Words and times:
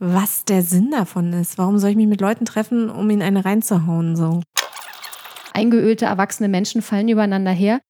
was 0.00 0.46
der 0.46 0.62
Sinn 0.62 0.90
davon 0.90 1.32
ist. 1.34 1.58
Warum 1.58 1.78
soll 1.78 1.90
ich 1.90 1.96
mich 1.96 2.08
mit 2.08 2.20
Leuten 2.20 2.46
treffen, 2.46 2.90
um 2.90 3.08
ihnen 3.10 3.22
eine 3.22 3.44
reinzuhauen? 3.44 4.16
So. 4.16 4.42
Eingeölte, 5.52 6.06
erwachsene 6.06 6.48
Menschen 6.48 6.82
fallen 6.82 7.08
übereinander 7.08 7.52
her. 7.52 7.80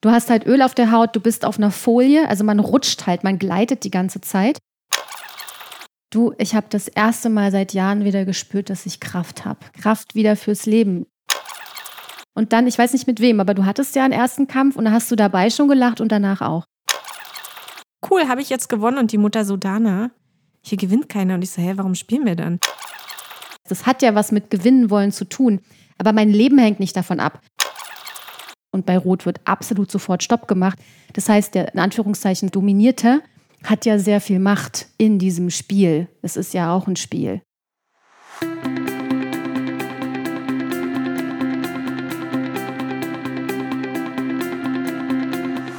Du 0.00 0.10
hast 0.10 0.30
halt 0.30 0.46
Öl 0.46 0.62
auf 0.62 0.74
der 0.74 0.90
Haut, 0.90 1.14
du 1.14 1.20
bist 1.20 1.44
auf 1.44 1.58
einer 1.58 1.70
Folie, 1.70 2.26
also 2.26 2.42
man 2.42 2.58
rutscht 2.58 3.06
halt, 3.06 3.22
man 3.22 3.38
gleitet 3.38 3.84
die 3.84 3.90
ganze 3.90 4.22
Zeit. 4.22 4.58
Du, 6.08 6.32
ich 6.38 6.54
habe 6.54 6.66
das 6.70 6.88
erste 6.88 7.28
Mal 7.28 7.52
seit 7.52 7.74
Jahren 7.74 8.04
wieder 8.04 8.24
gespürt, 8.24 8.70
dass 8.70 8.86
ich 8.86 8.98
Kraft 8.98 9.44
habe. 9.44 9.60
Kraft 9.80 10.14
wieder 10.14 10.34
fürs 10.36 10.64
Leben. 10.64 11.06
Und 12.34 12.54
dann, 12.54 12.66
ich 12.66 12.78
weiß 12.78 12.94
nicht 12.94 13.06
mit 13.06 13.20
wem, 13.20 13.38
aber 13.38 13.52
du 13.52 13.66
hattest 13.66 13.94
ja 13.94 14.04
einen 14.04 14.14
ersten 14.14 14.46
Kampf 14.46 14.76
und 14.76 14.86
da 14.86 14.92
hast 14.92 15.10
du 15.10 15.16
dabei 15.16 15.50
schon 15.50 15.68
gelacht 15.68 16.00
und 16.00 16.10
danach 16.10 16.40
auch. 16.40 16.64
Cool, 18.08 18.26
habe 18.26 18.40
ich 18.40 18.48
jetzt 18.48 18.68
gewonnen 18.70 18.96
und 18.96 19.12
die 19.12 19.18
Mutter 19.18 19.44
so, 19.44 19.58
Dana, 19.58 20.10
hier 20.62 20.78
gewinnt 20.78 21.08
keiner. 21.08 21.34
Und 21.34 21.42
ich 21.42 21.50
so, 21.50 21.62
hä, 21.62 21.72
warum 21.76 21.94
spielen 21.94 22.26
wir 22.26 22.36
dann? 22.36 22.58
Das 23.68 23.86
hat 23.86 24.02
ja 24.02 24.14
was 24.14 24.32
mit 24.32 24.50
gewinnen 24.50 24.90
wollen 24.90 25.12
zu 25.12 25.24
tun. 25.24 25.60
Aber 25.98 26.12
mein 26.12 26.30
Leben 26.30 26.58
hängt 26.58 26.80
nicht 26.80 26.96
davon 26.96 27.20
ab. 27.20 27.40
Und 28.72 28.86
bei 28.86 28.96
Rot 28.96 29.26
wird 29.26 29.40
absolut 29.44 29.90
sofort 29.90 30.22
Stopp 30.22 30.48
gemacht. 30.48 30.78
Das 31.12 31.28
heißt, 31.28 31.54
der 31.54 31.74
in 31.74 31.80
Anführungszeichen 31.80 32.50
Dominierte 32.50 33.22
hat 33.64 33.84
ja 33.84 33.98
sehr 33.98 34.20
viel 34.20 34.38
Macht 34.38 34.88
in 34.96 35.18
diesem 35.18 35.50
Spiel. 35.50 36.08
Es 36.22 36.36
ist 36.36 36.54
ja 36.54 36.74
auch 36.74 36.86
ein 36.86 36.96
Spiel. 36.96 37.42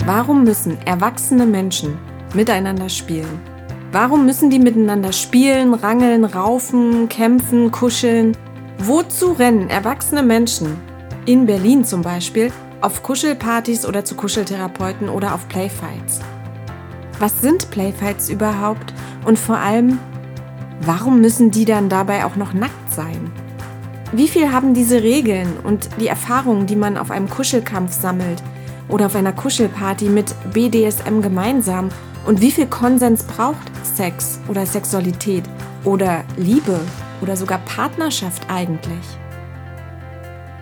Warum 0.05 0.43
müssen 0.43 0.77
erwachsene 0.85 1.45
Menschen 1.45 1.97
miteinander 2.33 2.89
spielen? 2.89 3.50
Warum 3.91 4.25
müssen 4.25 4.49
die 4.49 4.59
miteinander 4.59 5.11
spielen, 5.11 5.73
rangeln, 5.73 6.23
raufen, 6.23 7.09
kämpfen, 7.09 7.71
kuscheln? 7.71 8.37
Wozu 8.77 9.33
rennen 9.33 9.69
erwachsene 9.69 10.23
Menschen 10.23 10.77
in 11.25 11.45
Berlin 11.45 11.83
zum 11.83 12.01
Beispiel 12.01 12.53
auf 12.79 13.03
Kuschelpartys 13.03 13.85
oder 13.85 14.05
zu 14.05 14.15
Kuscheltherapeuten 14.15 15.09
oder 15.09 15.35
auf 15.35 15.45
Playfights? 15.49 16.21
Was 17.19 17.41
sind 17.41 17.69
Playfights 17.69 18.29
überhaupt? 18.29 18.93
Und 19.25 19.37
vor 19.37 19.57
allem, 19.57 19.99
warum 20.79 21.19
müssen 21.19 21.51
die 21.51 21.65
dann 21.65 21.89
dabei 21.89 22.23
auch 22.23 22.37
noch 22.37 22.53
nackt 22.53 22.93
sein? 22.93 23.29
Wie 24.13 24.29
viel 24.29 24.53
haben 24.53 24.73
diese 24.73 25.03
Regeln 25.03 25.51
und 25.63 25.89
die 25.99 26.07
Erfahrungen, 26.07 26.65
die 26.65 26.77
man 26.77 26.97
auf 26.97 27.11
einem 27.11 27.29
Kuschelkampf 27.29 27.91
sammelt, 27.91 28.41
oder 28.87 29.07
auf 29.07 29.15
einer 29.15 29.33
Kuschelparty 29.33 30.05
mit 30.05 30.33
BDSM 30.53 31.21
gemeinsam? 31.21 31.89
Und 32.25 32.39
wie 32.39 32.51
viel 32.51 32.67
Konsens 32.67 33.23
braucht 33.23 33.71
Sex 33.83 34.39
oder 34.47 34.65
Sexualität 34.65 35.43
oder 35.83 36.23
Liebe 36.37 36.79
oder 37.21 37.35
sogar 37.35 37.59
Partnerschaft 37.59 38.43
eigentlich? 38.49 39.05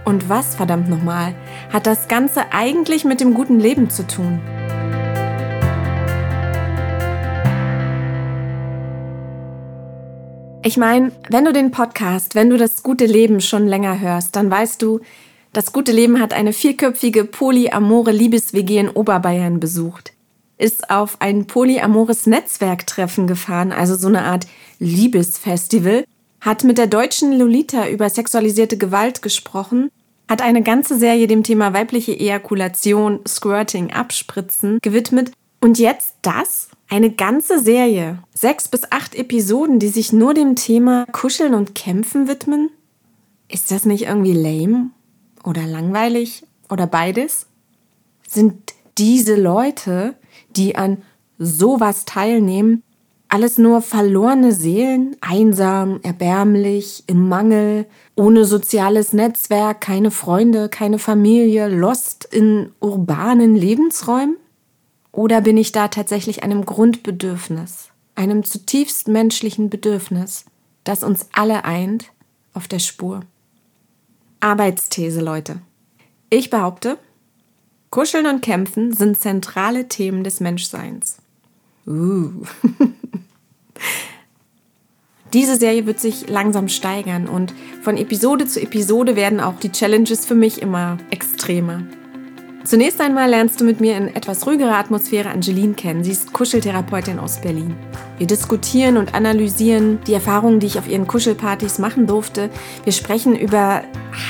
Und 0.06 0.30
was, 0.30 0.56
verdammt 0.56 0.90
nochmal, 0.90 1.36
hat 1.72 1.86
das 1.86 2.08
Ganze 2.08 2.52
eigentlich 2.52 3.04
mit 3.04 3.20
dem 3.20 3.34
guten 3.34 3.60
Leben 3.60 3.90
zu 3.90 4.08
tun? 4.08 4.40
Ich 10.64 10.78
meine, 10.78 11.12
wenn 11.30 11.46
du 11.46 11.54
den 11.54 11.72
Podcast, 11.72 12.36
wenn 12.36 12.50
du 12.50 12.58
das 12.58 12.84
gute 12.84 13.06
Leben 13.06 13.42
schon 13.42 13.68
länger 13.68 14.00
hörst, 14.00 14.36
dann 14.36 14.50
weißt 14.50 14.82
du, 14.82 15.00
das 15.52 15.74
gute 15.74 15.92
Leben 15.92 16.20
hat 16.20 16.34
eine 16.34 16.54
vierköpfige 16.54 17.26
polyamore 17.26 18.12
Liebes-WG 18.12 18.78
in 18.78 18.90
Oberbayern 18.90 19.60
besucht. 19.60 20.14
Ist 20.60 20.92
auf 20.92 21.20
ein 21.20 21.48
polyamores 21.48 22.28
Netzwerktreffen 22.28 23.26
gefahren, 23.26 23.72
also 23.72 23.96
so 23.96 24.08
eine 24.08 24.24
Art 24.26 24.46
Liebesfestival, 24.78 26.06
hat 26.42 26.64
mit 26.64 26.78
der 26.78 26.86
deutschen 26.86 27.32
Lolita 27.36 27.88
über 27.88 28.10
sexualisierte 28.12 28.78
Gewalt 28.78 29.24
gesprochen, 29.24 29.90
hat 30.30 30.44
eine 30.44 30.62
ganze 30.62 31.00
Serie 31.00 31.26
dem 31.26 31.42
Thema 31.42 31.74
weibliche 31.74 32.12
Ejakulation, 32.12 33.22
Squirting, 33.28 33.92
Abspritzen 33.92 34.78
gewidmet 34.84 35.32
und 35.62 35.80
jetzt 35.80 36.14
das? 36.22 36.70
Eine 36.88 37.12
ganze 37.12 37.60
Serie. 37.60 38.20
Sechs 38.36 38.68
bis 38.68 38.92
acht 38.92 39.16
Episoden, 39.16 39.80
die 39.80 39.90
sich 39.90 40.14
nur 40.14 40.36
dem 40.36 40.56
Thema 40.56 41.08
Kuscheln 41.12 41.56
und 41.56 41.74
Kämpfen 41.74 42.28
widmen? 42.28 42.70
Ist 43.48 43.72
das 43.72 43.86
nicht 43.86 44.04
irgendwie 44.04 44.34
lame? 44.34 44.92
oder 45.44 45.66
langweilig 45.66 46.46
oder 46.70 46.88
beides? 46.88 47.48
Sind 48.28 48.74
diese 48.98 49.36
Leute, 49.36 50.16
die 50.60 50.76
an 50.76 50.98
sowas 51.38 52.06
teilnehmen, 52.06 52.84
alles 53.30 53.58
nur 53.58 53.82
verlorene 53.82 54.52
Seelen, 54.52 55.16
einsam, 55.22 56.00
erbärmlich, 56.04 57.04
im 57.08 57.30
Mangel, 57.30 57.86
ohne 58.16 58.44
soziales 58.44 59.14
Netzwerk, 59.14 59.82
keine 59.82 60.12
Freunde, 60.12 60.68
keine 60.68 61.00
Familie, 61.00 61.70
lost 61.70 62.26
in 62.26 62.72
urbanen 62.80 63.56
Lebensräumen? 63.56 64.36
Oder 65.12 65.42
bin 65.42 65.58
ich 65.58 65.72
da 65.72 65.88
tatsächlich 65.88 66.44
einem 66.44 66.66
Grundbedürfnis, 66.66 67.90
einem 68.16 68.44
zutiefst 68.44 69.08
menschlichen 69.08 69.70
Bedürfnis, 69.70 70.46
das 70.84 71.04
uns 71.04 71.28
alle 71.32 71.66
eint, 71.66 72.12
auf 72.54 72.68
der 72.68 72.80
Spur? 72.80 73.22
Arbeitsthese, 74.40 75.22
Leute. 75.22 75.62
Ich 76.32 76.50
behaupte, 76.50 76.98
Kuscheln 77.90 78.28
und 78.28 78.42
Kämpfen 78.42 78.94
sind 78.94 79.20
zentrale 79.20 79.88
Themen 79.88 80.24
des 80.24 80.40
Menschseins. 80.40 81.18
Uh. 81.88 82.32
Diese 85.34 85.58
Serie 85.58 85.86
wird 85.86 86.00
sich 86.00 86.28
langsam 86.28 86.70
steigern 86.70 87.28
und 87.28 87.54
von 87.84 87.98
Episode 87.98 88.48
zu 88.48 88.62
Episode 88.62 89.16
werden 89.16 89.40
auch 89.40 89.60
die 89.60 89.72
Challenges 89.72 90.26
für 90.26 90.36
mich 90.36 90.62
immer 90.62 90.98
extremer. 91.12 91.84
Zunächst 92.64 93.00
einmal 93.00 93.30
lernst 93.30 93.62
du 93.62 93.66
mit 93.66 93.80
mir 93.80 93.96
in 93.96 94.08
etwas 94.08 94.46
ruhigerer 94.46 94.78
Atmosphäre 94.78 95.30
Angeline 95.30 95.74
kennen. 95.74 96.04
Sie 96.04 96.12
ist 96.12 96.34
Kuscheltherapeutin 96.34 97.20
aus 97.20 97.42
Berlin. 97.42 97.76
Wir 98.20 98.28
diskutieren 98.28 98.98
und 98.98 99.16
analysieren 99.16 100.00
die 100.06 100.14
Erfahrungen, 100.14 100.60
die 100.60 100.68
ich 100.68 100.78
auf 100.78 100.90
ihren 100.90 101.08
Kuschelpartys 101.08 101.80
machen 101.80 102.06
durfte. 102.06 102.50
Wir 102.84 102.92
sprechen 102.92 103.34
über 103.34 103.82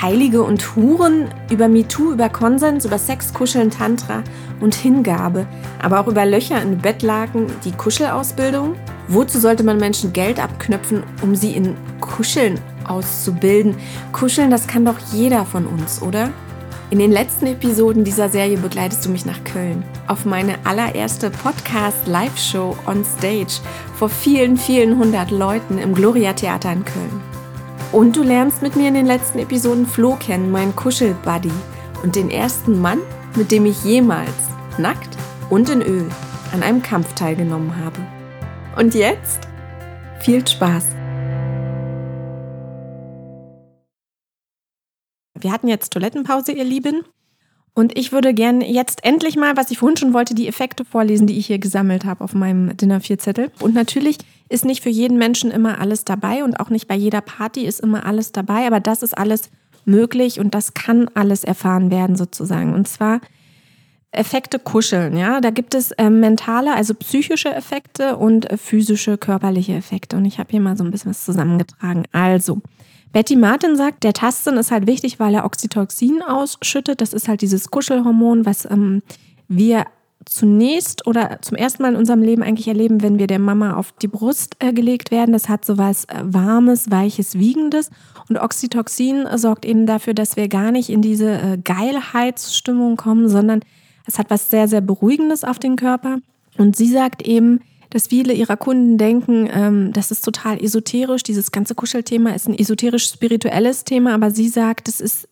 Heilige 0.01 0.43
und 0.43 0.75
Huren, 0.75 1.27
über 1.49 1.67
MeToo, 1.67 2.11
über 2.11 2.29
Konsens, 2.29 2.85
über 2.85 2.99
Sex, 2.99 3.33
Kuscheln, 3.33 3.71
Tantra 3.71 4.23
und 4.59 4.75
Hingabe, 4.75 5.47
aber 5.81 5.99
auch 5.99 6.07
über 6.07 6.23
Löcher 6.23 6.61
in 6.61 6.77
Bettlaken, 6.77 7.47
die 7.65 7.71
Kuschelausbildung. 7.71 8.75
Wozu 9.07 9.39
sollte 9.39 9.63
man 9.63 9.77
Menschen 9.77 10.13
Geld 10.13 10.39
abknöpfen, 10.39 11.01
um 11.23 11.35
sie 11.35 11.55
in 11.55 11.75
Kuscheln 11.99 12.59
auszubilden? 12.87 13.75
Kuscheln, 14.11 14.51
das 14.51 14.67
kann 14.67 14.85
doch 14.85 14.99
jeder 15.11 15.45
von 15.45 15.65
uns, 15.65 15.99
oder? 16.03 16.29
In 16.91 16.97
den 16.97 17.11
letzten 17.11 17.45
Episoden 17.45 18.03
dieser 18.03 18.29
Serie 18.29 18.57
begleitest 18.57 19.05
du 19.05 19.11
mich 19.11 19.23
nach 19.23 19.43
Köln 19.43 19.83
auf 20.07 20.25
meine 20.25 20.55
allererste 20.63 21.29
Podcast-Live-Show 21.29 22.75
on 22.87 23.05
Stage 23.05 23.61
vor 23.93 24.09
vielen, 24.09 24.57
vielen 24.57 24.97
hundert 24.97 25.29
Leuten 25.29 25.77
im 25.77 25.93
Gloria 25.93 26.33
Theater 26.33 26.73
in 26.73 26.83
Köln. 26.83 27.21
Und 27.91 28.15
du 28.15 28.23
lernst 28.23 28.63
mit 28.63 28.75
mir 28.75 28.87
in 28.87 28.95
den 28.95 29.05
letzten 29.05 29.37
Episoden 29.37 29.85
Flo 29.85 30.15
kennen, 30.15 30.51
meinen 30.51 30.75
Kuschelbuddy 30.75 31.51
und 32.01 32.15
den 32.15 32.31
ersten 32.31 32.81
Mann, 32.81 32.99
mit 33.35 33.51
dem 33.51 33.67
ich 33.67 33.83
jemals 33.83 34.49
nackt 34.79 35.15
und 35.51 35.69
in 35.69 35.83
Öl 35.83 36.09
an 36.53 36.63
einem 36.63 36.81
Kampf 36.81 37.13
teilgenommen 37.13 37.75
habe. 37.77 37.99
Und 38.75 38.95
jetzt 38.95 39.41
viel 40.21 40.47
Spaß! 40.47 40.98
Wir 45.39 45.51
hatten 45.51 45.67
jetzt 45.67 45.93
Toilettenpause, 45.93 46.51
ihr 46.51 46.63
Lieben. 46.63 47.03
Und 47.73 47.97
ich 47.97 48.11
würde 48.11 48.33
gerne 48.33 48.69
jetzt 48.69 49.05
endlich 49.05 49.37
mal, 49.37 49.55
was 49.55 49.71
ich 49.71 49.77
vorhin 49.77 49.95
schon 49.95 50.13
wollte, 50.13 50.35
die 50.35 50.47
Effekte 50.47 50.83
vorlesen, 50.83 51.27
die 51.27 51.37
ich 51.37 51.47
hier 51.47 51.59
gesammelt 51.59 52.03
habe 52.03 52.23
auf 52.23 52.33
meinem 52.33 52.75
Dinner 52.75 52.99
4 52.99 53.19
Zettel. 53.19 53.51
Und 53.61 53.73
natürlich 53.73 54.17
ist 54.49 54.65
nicht 54.65 54.83
für 54.83 54.89
jeden 54.89 55.17
Menschen 55.17 55.51
immer 55.51 55.79
alles 55.79 56.03
dabei 56.03 56.43
und 56.43 56.59
auch 56.59 56.69
nicht 56.69 56.87
bei 56.87 56.95
jeder 56.95 57.21
Party 57.21 57.65
ist 57.65 57.79
immer 57.79 58.05
alles 58.05 58.31
dabei, 58.31 58.67
aber 58.67 58.79
das 58.79 59.03
ist 59.03 59.17
alles 59.17 59.49
möglich 59.85 60.39
und 60.39 60.53
das 60.55 60.73
kann 60.73 61.09
alles 61.13 61.43
erfahren 61.43 61.91
werden 61.91 62.15
sozusagen. 62.15 62.73
Und 62.73 62.87
zwar 62.87 63.21
Effekte 64.11 64.57
kuscheln, 64.57 65.15
ja. 65.15 65.39
Da 65.39 65.51
gibt 65.51 65.75
es 65.75 65.91
äh, 65.91 66.09
mentale, 66.09 66.73
also 66.73 66.95
psychische 66.95 67.53
Effekte 67.53 68.17
und 68.17 68.49
äh, 68.49 68.57
physische, 68.57 69.17
körperliche 69.17 69.73
Effekte. 69.73 70.17
Und 70.17 70.25
ich 70.25 70.39
habe 70.39 70.49
hier 70.49 70.61
mal 70.61 70.75
so 70.75 70.83
ein 70.83 70.91
bisschen 70.91 71.11
was 71.11 71.25
zusammengetragen. 71.25 72.05
Also, 72.11 72.61
Betty 73.11 73.35
Martin 73.35 73.75
sagt, 73.75 74.03
der 74.03 74.13
Tastsinn 74.13 74.57
ist 74.57 74.71
halt 74.71 74.85
wichtig, 74.85 75.19
weil 75.19 75.33
er 75.33 75.45
Oxytocin 75.45 76.21
ausschüttet. 76.21 77.01
Das 77.01 77.13
ist 77.13 77.27
halt 77.27 77.41
dieses 77.41 77.71
Kuschelhormon, 77.71 78.45
was 78.45 78.65
ähm, 78.65 79.01
wir 79.47 79.85
zunächst 80.25 81.07
oder 81.07 81.39
zum 81.41 81.57
ersten 81.57 81.81
Mal 81.81 81.93
in 81.93 81.97
unserem 81.97 82.21
Leben 82.21 82.43
eigentlich 82.43 82.67
erleben, 82.67 83.01
wenn 83.01 83.17
wir 83.17 83.27
der 83.27 83.39
Mama 83.39 83.75
auf 83.75 83.93
die 83.93 84.07
Brust 84.07 84.57
äh, 84.59 84.73
gelegt 84.73 85.11
werden. 85.11 85.31
Das 85.31 85.49
hat 85.49 85.65
so 85.65 85.77
was 85.77 86.05
äh, 86.05 86.21
Warmes, 86.23 86.91
Weiches, 86.91 87.39
Wiegendes. 87.39 87.89
Und 88.27 88.37
Oxytocin 88.37 89.25
sorgt 89.35 89.65
eben 89.65 89.87
dafür, 89.87 90.13
dass 90.13 90.35
wir 90.35 90.47
gar 90.47 90.71
nicht 90.71 90.89
in 90.89 91.01
diese 91.01 91.31
äh, 91.31 91.57
Geilheitsstimmung 91.57 92.95
kommen, 92.95 93.27
sondern 93.27 93.61
es 94.05 94.19
hat 94.19 94.29
was 94.29 94.49
sehr, 94.49 94.67
sehr 94.67 94.81
Beruhigendes 94.81 95.43
auf 95.43 95.57
den 95.57 95.75
Körper. 95.75 96.17
Und 96.57 96.75
sie 96.75 96.91
sagt 96.91 97.23
eben, 97.23 97.61
dass 97.89 98.07
viele 98.07 98.33
ihrer 98.33 98.57
Kunden 98.57 98.97
denken, 98.97 99.49
ähm, 99.51 99.93
das 99.93 100.11
ist 100.11 100.23
total 100.23 100.63
esoterisch. 100.63 101.23
Dieses 101.23 101.51
ganze 101.51 101.75
Kuschelthema 101.75 102.31
ist 102.31 102.47
ein 102.47 102.57
esoterisch-spirituelles 102.57 103.83
Thema, 103.83 104.13
aber 104.13 104.31
sie 104.31 104.47
sagt, 104.47 104.87
es 104.87 105.01
ist 105.01 105.27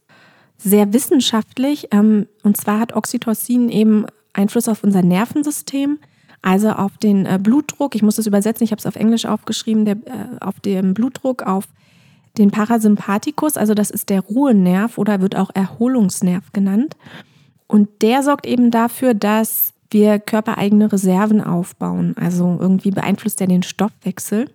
sehr 0.58 0.92
wissenschaftlich. 0.94 1.90
Ähm, 1.92 2.28
und 2.44 2.58
zwar 2.58 2.80
hat 2.80 2.96
Oxytocin 2.96 3.70
eben 3.70 4.06
Einfluss 4.34 4.68
auf 4.68 4.84
unser 4.84 5.04
Nervensystem, 5.04 6.00
also 6.42 6.70
auf 6.70 6.98
den 6.98 7.26
äh, 7.26 7.40
Blutdruck. 7.42 7.96
Ich 7.96 8.02
muss 8.02 8.16
das 8.16 8.28
übersetzen, 8.28 8.64
ich 8.64 8.72
habe 8.72 8.80
es 8.80 8.86
auf 8.86 8.96
Englisch 8.96 9.26
aufgeschrieben, 9.26 9.86
der, 9.86 9.96
äh, 10.06 10.40
auf 10.40 10.60
den 10.60 10.94
Blutdruck, 10.94 11.44
auf 11.44 11.66
den 12.38 12.52
Parasympathikus, 12.52 13.58
also 13.58 13.74
das 13.74 13.90
ist 13.90 14.10
der 14.10 14.22
Ruhenerv 14.22 14.98
oder 14.98 15.22
wird 15.22 15.36
auch 15.36 15.50
Erholungsnerv 15.54 16.52
genannt. 16.54 16.96
Und 17.68 17.90
der 18.02 18.24
sorgt 18.24 18.46
eben 18.46 18.72
dafür, 18.72 19.14
dass 19.14 19.74
wir 19.90 20.20
körpereigene 20.20 20.92
Reserven 20.92 21.42
aufbauen. 21.42 22.16
Also 22.18 22.58
irgendwie 22.60 22.92
beeinflusst 22.92 23.40
er 23.42 23.48
den 23.48 23.64
Stoffwechsel. 23.64 24.50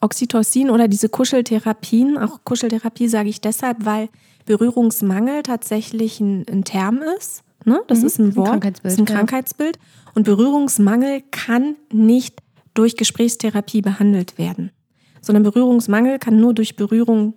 Oxytocin 0.00 0.70
oder 0.70 0.88
diese 0.88 1.08
Kuscheltherapien, 1.08 2.16
auch 2.16 2.40
Kuscheltherapie 2.44 3.08
sage 3.08 3.28
ich 3.28 3.40
deshalb, 3.40 3.84
weil 3.84 4.08
Berührungsmangel 4.46 5.42
tatsächlich 5.42 6.20
ein, 6.20 6.46
ein 6.50 6.64
Term 6.64 7.00
ist. 7.18 7.42
Ne? 7.64 7.80
Das 7.86 8.00
mhm, 8.00 8.06
ist 8.06 8.18
ein 8.18 8.36
Wort, 8.36 8.48
ein 8.48 8.52
Krankheitsbild, 8.52 8.92
ist 8.92 8.98
ein 8.98 9.04
Krankheitsbild. 9.04 9.78
Und 10.14 10.24
Berührungsmangel 10.24 11.22
kann 11.30 11.76
nicht 11.92 12.40
durch 12.72 12.96
Gesprächstherapie 12.96 13.82
behandelt 13.82 14.38
werden, 14.38 14.70
sondern 15.20 15.42
Berührungsmangel 15.42 16.18
kann 16.18 16.40
nur 16.40 16.54
durch 16.54 16.76
Berührung 16.76 17.34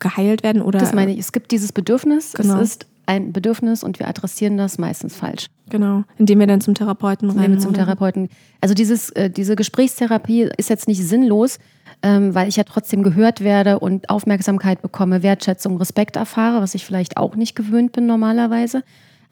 geheilt 0.00 0.42
werden 0.42 0.62
oder. 0.62 0.80
Das 0.80 0.92
meine 0.92 1.12
ich. 1.12 1.18
Es 1.18 1.32
gibt 1.32 1.52
dieses 1.52 1.72
Bedürfnis. 1.72 2.32
Genau. 2.32 2.60
Es 2.60 2.70
ist 2.70 2.86
ein 3.08 3.32
Bedürfnis 3.32 3.82
und 3.82 3.98
wir 3.98 4.06
adressieren 4.06 4.58
das 4.58 4.78
meistens 4.78 5.16
falsch. 5.16 5.46
Genau, 5.70 6.04
indem 6.18 6.40
wir 6.40 6.46
dann 6.46 6.60
zum 6.60 6.74
Therapeuten. 6.74 7.30
Indem 7.30 7.52
wir 7.52 7.58
zum 7.58 7.74
Therapeuten. 7.74 8.28
Also 8.60 8.74
dieses, 8.74 9.10
äh, 9.10 9.30
diese 9.30 9.56
Gesprächstherapie 9.56 10.48
ist 10.56 10.68
jetzt 10.68 10.88
nicht 10.88 11.02
sinnlos, 11.02 11.58
ähm, 12.02 12.34
weil 12.34 12.48
ich 12.48 12.56
ja 12.56 12.64
trotzdem 12.64 13.02
gehört 13.02 13.40
werde 13.40 13.78
und 13.78 14.10
Aufmerksamkeit 14.10 14.82
bekomme, 14.82 15.22
Wertschätzung, 15.22 15.78
Respekt 15.78 16.16
erfahre, 16.16 16.60
was 16.60 16.74
ich 16.74 16.84
vielleicht 16.84 17.16
auch 17.16 17.34
nicht 17.34 17.54
gewöhnt 17.54 17.92
bin 17.92 18.06
normalerweise. 18.06 18.82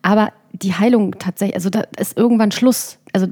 Aber 0.02 0.32
die 0.52 0.73
Heilung 0.73 1.19
tatsächlich, 1.19 1.56
also 1.56 1.69
da 1.69 1.84
ist 1.99 2.17
irgendwann 2.17 2.52
Schluss. 2.52 2.99
Also 3.12 3.26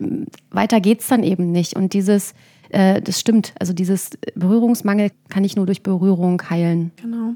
weiter 0.50 0.80
geht's 0.80 1.08
dann 1.08 1.22
eben 1.22 1.52
nicht. 1.52 1.74
Und 1.74 1.94
dieses, 1.94 2.34
äh, 2.68 3.00
das 3.00 3.18
stimmt, 3.18 3.54
also 3.58 3.72
dieses 3.72 4.10
Berührungsmangel 4.34 5.10
kann 5.30 5.44
ich 5.44 5.56
nur 5.56 5.66
durch 5.66 5.82
Berührung 5.82 6.42
heilen. 6.50 6.92
Genau. 6.96 7.34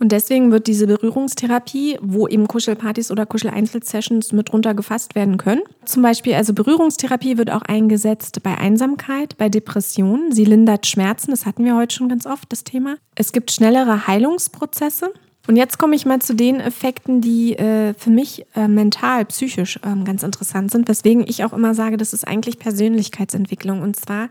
Und 0.00 0.12
deswegen 0.12 0.52
wird 0.52 0.68
diese 0.68 0.86
Berührungstherapie, 0.86 1.98
wo 2.00 2.28
eben 2.28 2.46
Kuschelpartys 2.46 3.10
oder 3.10 3.26
Kuscheleinzelsessions 3.26 4.32
mit 4.32 4.52
runter 4.52 4.74
gefasst 4.74 5.16
werden 5.16 5.38
können. 5.38 5.62
Zum 5.84 6.02
Beispiel, 6.02 6.34
also 6.34 6.52
Berührungstherapie 6.54 7.36
wird 7.36 7.50
auch 7.50 7.62
eingesetzt 7.62 8.42
bei 8.44 8.56
Einsamkeit, 8.56 9.36
bei 9.38 9.48
Depressionen. 9.48 10.30
Sie 10.32 10.44
lindert 10.44 10.86
Schmerzen, 10.86 11.32
das 11.32 11.46
hatten 11.46 11.64
wir 11.64 11.76
heute 11.76 11.94
schon 11.94 12.08
ganz 12.08 12.26
oft, 12.26 12.52
das 12.52 12.62
Thema. 12.62 12.96
Es 13.16 13.32
gibt 13.32 13.50
schnellere 13.50 14.06
Heilungsprozesse. 14.06 15.12
Und 15.48 15.56
jetzt 15.56 15.78
komme 15.78 15.96
ich 15.96 16.04
mal 16.04 16.20
zu 16.20 16.34
den 16.34 16.60
Effekten, 16.60 17.22
die 17.22 17.56
äh, 17.56 17.94
für 17.94 18.10
mich 18.10 18.44
äh, 18.54 18.68
mental, 18.68 19.24
psychisch 19.24 19.78
äh, 19.78 20.04
ganz 20.04 20.22
interessant 20.22 20.70
sind, 20.70 20.88
weswegen 20.88 21.24
ich 21.26 21.42
auch 21.42 21.54
immer 21.54 21.74
sage, 21.74 21.96
das 21.96 22.12
ist 22.12 22.28
eigentlich 22.28 22.58
Persönlichkeitsentwicklung. 22.58 23.80
Und 23.80 23.96
zwar 23.96 24.28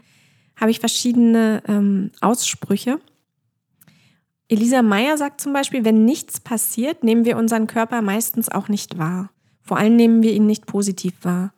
habe 0.55 0.69
ich 0.69 0.79
verschiedene 0.79 1.63
ähm, 1.67 2.11
Aussprüche. 2.21 2.99
Elisa 4.49 4.81
Meyer 4.81 5.17
sagt 5.17 5.41
zum 5.41 5.51
Beispiel, 5.51 5.83
wenn 5.83 6.05
nichts 6.05 6.39
passiert, 6.39 7.03
nehmen 7.03 7.25
wir 7.25 7.37
unseren 7.37 7.67
Körper 7.67 8.01
meistens 8.01 8.49
auch 8.49 8.69
nicht 8.69 8.97
wahr. 8.97 9.29
Vor 9.61 9.77
allem 9.77 9.95
nehmen 9.97 10.23
wir 10.23 10.31
ihn 10.31 10.45
nicht 10.45 10.65
positiv 10.65 11.13
wahr. 11.23 11.53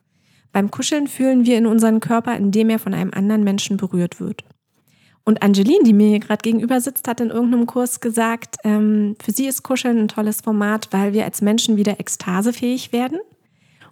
Beim 0.52 0.72
Kuscheln 0.72 1.06
fühlen 1.06 1.46
wir 1.46 1.56
in 1.56 1.66
unseren 1.66 2.00
Körper, 2.00 2.36
indem 2.36 2.70
er 2.70 2.80
von 2.80 2.92
einem 2.92 3.12
anderen 3.12 3.44
Menschen 3.44 3.76
berührt 3.76 4.18
wird. 4.18 4.42
Und 5.22 5.42
Angeline, 5.42 5.84
die 5.84 5.92
mir 5.92 6.08
hier 6.08 6.18
gerade 6.18 6.42
gegenüber 6.42 6.80
sitzt, 6.80 7.06
hat 7.06 7.20
in 7.20 7.30
irgendeinem 7.30 7.66
Kurs 7.66 8.00
gesagt, 8.00 8.56
ähm, 8.64 9.14
für 9.22 9.30
sie 9.30 9.46
ist 9.46 9.62
Kuscheln 9.62 9.98
ein 9.98 10.08
tolles 10.08 10.40
Format, 10.40 10.88
weil 10.90 11.12
wir 11.12 11.24
als 11.24 11.42
Menschen 11.42 11.76
wieder 11.76 12.00
ekstasefähig 12.00 12.92
werden. 12.92 13.20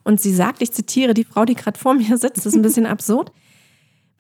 Und 0.03 0.21
sie 0.21 0.35
sagt, 0.35 0.63
ich 0.63 0.73
zitiere 0.73 1.15
die 1.15 1.25
Frau, 1.25 1.45
die 1.45 1.55
gerade 1.55 1.79
vor 1.79 1.95
mir 1.95 2.17
sitzt, 2.17 2.39
das 2.39 2.47
ist 2.47 2.55
ein 2.57 2.63
bisschen 2.63 2.87
absurd. 2.87 3.31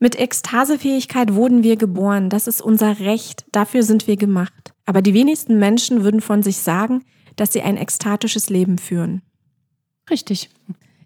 Mit 0.00 0.16
Ekstasefähigkeit 0.16 1.34
wurden 1.34 1.62
wir 1.62 1.76
geboren. 1.76 2.30
Das 2.30 2.46
ist 2.46 2.60
unser 2.60 3.00
Recht. 3.00 3.44
Dafür 3.50 3.82
sind 3.82 4.06
wir 4.06 4.16
gemacht. 4.16 4.72
Aber 4.86 5.02
die 5.02 5.14
wenigsten 5.14 5.58
Menschen 5.58 6.04
würden 6.04 6.20
von 6.20 6.42
sich 6.42 6.58
sagen, 6.58 7.04
dass 7.36 7.52
sie 7.52 7.62
ein 7.62 7.76
ekstatisches 7.76 8.48
Leben 8.48 8.78
führen. 8.78 9.22
Richtig. 10.08 10.50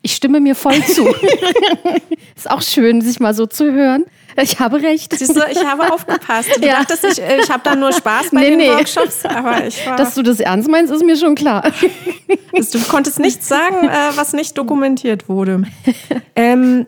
Ich 0.02 0.14
stimme 0.14 0.40
mir 0.40 0.54
voll 0.54 0.82
zu. 0.86 1.06
ist 2.36 2.50
auch 2.50 2.62
schön, 2.62 3.00
sich 3.00 3.20
mal 3.20 3.34
so 3.34 3.46
zu 3.46 3.72
hören. 3.72 4.04
Ich 4.40 4.60
habe 4.60 4.82
recht. 4.82 5.16
Siehst 5.16 5.36
du, 5.36 5.40
ich 5.50 5.64
habe 5.64 5.92
aufgepasst. 5.92 6.50
Du 6.56 6.60
ja. 6.66 6.78
dachtest, 6.78 7.04
ich, 7.04 7.22
ich 7.42 7.50
habe 7.50 7.62
da 7.64 7.74
nur 7.74 7.92
Spaß 7.92 8.30
bei 8.30 8.40
nee, 8.40 8.50
den 8.50 8.58
nee. 8.58 8.68
Workshops. 8.68 9.24
Aber 9.24 9.66
ich 9.66 9.86
war 9.86 9.96
Dass 9.96 10.14
du 10.14 10.22
das 10.22 10.40
ernst 10.40 10.70
meinst, 10.70 10.92
ist 10.92 11.04
mir 11.04 11.16
schon 11.16 11.34
klar. 11.34 11.70
Also, 12.54 12.78
du 12.78 12.84
konntest 12.86 13.18
nichts 13.18 13.48
sagen, 13.48 13.88
äh, 13.88 14.16
was 14.16 14.32
nicht 14.32 14.56
dokumentiert 14.56 15.28
wurde. 15.28 15.64
Ähm, 16.34 16.86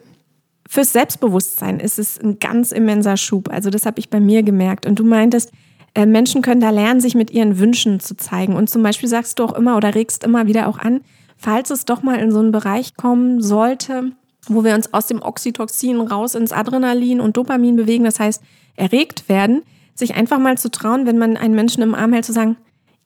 fürs 0.74 0.92
Selbstbewusstsein 0.92 1.78
ist 1.78 2.00
es 2.00 2.18
ein 2.18 2.40
ganz 2.40 2.72
immenser 2.72 3.16
Schub. 3.16 3.48
Also 3.48 3.70
das 3.70 3.86
habe 3.86 4.00
ich 4.00 4.10
bei 4.10 4.18
mir 4.18 4.42
gemerkt. 4.42 4.86
Und 4.86 4.98
du 4.98 5.04
meintest, 5.04 5.52
äh, 5.94 6.04
Menschen 6.04 6.42
können 6.42 6.60
da 6.60 6.70
lernen, 6.70 7.00
sich 7.00 7.14
mit 7.14 7.30
ihren 7.30 7.60
Wünschen 7.60 8.00
zu 8.00 8.16
zeigen. 8.16 8.56
Und 8.56 8.68
zum 8.68 8.82
Beispiel 8.82 9.08
sagst 9.08 9.38
du 9.38 9.44
auch 9.44 9.52
immer 9.52 9.76
oder 9.76 9.94
regst 9.94 10.24
immer 10.24 10.48
wieder 10.48 10.66
auch 10.66 10.78
an, 10.78 11.02
falls 11.36 11.70
es 11.70 11.84
doch 11.84 12.02
mal 12.02 12.18
in 12.18 12.32
so 12.32 12.40
einen 12.40 12.50
Bereich 12.50 12.96
kommen 12.96 13.40
sollte, 13.40 14.10
wo 14.48 14.64
wir 14.64 14.74
uns 14.74 14.92
aus 14.92 15.06
dem 15.06 15.22
Oxytocin 15.22 16.00
raus 16.00 16.34
ins 16.34 16.50
Adrenalin 16.50 17.20
und 17.20 17.36
Dopamin 17.36 17.76
bewegen, 17.76 18.02
das 18.02 18.18
heißt 18.18 18.42
erregt 18.74 19.28
werden, 19.28 19.62
sich 19.94 20.16
einfach 20.16 20.40
mal 20.40 20.58
zu 20.58 20.72
trauen, 20.72 21.06
wenn 21.06 21.18
man 21.18 21.36
einen 21.36 21.54
Menschen 21.54 21.84
im 21.84 21.94
Arm 21.94 22.12
hält, 22.12 22.24
zu 22.24 22.32
sagen, 22.32 22.56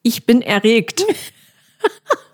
ich 0.02 0.24
bin 0.24 0.40
erregt. 0.40 1.04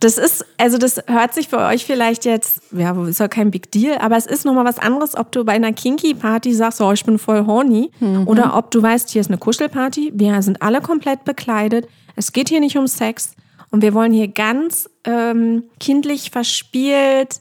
Das 0.00 0.16
ist, 0.16 0.44
also 0.58 0.78
das 0.78 1.02
hört 1.08 1.34
sich 1.34 1.48
für 1.48 1.58
euch 1.58 1.84
vielleicht 1.84 2.24
jetzt, 2.24 2.60
ja, 2.70 3.04
ist 3.06 3.18
ja 3.18 3.26
kein 3.26 3.50
Big 3.50 3.72
Deal, 3.72 3.98
aber 3.98 4.16
es 4.16 4.26
ist 4.26 4.44
nochmal 4.44 4.64
was 4.64 4.78
anderes, 4.78 5.16
ob 5.16 5.32
du 5.32 5.44
bei 5.44 5.52
einer 5.52 5.72
Kinky-Party 5.72 6.54
sagst, 6.54 6.80
oh, 6.80 6.92
ich 6.92 7.04
bin 7.04 7.18
voll 7.18 7.46
horny, 7.46 7.90
mhm. 7.98 8.28
oder 8.28 8.56
ob 8.56 8.70
du 8.70 8.80
weißt, 8.80 9.10
hier 9.10 9.20
ist 9.20 9.28
eine 9.28 9.38
Kuschelparty, 9.38 10.12
wir 10.14 10.40
sind 10.42 10.62
alle 10.62 10.80
komplett 10.80 11.24
bekleidet, 11.24 11.88
es 12.14 12.32
geht 12.32 12.48
hier 12.48 12.60
nicht 12.60 12.76
um 12.78 12.86
Sex 12.86 13.32
und 13.70 13.82
wir 13.82 13.92
wollen 13.92 14.12
hier 14.12 14.28
ganz 14.28 14.88
ähm, 15.02 15.64
kindlich 15.80 16.30
verspielt, 16.30 17.40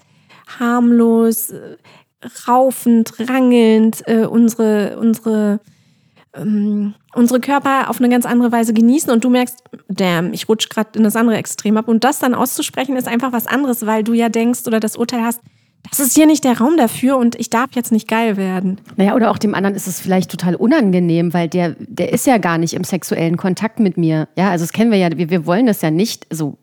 harmlos, 0.60 1.52
äh, 1.52 1.78
raufend, 2.48 3.14
rangelnd 3.20 4.02
äh, 4.08 4.26
unsere, 4.26 4.98
unsere 5.00 5.60
ähm, 6.38 6.94
unsere 7.14 7.40
Körper 7.40 7.90
auf 7.90 8.00
eine 8.00 8.10
ganz 8.10 8.26
andere 8.26 8.52
Weise 8.52 8.74
genießen 8.74 9.12
und 9.12 9.24
du 9.24 9.30
merkst, 9.30 9.64
damn, 9.88 10.34
ich 10.34 10.48
rutsche 10.48 10.70
gerade 10.70 10.92
in 10.98 11.04
das 11.04 11.16
andere 11.16 11.38
Extrem 11.38 11.78
ab. 11.78 11.88
Und 11.88 12.04
das 12.04 12.20
dann 12.20 12.34
auszusprechen 12.34 12.96
ist 12.96 13.08
einfach 13.08 13.32
was 13.32 13.48
anderes, 13.48 13.86
weil 13.86 14.04
du 14.04 14.14
ja 14.14 14.30
denkst 14.30 14.62
oder 14.68 14.80
das 14.80 14.98
Urteil 14.98 15.24
hast, 15.24 15.42
das 15.90 16.00
ist 16.00 16.16
hier 16.16 16.26
nicht 16.26 16.44
der 16.44 16.58
Raum 16.58 16.76
dafür 16.78 17.18
und 17.18 17.36
ich 17.40 17.50
darf 17.50 17.70
jetzt 17.74 17.92
nicht 17.92 18.08
geil 18.08 18.36
werden. 18.36 18.80
Naja, 18.98 19.16
oder 19.16 19.32
auch 19.32 19.38
dem 19.38 19.56
anderen 19.56 19.76
ist 19.76 19.88
es 19.88 20.00
vielleicht 20.00 20.30
total 20.30 20.56
unangenehm, 20.56 21.34
weil 21.34 21.48
der, 21.48 21.76
der 21.80 22.12
ist 22.12 22.28
ja 22.28 22.38
gar 22.38 22.58
nicht 22.58 22.74
im 22.74 22.84
sexuellen 22.84 23.38
Kontakt 23.38 23.80
mit 23.80 23.98
mir. 23.98 24.28
Ja, 24.38 24.52
also 24.52 24.66
das 24.66 24.74
kennen 24.74 24.92
wir 24.92 24.98
ja, 24.98 25.10
wir, 25.16 25.30
wir 25.30 25.46
wollen 25.46 25.66
das 25.66 25.82
ja 25.82 25.92
nicht 25.92 26.28
so 26.30 26.58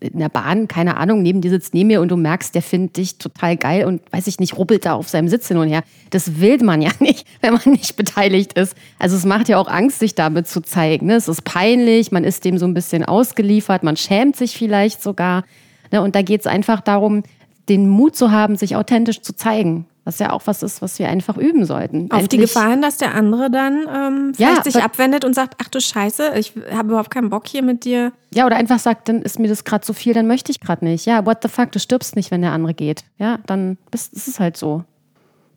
in 0.00 0.18
der 0.18 0.28
Bahn, 0.28 0.68
keine 0.68 0.96
Ahnung, 0.96 1.22
neben 1.22 1.40
dir 1.40 1.50
sitzt 1.50 1.74
neben 1.74 1.88
mir 1.88 2.00
und 2.00 2.08
du 2.08 2.16
merkst, 2.16 2.54
der 2.54 2.62
findet 2.62 2.96
dich 2.96 3.18
total 3.18 3.56
geil 3.56 3.86
und 3.86 4.02
weiß 4.12 4.26
ich 4.26 4.38
nicht, 4.40 4.56
ruppelt 4.56 4.84
da 4.84 4.94
auf 4.94 5.08
seinem 5.08 5.28
Sitz 5.28 5.48
hin 5.48 5.56
und 5.56 5.68
her. 5.68 5.82
Das 6.10 6.40
will 6.40 6.62
man 6.62 6.82
ja 6.82 6.90
nicht, 7.00 7.26
wenn 7.40 7.54
man 7.54 7.62
nicht 7.66 7.96
beteiligt 7.96 8.52
ist. 8.54 8.76
Also 8.98 9.16
es 9.16 9.24
macht 9.24 9.48
ja 9.48 9.58
auch 9.58 9.68
Angst, 9.68 9.98
sich 9.98 10.14
damit 10.14 10.48
zu 10.48 10.60
zeigen. 10.60 11.06
Ne? 11.06 11.14
Es 11.14 11.28
ist 11.28 11.44
peinlich, 11.44 12.12
man 12.12 12.24
ist 12.24 12.44
dem 12.44 12.58
so 12.58 12.66
ein 12.66 12.74
bisschen 12.74 13.04
ausgeliefert, 13.04 13.82
man 13.82 13.96
schämt 13.96 14.36
sich 14.36 14.56
vielleicht 14.56 15.02
sogar. 15.02 15.44
Ne? 15.92 16.02
Und 16.02 16.14
da 16.14 16.22
geht 16.22 16.40
es 16.40 16.46
einfach 16.46 16.80
darum, 16.80 17.22
den 17.68 17.88
Mut 17.88 18.16
zu 18.16 18.30
haben, 18.30 18.56
sich 18.56 18.76
authentisch 18.76 19.22
zu 19.22 19.34
zeigen. 19.34 19.86
Was 20.04 20.20
ja 20.20 20.32
auch 20.32 20.42
was 20.44 20.62
ist, 20.62 20.82
was 20.82 21.00
wir 21.00 21.08
einfach 21.08 21.36
üben 21.36 21.64
sollten. 21.64 22.12
Auf 22.12 22.20
Endlich. 22.20 22.28
die 22.28 22.36
Gefahr 22.38 22.70
hin, 22.70 22.80
dass 22.80 22.96
der 22.96 23.12
andere 23.14 23.50
dann 23.50 23.88
ähm, 23.92 24.32
vielleicht 24.36 24.58
ja, 24.58 24.62
sich 24.62 24.80
abwendet 24.80 25.24
und 25.24 25.34
sagt, 25.34 25.56
ach 25.60 25.68
du 25.68 25.80
Scheiße, 25.80 26.34
ich 26.38 26.52
habe 26.70 26.90
überhaupt 26.90 27.10
keinen 27.10 27.28
Bock 27.28 27.48
hier 27.48 27.62
mit 27.62 27.84
dir. 27.84 28.12
Ja, 28.32 28.46
oder 28.46 28.54
einfach 28.54 28.78
sagt, 28.78 29.08
dann 29.08 29.20
ist 29.22 29.40
mir 29.40 29.48
das 29.48 29.64
gerade 29.64 29.84
so 29.84 29.92
viel, 29.92 30.14
dann 30.14 30.28
möchte 30.28 30.52
ich 30.52 30.60
gerade 30.60 30.84
nicht. 30.84 31.06
Ja, 31.06 31.26
what 31.26 31.38
the 31.42 31.48
fuck, 31.48 31.72
du 31.72 31.80
stirbst 31.80 32.14
nicht, 32.14 32.30
wenn 32.30 32.40
der 32.40 32.52
andere 32.52 32.72
geht. 32.72 33.02
Ja, 33.18 33.40
dann 33.46 33.78
bist, 33.90 34.12
ist 34.12 34.28
es 34.28 34.38
halt 34.38 34.56
so. 34.56 34.84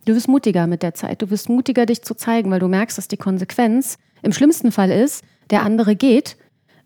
Du 0.06 0.16
wirst 0.16 0.28
mutiger 0.28 0.66
mit 0.66 0.82
der 0.82 0.96
Zeit. 0.96 1.22
Du 1.22 1.30
wirst 1.30 1.48
mutiger, 1.48 1.86
dich 1.86 2.02
zu 2.02 2.16
zeigen, 2.16 2.50
weil 2.50 2.60
du 2.60 2.68
merkst, 2.68 2.98
dass 2.98 3.08
die 3.08 3.18
Konsequenz 3.18 4.00
im 4.24 4.34
schlimmsten 4.34 4.72
Fall 4.72 4.90
ist, 4.90 5.24
der 5.52 5.62
andere 5.62 5.96
geht, 5.96 6.38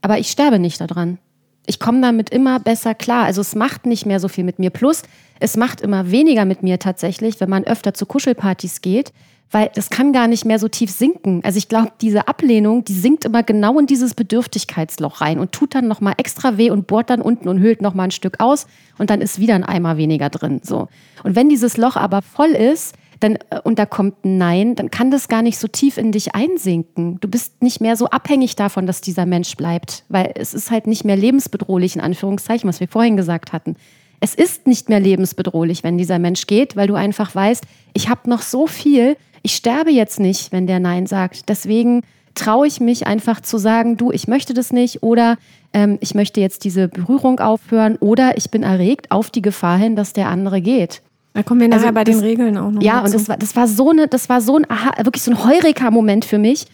aber 0.01 0.17
ich 0.17 0.29
sterbe 0.29 0.59
nicht 0.59 0.81
daran 0.81 1.17
ich 1.65 1.79
komme 1.79 2.01
damit 2.01 2.29
immer 2.29 2.60
besser 2.60 2.93
klar. 2.93 3.25
Also 3.25 3.41
es 3.41 3.55
macht 3.55 3.86
nicht 3.86 4.05
mehr 4.05 4.20
so 4.20 4.27
viel 4.27 4.43
mit 4.43 4.60
mir. 4.60 4.70
Plus, 4.70 5.03
es 5.39 5.58
macht 5.58 5.82
immer 5.82 6.12
weniger 6.12 6.46
mit 6.46 6.63
mir 6.63 6.79
tatsächlich, 6.79 7.39
wenn 7.39 7.50
man 7.50 7.63
öfter 7.63 7.93
zu 7.93 8.05
Kuschelpartys 8.05 8.82
geht, 8.82 9.13
weil 9.51 9.70
das 9.75 9.89
kann 9.89 10.13
gar 10.13 10.27
nicht 10.27 10.46
mehr 10.46 10.60
so 10.60 10.67
tief 10.67 10.89
sinken. 10.89 11.41
Also 11.43 11.58
ich 11.58 11.70
glaube, 11.70 11.91
diese 12.01 12.27
Ablehnung, 12.27 12.84
die 12.84 12.93
sinkt 12.93 13.24
immer 13.24 13.43
genau 13.43 13.77
in 13.79 13.86
dieses 13.86 14.15
Bedürftigkeitsloch 14.15 15.22
rein 15.22 15.39
und 15.39 15.51
tut 15.51 15.75
dann 15.75 15.88
nochmal 15.88 16.15
extra 16.17 16.58
weh 16.58 16.72
und 16.72 16.88
bohrt 16.88 17.10
dann 17.10 17.22
unten 17.22 17.48
und 17.48 17.60
hüllt 17.60 17.82
nochmal 17.82 18.08
ein 18.08 18.12
Stück 18.12 18.39
aus 18.39 18.65
und 18.98 19.10
dann 19.10 19.22
ist 19.22 19.39
wieder 19.39 19.53
ein 19.55 19.63
Eimer 19.63 19.98
weniger 19.98 20.29
drin. 20.29 20.62
So. 20.63 20.88
Und 21.24 21.36
wenn 21.36 21.50
dieses 21.50 21.77
Loch 21.77 21.96
aber 21.96 22.22
voll 22.22 22.50
ist, 22.50 22.96
dann, 23.23 23.35
äh, 23.49 23.59
und 23.63 23.79
da 23.79 23.85
kommt 23.85 24.25
ein 24.25 24.37
Nein, 24.37 24.75
dann 24.75 24.91
kann 24.91 25.09
das 25.09 25.27
gar 25.27 25.41
nicht 25.41 25.57
so 25.57 25.67
tief 25.67 25.97
in 25.97 26.11
dich 26.11 26.35
einsinken. 26.35 27.19
Du 27.19 27.27
bist 27.27 27.61
nicht 27.61 27.81
mehr 27.81 27.95
so 27.95 28.07
abhängig 28.07 28.55
davon, 28.55 28.85
dass 28.85 29.01
dieser 29.01 29.25
Mensch 29.25 29.55
bleibt, 29.55 30.03
weil 30.09 30.31
es 30.35 30.53
ist 30.53 30.71
halt 30.71 30.87
nicht 30.87 31.05
mehr 31.05 31.15
lebensbedrohlich, 31.15 31.95
in 31.95 32.01
Anführungszeichen, 32.01 32.67
was 32.67 32.79
wir 32.79 32.87
vorhin 32.87 33.17
gesagt 33.17 33.53
hatten. 33.53 33.75
Es 34.19 34.35
ist 34.35 34.67
nicht 34.67 34.89
mehr 34.89 34.99
lebensbedrohlich, 34.99 35.83
wenn 35.83 35.97
dieser 35.97 36.19
Mensch 36.19 36.47
geht, 36.47 36.75
weil 36.75 36.87
du 36.87 36.95
einfach 36.95 37.33
weißt, 37.33 37.65
ich 37.93 38.09
habe 38.09 38.29
noch 38.29 38.41
so 38.41 38.67
viel, 38.67 39.17
ich 39.41 39.55
sterbe 39.55 39.91
jetzt 39.91 40.19
nicht, 40.19 40.51
wenn 40.51 40.67
der 40.67 40.79
Nein 40.79 41.07
sagt. 41.07 41.49
Deswegen 41.49 42.03
traue 42.35 42.67
ich 42.67 42.79
mich 42.79 43.05
einfach 43.05 43.41
zu 43.41 43.57
sagen, 43.57 43.97
du, 43.97 44.11
ich 44.11 44.27
möchte 44.27 44.53
das 44.53 44.71
nicht 44.71 45.03
oder 45.03 45.37
ähm, 45.73 45.97
ich 46.01 46.15
möchte 46.15 46.41
jetzt 46.41 46.63
diese 46.63 46.87
Berührung 46.87 47.39
aufhören 47.39 47.97
oder 47.97 48.37
ich 48.37 48.49
bin 48.49 48.63
erregt 48.63 49.11
auf 49.11 49.29
die 49.29 49.41
Gefahr 49.41 49.77
hin, 49.77 49.95
dass 49.95 50.13
der 50.13 50.29
andere 50.29 50.61
geht. 50.61 51.01
Da 51.33 51.43
kommen 51.43 51.61
wir 51.61 51.67
nachher 51.67 51.85
also 51.85 51.93
bei 51.93 52.03
das, 52.03 52.17
den 52.17 52.23
Regeln 52.23 52.57
auch 52.57 52.71
noch. 52.71 52.81
Ja, 52.81 53.01
und 53.03 53.13
das 53.13 53.27
war, 53.27 53.37
das 53.37 53.55
war 53.55 53.67
so 53.67 53.89
eine, 53.89 54.07
das 54.07 54.29
war 54.29 54.41
so 54.41 54.57
ein 54.57 54.69
aha, 54.69 55.03
wirklich 55.03 55.23
so 55.23 55.31
ein 55.31 55.43
Heureka-Moment 55.43 56.25
für 56.25 56.37
mich, 56.37 56.67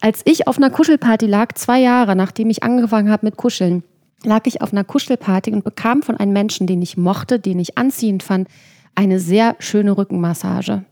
als 0.00 0.22
ich 0.24 0.46
auf 0.46 0.56
einer 0.56 0.70
Kuschelparty 0.70 1.26
lag, 1.26 1.52
zwei 1.54 1.80
Jahre 1.80 2.14
nachdem 2.14 2.50
ich 2.50 2.62
angefangen 2.62 3.10
habe 3.10 3.26
mit 3.26 3.36
Kuscheln 3.36 3.82
lag 4.24 4.46
ich 4.46 4.62
auf 4.62 4.72
einer 4.72 4.84
Kuschelparty 4.84 5.52
und 5.52 5.64
bekam 5.64 6.02
von 6.02 6.16
einem 6.16 6.32
Menschen, 6.32 6.66
den 6.66 6.82
ich 6.82 6.96
mochte, 6.96 7.38
den 7.38 7.58
ich 7.58 7.78
anziehend 7.78 8.22
fand, 8.22 8.48
eine 8.94 9.20
sehr 9.20 9.56
schöne 9.58 9.96
Rückenmassage. 9.96 10.84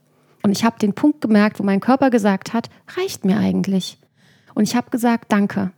Und 0.43 0.52
ich 0.52 0.64
habe 0.64 0.79
den 0.79 0.93
Punkt 0.93 1.21
gemerkt, 1.21 1.61
wo 1.61 1.62
mein 1.62 1.81
Körper 1.81 2.11
gesagt 2.11 2.52
hat, 2.52 2.69
reicht 2.97 3.25
mir 3.25 3.38
eigentlich. 3.38 3.99
Und 4.55 4.64
ich 4.64 4.75
habe 4.75 4.91
gesagt, 4.91 5.31
danke. 5.31 5.71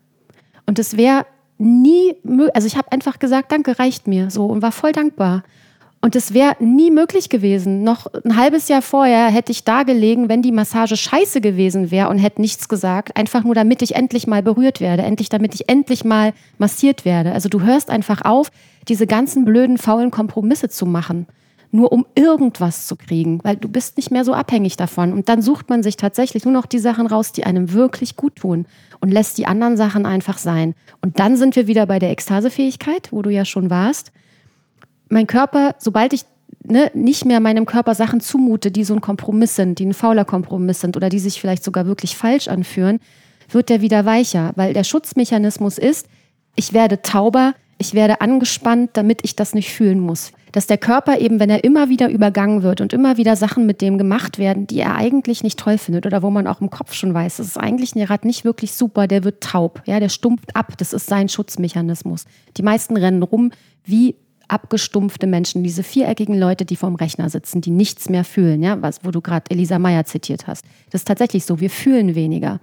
Und 0.67 0.79
es 0.79 0.97
wäre 0.97 1.27
nie, 1.59 2.15
also 2.55 2.67
ich 2.67 2.77
habe 2.77 2.91
einfach 2.91 3.19
gesagt, 3.19 3.53
danke, 3.53 3.79
reicht 3.79 4.07
mir 4.07 4.31
so 4.31 4.47
und 4.47 4.63
war 4.63 4.73
voll 4.73 4.93
dankbar. 4.93 5.45
Und 6.05 6.15
es 6.17 6.35
wäre 6.35 6.55
nie 6.61 6.91
möglich 6.91 7.31
gewesen. 7.31 7.83
Noch 7.83 8.13
ein 8.13 8.37
halbes 8.37 8.69
Jahr 8.69 8.83
vorher 8.83 9.29
hätte 9.29 9.51
ich 9.53 9.65
da 9.65 9.85
gelegen, 9.85 10.29
wenn 10.29 10.43
die 10.43 10.53
Massage 10.53 10.99
scheiße 10.99 11.41
gewesen 11.41 11.91
wäre 11.91 12.11
und 12.11 12.19
hätte 12.19 12.43
nichts 12.43 12.69
gesagt. 12.69 13.17
Einfach 13.17 13.43
nur, 13.43 13.55
damit 13.55 13.81
ich 13.81 13.95
endlich 13.95 14.27
mal 14.27 14.43
berührt 14.43 14.83
werde. 14.83 15.03
Endlich, 15.03 15.31
damit 15.31 15.55
ich 15.55 15.71
endlich 15.71 16.05
mal 16.05 16.35
massiert 16.59 17.07
werde. 17.07 17.33
Also 17.33 17.49
du 17.49 17.63
hörst 17.63 17.89
einfach 17.89 18.21
auf, 18.21 18.51
diese 18.87 19.07
ganzen 19.07 19.47
blöden, 19.47 19.79
faulen 19.79 20.11
Kompromisse 20.11 20.69
zu 20.69 20.85
machen. 20.85 21.27
Nur 21.71 21.91
um 21.91 22.05
irgendwas 22.15 22.87
zu 22.87 22.97
kriegen. 22.97 23.41
Weil 23.43 23.57
du 23.57 23.69
bist 23.69 23.97
nicht 23.97 24.11
mehr 24.11 24.27
so 24.27 24.35
abhängig 24.35 24.77
davon. 24.77 25.11
Und 25.15 25.31
dann 25.31 25.41
sucht 25.41 25.71
man 25.71 25.83
sich 25.83 25.97
tatsächlich 25.97 26.45
nur 26.45 26.53
noch 26.53 26.67
die 26.67 26.81
Sachen 26.81 27.07
raus, 27.07 27.33
die 27.33 27.45
einem 27.45 27.73
wirklich 27.73 28.15
gut 28.15 28.37
tun. 28.37 28.67
Und 29.01 29.11
lässt 29.11 29.39
die 29.39 29.47
anderen 29.47 29.79
Sachen 29.79 30.05
einfach 30.05 30.37
sein. 30.37 30.75
Und 31.01 31.19
dann 31.19 31.39
sind 31.39 31.57
wir 31.57 31.67
wieder 31.67 31.87
bei 31.87 31.99
der 31.99 32.11
Ekstasefähigkeit, 32.11 33.11
wo 33.11 33.23
du 33.23 33.31
ja 33.31 33.47
schon 33.47 33.71
warst 33.71 34.13
mein 35.09 35.27
Körper, 35.27 35.75
sobald 35.79 36.13
ich 36.13 36.25
ne, 36.65 36.91
nicht 36.95 37.25
mehr 37.25 37.41
meinem 37.41 37.67
Körper 37.67 37.95
Sachen 37.95 38.21
zumute, 38.21 38.71
die 38.71 38.85
so 38.85 38.95
ein 38.95 39.01
Kompromiss 39.01 39.57
sind, 39.57 39.79
die 39.79 39.87
ein 39.87 39.95
fauler 39.95 40.25
Kompromiss 40.25 40.81
sind 40.81 40.97
oder 40.97 41.09
die 41.09 41.19
sich 41.19 41.41
vielleicht 41.41 41.65
sogar 41.65 41.87
wirklich 41.87 42.17
falsch 42.17 42.49
anführen, 42.49 43.01
wird 43.51 43.69
der 43.69 43.81
wieder 43.81 44.05
weicher, 44.05 44.53
weil 44.57 44.73
der 44.73 44.85
Schutzmechanismus 44.85 45.79
ist, 45.79 46.09
ich 46.57 46.73
werde 46.73 47.03
tauber, 47.03 47.55
ich 47.79 47.95
werde 47.95 48.21
angespannt, 48.21 48.91
damit 48.95 49.21
ich 49.23 49.37
das 49.37 49.55
nicht 49.55 49.73
fühlen 49.73 50.01
muss. 50.01 50.33
Dass 50.53 50.69
der 50.69 50.79
Körper 50.79 51.19
eben, 51.19 51.41
wenn 51.41 51.51
er 51.51 51.65
immer 51.65 51.89
wieder 51.89 52.09
übergangen 52.09 52.63
wird 52.63 52.81
und 52.81 52.93
immer 52.93 53.17
wieder 53.17 53.35
Sachen 53.35 53.67
mit 53.67 53.81
dem 53.81 53.99
gemacht 53.99 54.39
werden, 54.39 54.69
die 54.69 54.79
er 54.79 54.95
eigentlich 54.95 55.43
nicht 55.43 55.59
toll 55.59 55.79
findet 55.79 56.07
oder 56.07 56.23
wo 56.23 56.31
man 56.31 56.47
auch 56.47 56.61
im 56.61 56.71
Kopf 56.71 56.95
schon 56.95 57.13
weiß, 57.13 57.39
das 57.39 57.49
ist 57.49 57.59
eigentlich 57.59 57.93
gerade 57.95 58.27
nicht 58.27 58.45
wirklich 58.45 58.73
super, 58.73 59.09
der 59.09 59.25
wird 59.25 59.43
taub, 59.43 59.83
ja, 59.85 59.99
der 59.99 60.09
stumpft 60.09 60.55
ab, 60.55 60.79
das 60.79 60.93
ist 60.93 61.09
sein 61.09 61.29
Schutzmechanismus. 61.29 62.27
Die 62.57 62.63
meisten 62.63 62.97
rennen 62.97 63.25
rum 63.25 63.51
wie 63.85 64.15
abgestumpfte 64.55 65.27
Menschen, 65.27 65.65
diese 65.65 65.83
viereckigen 65.83 66.39
Leute, 66.39 66.65
die 66.65 66.77
vorm 66.77 66.95
Rechner 66.95 67.29
sitzen, 67.29 67.61
die 67.61 67.71
nichts 67.71 68.09
mehr 68.09 68.25
fühlen, 68.25 68.63
ja, 68.63 68.81
was, 68.81 69.05
wo 69.05 69.11
du 69.11 69.21
gerade 69.21 69.51
Elisa 69.51 69.81
Meyer 69.81 70.05
zitiert 70.05 70.47
hast. 70.47 70.65
Das 70.91 71.01
ist 71.01 71.09
tatsächlich 71.09 71.45
so, 71.45 71.59
wir 71.59 71.71
fühlen 71.71 72.15
weniger. 72.15 72.61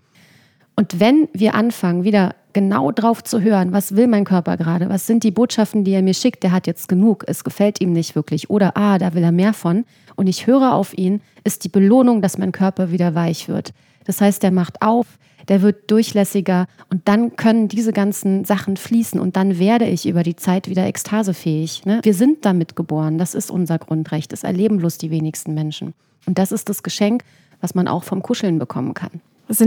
Und 0.78 1.02
wenn 1.02 1.28
wir 1.34 1.54
anfangen, 1.54 2.06
wieder 2.06 2.34
genau 2.54 2.92
drauf 2.92 3.24
zu 3.24 3.42
hören, 3.42 3.74
was 3.74 3.96
will 3.96 4.08
mein 4.08 4.24
Körper 4.24 4.56
gerade, 4.58 4.90
was 4.90 5.06
sind 5.06 5.24
die 5.24 5.32
Botschaften, 5.32 5.84
die 5.84 5.92
er 5.92 6.02
mir 6.02 6.14
schickt, 6.14 6.44
der 6.44 6.54
hat 6.54 6.66
jetzt 6.66 6.88
genug, 6.88 7.26
es 7.28 7.44
gefällt 7.44 7.82
ihm 7.82 7.94
nicht 7.94 8.16
wirklich 8.16 8.50
oder 8.50 8.76
ah, 8.78 8.98
da 8.98 9.14
will 9.14 9.24
er 9.24 9.32
mehr 9.32 9.54
von 9.54 9.86
und 10.16 10.28
ich 10.28 10.48
höre 10.48 10.74
auf 10.74 10.98
ihn, 10.98 11.22
ist 11.44 11.64
die 11.66 11.70
Belohnung, 11.70 12.22
dass 12.22 12.38
mein 12.38 12.52
Körper 12.52 12.92
wieder 12.92 13.16
weich 13.16 13.48
wird. 13.48 13.74
Das 14.06 14.22
heißt, 14.22 14.44
er 14.44 14.52
macht 14.52 14.82
auf, 14.82 15.08
der 15.48 15.62
wird 15.62 15.90
durchlässiger 15.90 16.68
und 16.90 17.08
dann 17.08 17.36
können 17.36 17.68
diese 17.68 17.94
ganzen 17.94 18.46
Sachen 18.46 18.78
fließen 18.78 19.20
und 19.20 19.36
dann 19.36 19.60
werde 19.60 19.86
ich 19.86 20.08
über 20.08 20.24
die 20.24 20.36
Zeit 20.36 20.70
wieder 20.70 20.86
ekstasefähig. 20.86 21.86
Ne? 21.86 22.00
Wir 22.04 22.14
sind 22.14 22.46
damit 22.46 22.76
geboren, 22.76 23.18
das 23.18 23.36
ist 23.36 23.52
unser 23.52 23.80
Grundrecht, 23.80 24.32
das 24.32 24.44
erleben 24.44 24.78
bloß 24.78 24.98
die 24.98 25.12
wenigsten 25.12 25.54
Menschen. 25.54 25.94
Und 26.26 26.38
das 26.38 26.52
ist 26.52 26.70
das 26.70 26.84
Geschenk, 26.84 27.24
was 27.62 27.76
man 27.76 27.88
auch 27.88 28.04
vom 28.04 28.22
Kuscheln 28.22 28.60
bekommen 28.60 28.94
kann. 28.94 29.22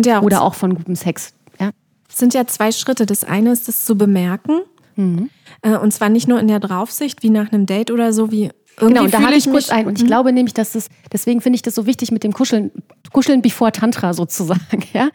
Ja 0.05 0.21
auch 0.21 0.23
Oder 0.23 0.43
auch 0.43 0.55
von 0.55 0.75
gutem 0.75 0.97
Sex. 0.97 1.35
Ja? 1.61 1.71
Das 2.09 2.19
sind 2.19 2.33
ja 2.35 2.47
zwei 2.47 2.73
Schritte. 2.73 3.07
Das 3.07 3.25
eine 3.25 3.53
ist, 3.53 3.69
das 3.69 3.85
zu 3.85 3.97
bemerken. 3.97 4.61
Mhm. 4.97 5.31
Äh, 5.63 5.77
und 5.77 5.93
zwar 5.93 6.09
nicht 6.09 6.29
nur 6.29 6.41
in 6.41 6.49
der 6.49 6.61
Draufsicht, 6.61 7.23
wie 7.23 7.31
nach 7.31 7.53
einem 7.53 7.67
Date 7.67 7.91
oder 7.91 8.13
so, 8.13 8.31
wie 8.31 8.51
irgendwie 8.77 8.95
genau, 8.95 9.05
und 9.05 9.15
da 9.15 9.21
hatte 9.21 9.37
ich 9.37 9.49
kurz 9.49 9.71
ein. 9.71 9.87
Und 9.87 9.95
ich 9.95 10.03
hm? 10.03 10.09
glaube 10.09 10.33
nämlich, 10.33 10.55
dass 10.55 10.73
das, 10.73 10.89
deswegen 11.13 11.41
finde 11.41 11.57
ich 11.57 11.63
das 11.63 11.75
so 11.75 11.87
wichtig 11.87 12.11
mit 12.11 12.25
dem 12.25 12.33
Kuscheln, 12.33 12.73
Kuscheln 13.13 13.41
before 13.41 13.71
Tantra 13.71 14.15
sozusagen, 14.15 14.83
ja. 14.93 15.11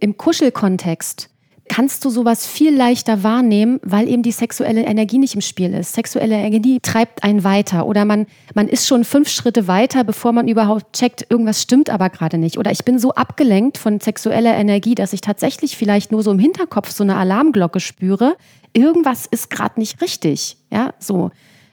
Im 0.00 0.16
Kuschelkontext 0.16 1.30
kannst 1.68 2.04
du 2.04 2.10
sowas 2.10 2.46
viel 2.46 2.74
leichter 2.74 3.22
wahrnehmen, 3.22 3.80
weil 3.82 4.08
eben 4.08 4.22
die 4.22 4.30
sexuelle 4.32 4.84
Energie 4.84 5.18
nicht 5.18 5.34
im 5.34 5.40
Spiel 5.40 5.74
ist. 5.74 5.94
Sexuelle 5.94 6.36
Energie 6.36 6.80
treibt 6.80 7.24
einen 7.24 7.44
weiter 7.44 7.86
oder 7.86 8.04
man, 8.04 8.26
man 8.54 8.68
ist 8.68 8.86
schon 8.86 9.04
fünf 9.04 9.28
Schritte 9.28 9.66
weiter, 9.66 10.04
bevor 10.04 10.32
man 10.32 10.48
überhaupt 10.48 10.94
checkt, 10.94 11.26
irgendwas 11.28 11.62
stimmt 11.62 11.90
aber 11.90 12.10
gerade 12.10 12.38
nicht. 12.38 12.58
Oder 12.58 12.70
ich 12.70 12.84
bin 12.84 12.98
so 12.98 13.12
abgelenkt 13.12 13.78
von 13.78 14.00
sexueller 14.00 14.54
Energie, 14.54 14.94
dass 14.94 15.12
ich 15.12 15.20
tatsächlich 15.20 15.76
vielleicht 15.76 16.12
nur 16.12 16.22
so 16.22 16.30
im 16.30 16.38
Hinterkopf 16.38 16.90
so 16.90 17.02
eine 17.02 17.16
Alarmglocke 17.16 17.80
spüre. 17.80 18.36
Irgendwas 18.72 19.26
ist 19.26 19.50
gerade 19.50 19.80
nicht 19.80 20.00
richtig. 20.02 20.58
Ja, 20.70 20.94
so. 20.98 21.30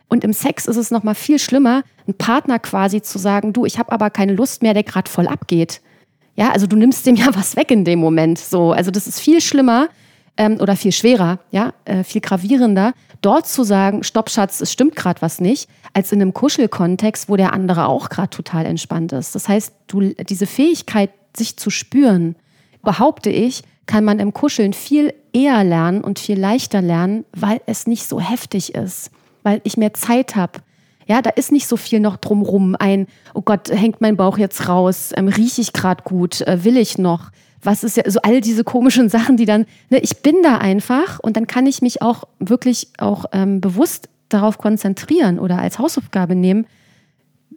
Und 0.10 0.24
im 0.24 0.34
Sex 0.34 0.68
ist 0.68 0.78
es 0.78 0.92
noch 0.92 1.04
mal 1.04 1.16
viel 1.16 1.40
schlimmer, 1.40 1.84
einen 2.06 2.18
Partner 2.18 2.60
quasi 2.60 3.02
zu 3.02 3.18
sagen, 3.18 3.54
du, 3.54 3.66
ich 3.66 3.80
habe 3.80 3.92
aber 3.92 4.10
keine 4.10 4.34
Lust 4.34 4.62
mehr, 4.62 4.74
der 4.74 4.84
gerade 4.84 5.10
voll 5.10 5.28
abgeht. 5.28 5.82
Ja, 6.36 6.52
also 6.52 6.68
du 6.68 6.76
nimmst 6.76 7.06
dem 7.06 7.16
ja 7.16 7.28
was 7.34 7.56
weg 7.56 7.72
in 7.72 7.86
dem 7.86 8.00
Moment. 8.00 8.40
So, 8.40 8.72
also 8.72 8.92
das 8.92 9.08
ist 9.08 9.20
viel 9.20 9.42
schlimmer 9.42 9.88
ähm, 10.38 10.58
oder 10.60 10.76
viel 10.76 10.92
schwerer, 10.92 11.40
ja, 11.52 11.74
äh, 11.86 12.04
viel 12.04 12.22
gravierender, 12.22 12.94
dort 13.22 13.48
zu 13.48 13.64
sagen, 13.64 14.04
Stopp, 14.04 14.30
Schatz, 14.30 14.62
es 14.62 14.72
stimmt 14.72 14.96
gerade 14.96 15.22
was 15.22 15.40
nicht, 15.40 15.70
als 15.94 16.12
in 16.12 16.22
einem 16.22 16.34
Kuschelkontext, 16.34 17.30
wo 17.30 17.36
der 17.36 17.54
andere 17.54 17.88
auch 17.88 18.10
gerade 18.10 18.30
total 18.30 18.66
entspannt 18.66 19.12
ist. 19.14 19.36
Das 19.36 19.48
heißt, 19.48 19.74
du 19.88 20.14
diese 20.14 20.46
Fähigkeit, 20.48 21.12
sich 21.36 21.58
zu 21.58 21.70
spüren, 21.70 22.36
behaupte 22.84 23.30
ich, 23.30 23.64
kann 23.86 24.04
man 24.04 24.20
im 24.20 24.34
Kuscheln 24.34 24.74
viel 24.74 25.14
eher 25.34 25.64
lernen 25.64 26.04
und 26.04 26.20
viel 26.20 26.40
leichter 26.40 26.82
lernen, 26.82 27.26
weil 27.36 27.60
es 27.66 27.88
nicht 27.88 28.08
so 28.08 28.20
heftig 28.20 28.76
ist, 28.76 29.10
weil 29.42 29.62
ich 29.64 29.78
mehr 29.78 29.94
Zeit 29.94 30.36
habe, 30.36 30.60
ja, 31.08 31.22
da 31.22 31.30
ist 31.32 31.52
nicht 31.52 31.68
so 31.68 31.78
viel 31.78 32.00
noch 32.00 32.18
drumrum. 32.18 32.76
Ein, 32.78 33.08
oh 33.34 33.42
Gott, 33.42 33.70
hängt 33.70 34.02
mein 34.02 34.18
Bauch 34.18 34.38
jetzt 34.38 34.68
raus? 34.68 35.12
Ähm, 35.16 35.28
Rieche 35.28 35.62
ich 35.62 35.74
gerade 35.74 36.04
gut? 36.04 36.42
Äh, 36.42 36.64
will 36.64 36.78
ich 36.78 36.98
noch? 36.98 37.32
Was 37.62 37.84
ist 37.84 37.98
ja 37.98 38.10
so 38.10 38.20
all 38.22 38.42
diese 38.42 38.64
komischen 38.64 39.10
Sachen, 39.10 39.38
die 39.38 39.46
dann, 39.46 39.66
ne, 39.90 40.00
ich 40.00 40.18
bin 40.18 40.38
da 40.44 40.58
einfach 40.58 41.20
und 41.20 41.38
dann 41.38 41.48
kann 41.48 41.66
ich 41.66 41.82
mich 41.82 42.02
auch 42.02 42.24
wirklich 42.40 42.90
auch 42.98 43.26
ähm, 43.34 43.62
bewusst 43.62 44.10
darauf 44.30 44.58
konzentrieren 44.58 45.40
oder 45.40 45.60
als 45.60 45.80
Hausaufgabe 45.80 46.36
nehmen. 46.36 46.66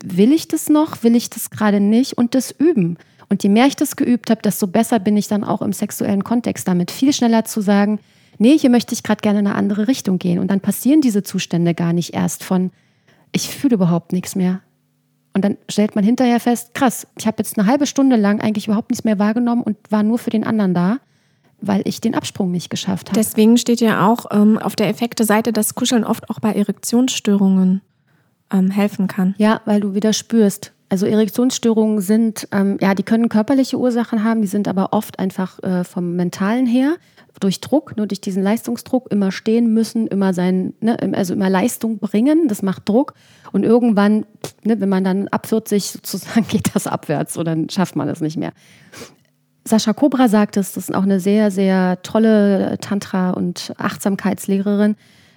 Will 0.05 0.33
ich 0.33 0.47
das 0.49 0.69
noch? 0.69 1.03
Will 1.03 1.17
ich 1.17 1.31
das 1.31 1.50
gerade 1.50 1.81
nicht? 1.81 2.19
Und 2.19 2.35
das 2.35 2.50
üben. 2.50 2.99
Und 3.29 3.43
je 3.43 3.49
mehr 3.49 3.67
ich 3.67 3.76
das 3.76 3.97
geübt 3.97 4.31
habe, 4.31 4.43
desto 4.43 4.67
besser 4.67 4.99
bin 4.99 5.17
ich 5.17 5.26
dann 5.26 5.43
auch 5.43 5.62
im 5.62 5.73
sexuellen 5.73 6.23
Kontext 6.23 6.69
damit. 6.69 6.91
Viel 6.91 7.12
schneller 7.12 7.45
zu 7.45 7.61
sagen, 7.61 7.99
nee, 8.38 8.57
hier 8.59 8.71
möchte 8.71 8.95
ich 8.95 9.03
gerade 9.03 9.21
gerne 9.21 9.41
in 9.41 9.47
eine 9.47 9.57
andere 9.57 9.88
Richtung 9.88 10.19
gehen. 10.19 10.38
Und 10.38 10.49
dann 10.49 10.61
passieren 10.61 11.00
diese 11.00 11.23
Zustände 11.23 11.75
gar 11.75 11.93
nicht 11.93 12.15
erst 12.15 12.45
von, 12.45 12.71
ich 13.33 13.49
fühle 13.49 13.75
überhaupt 13.75 14.12
nichts 14.12 14.35
mehr. 14.35 14.61
Und 15.35 15.45
dann 15.45 15.59
stellt 15.68 15.95
man 15.95 16.04
hinterher 16.04 16.40
fest, 16.40 16.73
krass, 16.73 17.06
ich 17.18 17.26
habe 17.26 17.37
jetzt 17.38 17.59
eine 17.59 17.68
halbe 17.68 17.87
Stunde 17.87 18.16
lang 18.16 18.40
eigentlich 18.40 18.68
überhaupt 18.68 18.90
nichts 18.90 19.04
mehr 19.04 19.18
wahrgenommen 19.18 19.62
und 19.62 19.76
war 19.90 20.02
nur 20.02 20.18
für 20.18 20.30
den 20.30 20.45
anderen 20.45 20.73
da, 20.73 20.99
weil 21.61 21.83
ich 21.85 22.00
den 22.00 22.14
Absprung 22.14 22.50
nicht 22.50 22.71
geschafft 22.71 23.11
habe. 23.11 23.18
Deswegen 23.18 23.59
steht 23.59 23.80
ja 23.80 24.09
auch 24.09 24.26
ähm, 24.30 24.59
auf 24.59 24.76
der 24.76 24.88
Effekte-Seite, 24.88 25.52
dass 25.52 25.75
Kuscheln 25.75 26.04
oft 26.04 26.30
auch 26.30 26.40
bei 26.40 26.52
Erektionsstörungen 26.52 27.83
ähm, 28.50 28.71
helfen 28.71 29.09
kann. 29.09 29.35
Ja, 29.37 29.61
weil 29.66 29.80
du 29.80 29.95
wieder 29.95 30.12
spürst. 30.12 30.73
Also 30.88 31.07
Erektionsstörungen 31.07 32.00
sind, 32.00 32.47
ähm, 32.52 32.78
ja, 32.81 32.95
die 32.95 33.02
können 33.02 33.28
körperliche 33.28 33.78
Ursachen 33.78 34.23
haben, 34.23 34.40
die 34.40 34.47
sind 34.47 34.69
aber 34.69 34.93
oft 34.93 35.19
einfach 35.19 35.61
äh, 35.64 35.83
vom 35.83 36.14
Mentalen 36.14 36.66
her 36.66 36.97
durch 37.40 37.61
Druck, 37.61 37.97
nur 37.97 38.07
durch 38.07 38.21
diesen 38.21 38.43
Leistungsdruck 38.43 39.11
immer 39.11 39.33
stehen 39.33 39.75
müssen, 39.75 40.07
immer 40.07 40.33
sein, 40.33 40.75
ne, 40.81 40.97
also 41.14 41.35
immer 41.35 41.50
Leistung 41.50 41.99
bringen, 41.99 42.49
das 42.49 42.62
macht 42.62 42.88
Druck. 42.88 43.14
Und 43.52 43.64
irgendwann, 43.64 44.26
ne, 44.64 44.81
wenn 44.81 44.88
man 44.88 45.05
dann 45.05 45.28
ab 45.28 45.47
40 45.47 45.85
sozusagen 45.90 46.47
geht 46.47 46.75
das 46.75 46.87
abwärts 46.87 47.37
und 47.37 47.47
dann 47.47 47.69
schafft 47.69 47.97
man 47.97 48.07
das 48.07 48.21
nicht 48.21 48.37
mehr. 48.37 48.52
Sascha 49.64 49.93
Cobra 49.93 50.28
sagt 50.28 50.57
es, 50.57 50.73
das 50.73 50.88
ist 50.88 50.95
auch 50.95 51.02
eine 51.02 51.19
sehr, 51.19 51.50
sehr 51.50 52.00
tolle 52.02 52.78
Tantra- 52.81 53.31
und 53.31 53.73
Achtsamkeitslehrerin. 53.78 54.95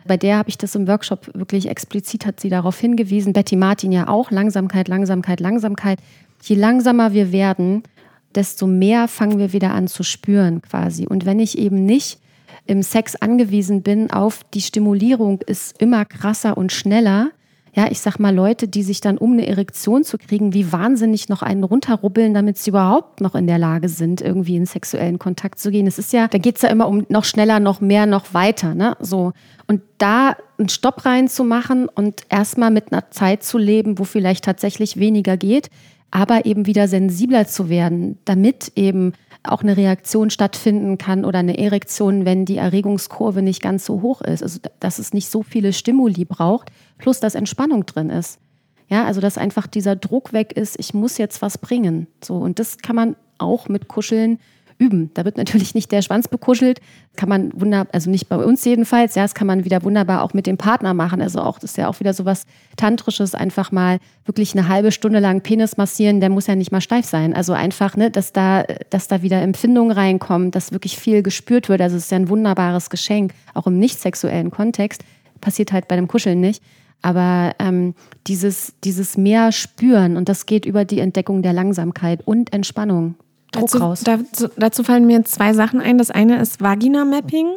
Bei 0.09 0.17
der 0.17 0.37
habe 0.37 0.49
ich 0.49 0.57
das 0.57 0.73
im 0.73 0.87
Workshop 0.87 1.29
wirklich 1.35 1.69
explizit, 1.69 2.25
hat 2.25 2.39
sie 2.39 2.49
darauf 2.49 2.79
hingewiesen. 2.79 3.31
Betty 3.31 3.55
Martin 3.55 3.91
ja 3.91 4.07
auch, 4.07 4.31
Langsamkeit, 4.31 4.87
Langsamkeit, 4.87 5.39
Langsamkeit. 5.39 5.99
je 6.41 6.55
langsamer 6.55 7.13
wir 7.13 7.31
werden, 7.31 7.83
desto 8.33 8.65
mehr 8.65 9.07
fangen 9.07 9.37
wir 9.37 9.53
wieder 9.53 9.71
an 9.71 9.87
zu 9.87 10.01
spüren 10.01 10.63
quasi. 10.63 11.05
Und 11.05 11.27
wenn 11.27 11.39
ich 11.39 11.59
eben 11.59 11.85
nicht 11.85 12.17
im 12.65 12.81
Sex 12.81 13.17
angewiesen 13.17 13.83
bin 13.83 14.09
auf 14.09 14.43
die 14.55 14.61
Stimulierung 14.61 15.41
ist 15.41 15.79
immer 15.79 16.05
krasser 16.05 16.57
und 16.57 16.71
schneller, 16.71 17.29
ja, 17.75 17.85
ich 17.91 17.99
sag 17.99 18.17
mal, 18.17 18.33
Leute, 18.33 18.67
die 18.67 18.81
sich 18.81 18.99
dann, 18.99 19.19
um 19.19 19.33
eine 19.33 19.45
Erektion 19.45 20.03
zu 20.03 20.17
kriegen, 20.17 20.55
wie 20.55 20.71
wahnsinnig 20.71 21.29
noch 21.29 21.43
einen 21.43 21.63
runterrubbeln, 21.63 22.33
damit 22.33 22.57
sie 22.57 22.71
überhaupt 22.71 23.21
noch 23.21 23.35
in 23.35 23.45
der 23.45 23.59
Lage 23.59 23.89
sind, 23.89 24.21
irgendwie 24.21 24.55
in 24.55 24.65
sexuellen 24.65 25.19
Kontakt 25.19 25.59
zu 25.59 25.69
gehen. 25.69 25.85
Es 25.85 25.99
ist 25.99 26.13
ja, 26.13 26.27
da 26.27 26.39
geht's 26.39 26.63
ja 26.63 26.69
immer 26.69 26.87
um 26.87 27.05
noch 27.09 27.25
schneller, 27.25 27.59
noch 27.59 27.79
mehr, 27.79 28.07
noch 28.07 28.33
weiter, 28.33 28.73
ne? 28.73 28.97
So. 28.99 29.33
Und 29.69 29.83
da 29.99 30.35
einen 30.57 30.67
Stopp 30.67 31.05
reinzumachen 31.05 31.87
und 31.87 32.23
erstmal 32.29 32.71
mit 32.71 32.91
einer 32.91 33.11
Zeit 33.11 33.43
zu 33.43 33.59
leben, 33.59 33.99
wo 33.99 34.03
vielleicht 34.03 34.43
tatsächlich 34.43 34.97
weniger 34.97 35.37
geht, 35.37 35.69
aber 36.09 36.47
eben 36.47 36.65
wieder 36.65 36.87
sensibler 36.87 37.45
zu 37.45 37.69
werden, 37.69 38.17
damit 38.25 38.71
eben 38.75 39.13
auch 39.43 39.61
eine 39.61 39.77
Reaktion 39.77 40.31
stattfinden 40.31 40.97
kann 40.97 41.23
oder 41.23 41.37
eine 41.37 41.59
Erektion, 41.59 42.25
wenn 42.25 42.45
die 42.45 42.57
Erregungskurve 42.57 43.43
nicht 43.43 43.61
ganz 43.61 43.85
so 43.85 44.01
hoch 44.01 44.21
ist. 44.21 44.41
Also, 44.41 44.59
dass 44.79 44.97
es 44.97 45.13
nicht 45.13 45.29
so 45.29 45.43
viele 45.43 45.71
Stimuli 45.71 46.25
braucht, 46.25 46.71
plus 46.97 47.19
dass 47.19 47.35
Entspannung 47.35 47.85
drin 47.85 48.09
ist. 48.09 48.39
Ja, 48.87 49.05
also 49.05 49.21
dass 49.21 49.37
einfach 49.37 49.67
dieser 49.67 49.95
Druck 49.95 50.33
weg 50.33 50.51
ist, 50.53 50.79
ich 50.79 50.95
muss 50.95 51.19
jetzt 51.19 51.43
was 51.43 51.59
bringen. 51.59 52.07
So, 52.23 52.37
und 52.37 52.57
das 52.57 52.79
kann 52.79 52.95
man 52.95 53.15
auch 53.37 53.69
mit 53.69 53.87
Kuscheln 53.87 54.39
üben. 54.79 55.11
Da 55.13 55.25
wird 55.25 55.37
natürlich 55.37 55.75
nicht 55.75 55.91
der 55.91 56.01
Schwanz 56.01 56.27
bekuschelt, 56.27 56.79
kann 57.15 57.29
man 57.29 57.51
wunderbar, 57.53 57.93
also 57.93 58.09
nicht 58.09 58.29
bei 58.29 58.37
uns 58.37 58.63
jedenfalls, 58.65 59.13
ja, 59.13 59.23
das 59.23 59.35
kann 59.35 59.45
man 59.45 59.65
wieder 59.65 59.83
wunderbar 59.83 60.23
auch 60.23 60.33
mit 60.33 60.47
dem 60.47 60.57
Partner 60.57 60.93
machen. 60.93 61.21
Also 61.21 61.41
auch, 61.41 61.59
das 61.59 61.71
ist 61.71 61.77
ja 61.77 61.89
auch 61.89 61.99
wieder 61.99 62.13
so 62.13 62.25
was 62.25 62.45
Tantrisches, 62.77 63.35
einfach 63.35 63.71
mal 63.71 63.99
wirklich 64.25 64.57
eine 64.57 64.67
halbe 64.67 64.91
Stunde 64.91 65.19
lang 65.19 65.41
Penis 65.41 65.77
massieren, 65.77 66.21
der 66.21 66.29
muss 66.29 66.47
ja 66.47 66.55
nicht 66.55 66.71
mal 66.71 66.81
steif 66.81 67.05
sein. 67.05 67.33
Also 67.33 67.53
einfach, 67.53 67.97
ne, 67.97 68.09
dass 68.09 68.31
da, 68.31 68.63
dass 68.89 69.07
da 69.07 69.21
wieder 69.21 69.41
Empfindungen 69.41 69.91
reinkommen, 69.91 70.51
dass 70.51 70.71
wirklich 70.71 70.97
viel 70.97 71.21
gespürt 71.21 71.67
wird. 71.67 71.81
Also 71.81 71.97
es 71.97 72.05
ist 72.05 72.11
ja 72.11 72.17
ein 72.17 72.29
wunderbares 72.29 72.89
Geschenk, 72.89 73.33
auch 73.53 73.67
im 73.67 73.77
nicht 73.77 73.99
sexuellen 73.99 74.49
Kontext. 74.49 75.03
Passiert 75.41 75.73
halt 75.73 75.87
bei 75.87 75.97
dem 75.97 76.07
Kuscheln 76.07 76.39
nicht. 76.39 76.63
Aber 77.01 77.53
ähm, 77.59 77.95
dieses, 78.27 78.73
dieses 78.83 79.17
mehr 79.17 79.51
spüren 79.51 80.17
und 80.17 80.27
das 80.27 80.45
geht 80.45 80.65
über 80.65 80.83
die 80.83 80.99
Entdeckung 80.99 81.41
der 81.41 81.53
Langsamkeit 81.53 82.25
und 82.25 82.51
Entspannung. 82.53 83.15
Druck 83.51 83.63
dazu, 83.63 83.77
raus. 83.79 84.03
Dazu, 84.03 84.47
dazu 84.57 84.83
fallen 84.83 85.05
mir 85.05 85.23
zwei 85.25 85.53
Sachen 85.53 85.81
ein. 85.81 85.97
Das 85.97 86.11
eine 86.11 86.39
ist 86.39 86.61
Vagina-Mapping. 86.61 87.47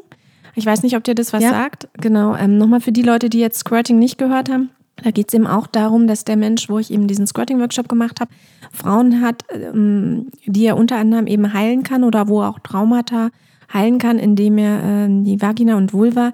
Ich 0.55 0.67
weiß 0.67 0.83
nicht, 0.83 0.97
ob 0.97 1.05
dir 1.05 1.15
das 1.15 1.33
was 1.33 1.43
Ja. 1.43 1.51
sagt. 1.51 1.89
Genau. 2.01 2.35
Ähm, 2.35 2.59
Nochmal 2.59 2.81
für 2.81 2.93
die 2.93 3.03
Leute, 3.03 3.29
die 3.31 3.39
jetzt 3.39 3.59
Squirting 3.61 3.99
nicht 3.99 4.19
gehört 4.19 4.51
haben. 4.51 4.71
Da 5.03 5.11
geht 5.11 5.29
es 5.29 5.35
eben 5.35 5.47
auch 5.47 5.67
darum, 5.67 6.07
dass 6.07 6.25
der 6.25 6.37
Mensch, 6.37 6.69
wo 6.69 6.79
ich 6.79 6.91
eben 6.91 7.07
diesen 7.09 7.27
Squirting-Workshop 7.27 7.89
gemacht 7.89 8.21
habe, 8.21 8.31
Frauen 8.73 9.21
hat, 9.23 9.43
ähm, 9.51 10.29
die 10.47 10.67
er 10.67 10.77
unter 10.77 10.97
anderem 10.97 11.27
eben 11.27 11.53
heilen 11.53 11.83
kann 11.83 12.05
oder 12.05 12.29
wo 12.29 12.43
er 12.43 12.51
auch 12.51 12.59
Traumata 12.61 13.31
heilen 13.73 13.99
kann, 13.99 14.19
indem 14.19 14.59
er 14.59 14.83
ähm, 14.83 15.25
die 15.25 15.41
Vagina 15.41 15.77
und 15.77 15.93
Vulva 15.93 16.33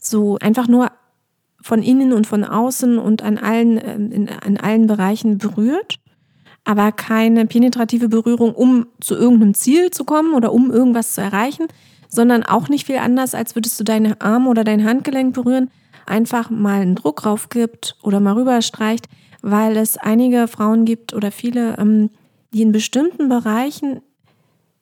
so 0.00 0.38
einfach 0.40 0.66
nur 0.66 0.90
von 1.62 1.82
innen 1.82 2.12
und 2.12 2.26
von 2.26 2.44
außen 2.44 2.98
und 2.98 3.22
an 3.22 3.38
allen, 3.38 3.78
ähm, 3.82 4.10
in, 4.10 4.28
an 4.28 4.56
allen 4.56 4.86
Bereichen 4.86 5.38
berührt 5.38 5.96
aber 6.64 6.92
keine 6.92 7.46
penetrative 7.46 8.08
Berührung, 8.08 8.54
um 8.54 8.86
zu 9.00 9.14
irgendeinem 9.14 9.54
Ziel 9.54 9.90
zu 9.90 10.04
kommen 10.04 10.34
oder 10.34 10.52
um 10.52 10.70
irgendwas 10.70 11.14
zu 11.14 11.20
erreichen, 11.20 11.66
sondern 12.08 12.42
auch 12.42 12.68
nicht 12.68 12.86
viel 12.86 12.98
anders, 12.98 13.34
als 13.34 13.54
würdest 13.54 13.78
du 13.80 13.84
deine 13.84 14.20
Arm 14.20 14.46
oder 14.46 14.64
dein 14.64 14.84
Handgelenk 14.84 15.34
berühren, 15.34 15.70
einfach 16.06 16.50
mal 16.50 16.80
einen 16.80 16.96
Druck 16.96 17.24
rauf 17.24 17.48
gibt 17.48 17.96
oder 18.02 18.20
mal 18.20 18.34
rüberstreicht, 18.34 19.08
weil 19.42 19.76
es 19.76 19.96
einige 19.96 20.48
Frauen 20.48 20.84
gibt 20.84 21.14
oder 21.14 21.30
viele, 21.30 21.76
ähm, 21.78 22.10
die 22.52 22.62
in 22.62 22.72
bestimmten 22.72 23.28
Bereichen 23.28 24.00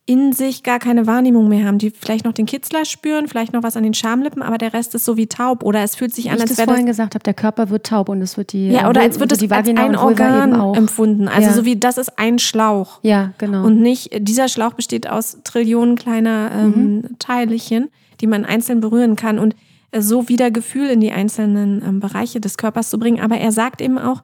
in 0.08 0.32
sich 0.32 0.62
gar 0.62 0.78
keine 0.78 1.06
Wahrnehmung 1.06 1.50
mehr 1.50 1.66
haben, 1.66 1.76
die 1.76 1.90
vielleicht 1.90 2.24
noch 2.24 2.32
den 2.32 2.46
Kitzler 2.46 2.87
spüren, 2.87 3.28
vielleicht 3.28 3.52
noch 3.52 3.62
was 3.62 3.76
an 3.76 3.83
den 3.83 3.92
Schamlippen, 3.92 4.40
aber 4.40 4.56
der 4.56 4.72
Rest 4.72 4.94
ist 4.94 5.04
so 5.04 5.18
wie 5.18 5.26
taub 5.26 5.62
oder 5.62 5.83
es 5.83 5.96
fühlt 5.96 6.14
sich 6.14 6.24
Wie 6.24 6.30
an, 6.30 6.37
ich 6.37 6.40
als 6.42 6.50
wäre 6.52 6.62
das 6.62 6.64
vorhin 6.66 6.87
gesagt 6.87 7.14
habe, 7.14 7.22
der 7.22 7.35
Körper 7.35 7.68
wird 7.68 7.85
taub 7.87 8.09
und 8.09 8.22
es 8.22 8.38
wird 8.38 8.54
die 8.54 8.68
ja, 8.70 8.88
oder 8.88 9.02
als 9.02 9.20
wird 9.20 9.33
es 9.33 9.38
die 9.40 9.50
als 9.50 9.68
ein 9.68 9.96
Organ 9.96 10.74
empfunden. 10.74 11.28
Also 11.28 11.48
Ja. 11.50 11.52
so 11.54 11.66
wie 11.66 11.76
das 11.76 11.98
ist 11.98 12.18
ein 12.18 12.38
Schlauch. 12.38 13.00
Ja, 13.02 13.35
genau. 13.37 13.66
Und 13.66 13.83
nicht, 13.83 14.09
dieser 14.26 14.48
Schlauch 14.48 14.72
besteht 14.72 15.11
aus 15.11 15.37
Trillionen 15.44 15.94
kleiner 15.96 16.52
ähm, 16.54 16.68
Mhm. 16.70 17.18
Teilchen, 17.18 17.88
die 18.22 18.26
man 18.26 18.46
einzeln 18.46 18.80
berühren 18.80 19.14
kann 19.14 19.38
und 19.38 19.56
äh, 19.90 20.00
so 20.00 20.30
wieder 20.30 20.50
Gefühl 20.50 20.87
in 20.88 21.00
die 21.00 21.12
einzelnen 21.12 21.83
ähm, 21.87 22.00
Bereiche 22.00 22.40
des 22.40 22.56
Körpers 22.56 22.88
zu 22.88 22.98
bringen. 22.98 23.20
Aber 23.20 23.37
er 23.37 23.52
sagt 23.52 23.83
eben 23.83 23.98
auch, 23.98 24.22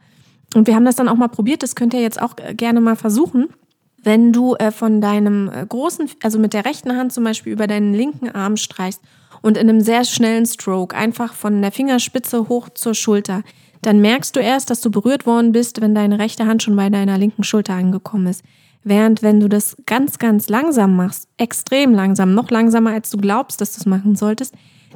und 0.55 0.67
wir 0.67 0.75
haben 0.77 0.87
das 0.87 0.97
dann 0.97 1.09
auch 1.09 1.17
mal 1.17 1.29
probiert, 1.29 1.63
das 1.63 1.75
könnt 1.75 1.93
ihr 1.93 2.01
jetzt 2.01 2.23
auch 2.23 2.37
äh, 2.39 2.55
gerne 2.55 2.81
mal 2.81 2.97
versuchen, 2.97 3.49
wenn 4.05 4.33
du 4.33 4.55
äh, 4.55 4.71
von 4.71 5.01
deinem 5.01 5.51
äh, 5.51 5.67
großen, 5.67 6.11
also 6.23 6.39
mit 6.39 6.53
der 6.53 6.65
rechten 6.65 6.97
Hand 6.97 7.13
zum 7.13 7.25
Beispiel 7.25 7.53
über 7.53 7.67
deinen 7.67 7.95
linken 7.95 8.29
Arm 8.29 8.57
streichst 8.57 9.01
und 9.43 9.57
in 9.57 9.69
einem 9.69 9.81
sehr 9.81 10.05
schnellen 10.05 10.47
Stroke 10.47 10.97
einfach 10.97 11.33
von 11.33 11.61
der 11.61 11.73
Fingerspitze 11.73 12.49
hoch 12.49 12.69
zur 12.69 12.95
Schulter, 12.95 13.43
dann 13.83 14.01
merkst 14.01 14.35
du 14.37 14.41
erst, 14.41 14.71
dass 14.71 14.81
du 14.81 14.91
berührt 14.91 15.27
worden 15.27 15.53
bist, 15.53 15.81
wenn 15.81 15.95
deine 15.95 16.19
rechte 16.19 16.47
Hand 16.47 16.63
schon 16.63 16.77
bei 16.77 16.89
deiner 16.89 17.19
linken 17.19 17.45
Schulter 17.45 17.75
angekommen 17.75 18.27
ist. 18.27 18.43
Während 18.83 19.23
wenn 19.23 19.41
du 19.41 19.49
das 19.49 19.77
ganz, 19.87 20.19
ganz 20.19 20.49
langsam 20.49 20.97
machst, 20.97 21.29
extrem 21.39 21.95
langsam, 21.95 22.35
noch 22.35 22.51
langsamer 22.51 22.91
als 22.91 23.11
du 23.11 23.19
glaubst, 23.19 23.61
dass 23.61 23.75
du 23.75 23.81
es 23.81 23.87
machen 23.87 24.15
solltest, 24.17 24.55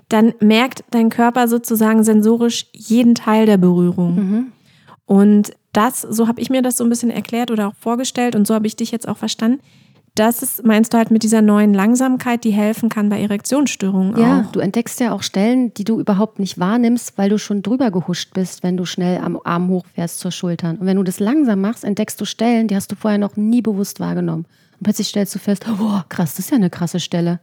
dann 0.09 0.35
merkt 0.41 0.85
dein 0.91 1.11
Körper 1.11 1.49
sozusagen 1.49 2.03
sensorisch 2.05 2.67
jeden 2.73 3.15
Teil 3.15 3.47
der 3.47 3.57
Berührung. 3.59 4.53
Und 5.07 5.53
das, 5.79 6.03
so 6.03 6.27
habe 6.27 6.41
ich 6.41 6.51
mir 6.51 6.61
das 6.61 6.77
so 6.77 6.85
ein 6.85 6.91
bisschen 6.91 7.11
erklärt 7.11 7.53
oder 7.53 7.69
auch 7.69 7.75
vorgestellt 7.79 8.35
und 8.35 8.49
so 8.49 8.55
habe 8.55 8.67
ich 8.67 8.75
dich 8.75 8.91
jetzt 8.91 9.07
auch 9.07 9.17
verstanden. 9.17 9.61
Das 10.17 10.43
ist, 10.43 10.67
meinst 10.67 10.93
du 10.93 10.99
halt 10.99 11.13
mit 11.13 11.23
dieser 11.23 11.41
neuen 11.43 11.73
Langsamkeit, 11.73 12.43
die 12.43 12.51
helfen 12.51 12.89
kann 12.89 13.09
bei 13.09 13.23
Erektionsstörungen 13.23 14.17
ja, 14.19 14.41
auch. 14.41 14.51
du 14.51 14.59
entdeckst 14.59 14.99
ja 14.99 15.13
auch 15.13 15.23
Stellen, 15.23 15.73
die 15.75 15.85
du 15.85 16.01
überhaupt 16.01 16.41
nicht 16.41 16.59
wahrnimmst, 16.59 17.17
weil 17.17 17.31
du 17.31 17.39
schon 17.39 17.63
drüber 17.63 17.93
gehuscht 17.93 18.35
bist, 18.35 18.65
wenn 18.65 18.77
du 18.77 18.85
schnell 18.85 19.19
am 19.19 19.39
Arm 19.45 19.69
hochfährst 19.69 20.19
zur 20.19 20.33
Schultern. 20.33 20.79
Und 20.79 20.87
wenn 20.87 20.97
du 20.97 21.05
das 21.05 21.21
langsam 21.21 21.61
machst, 21.61 21.85
entdeckst 21.85 22.21
du 22.21 22.25
Stellen, 22.25 22.67
die 22.67 22.75
hast 22.75 22.91
du 22.91 22.97
vorher 22.97 23.19
noch 23.19 23.37
nie 23.37 23.63
bewusst 23.63 24.01
wahrgenommen. 24.01 24.47
Und 24.79 24.83
plötzlich 24.83 25.07
stellst 25.07 25.37
du 25.37 25.39
fest, 25.39 25.67
oh, 25.69 26.01
krass, 26.09 26.35
das 26.35 26.47
ist 26.47 26.51
ja 26.51 26.57
eine 26.57 26.71
krasse 26.71 26.99
Stelle. 26.99 27.39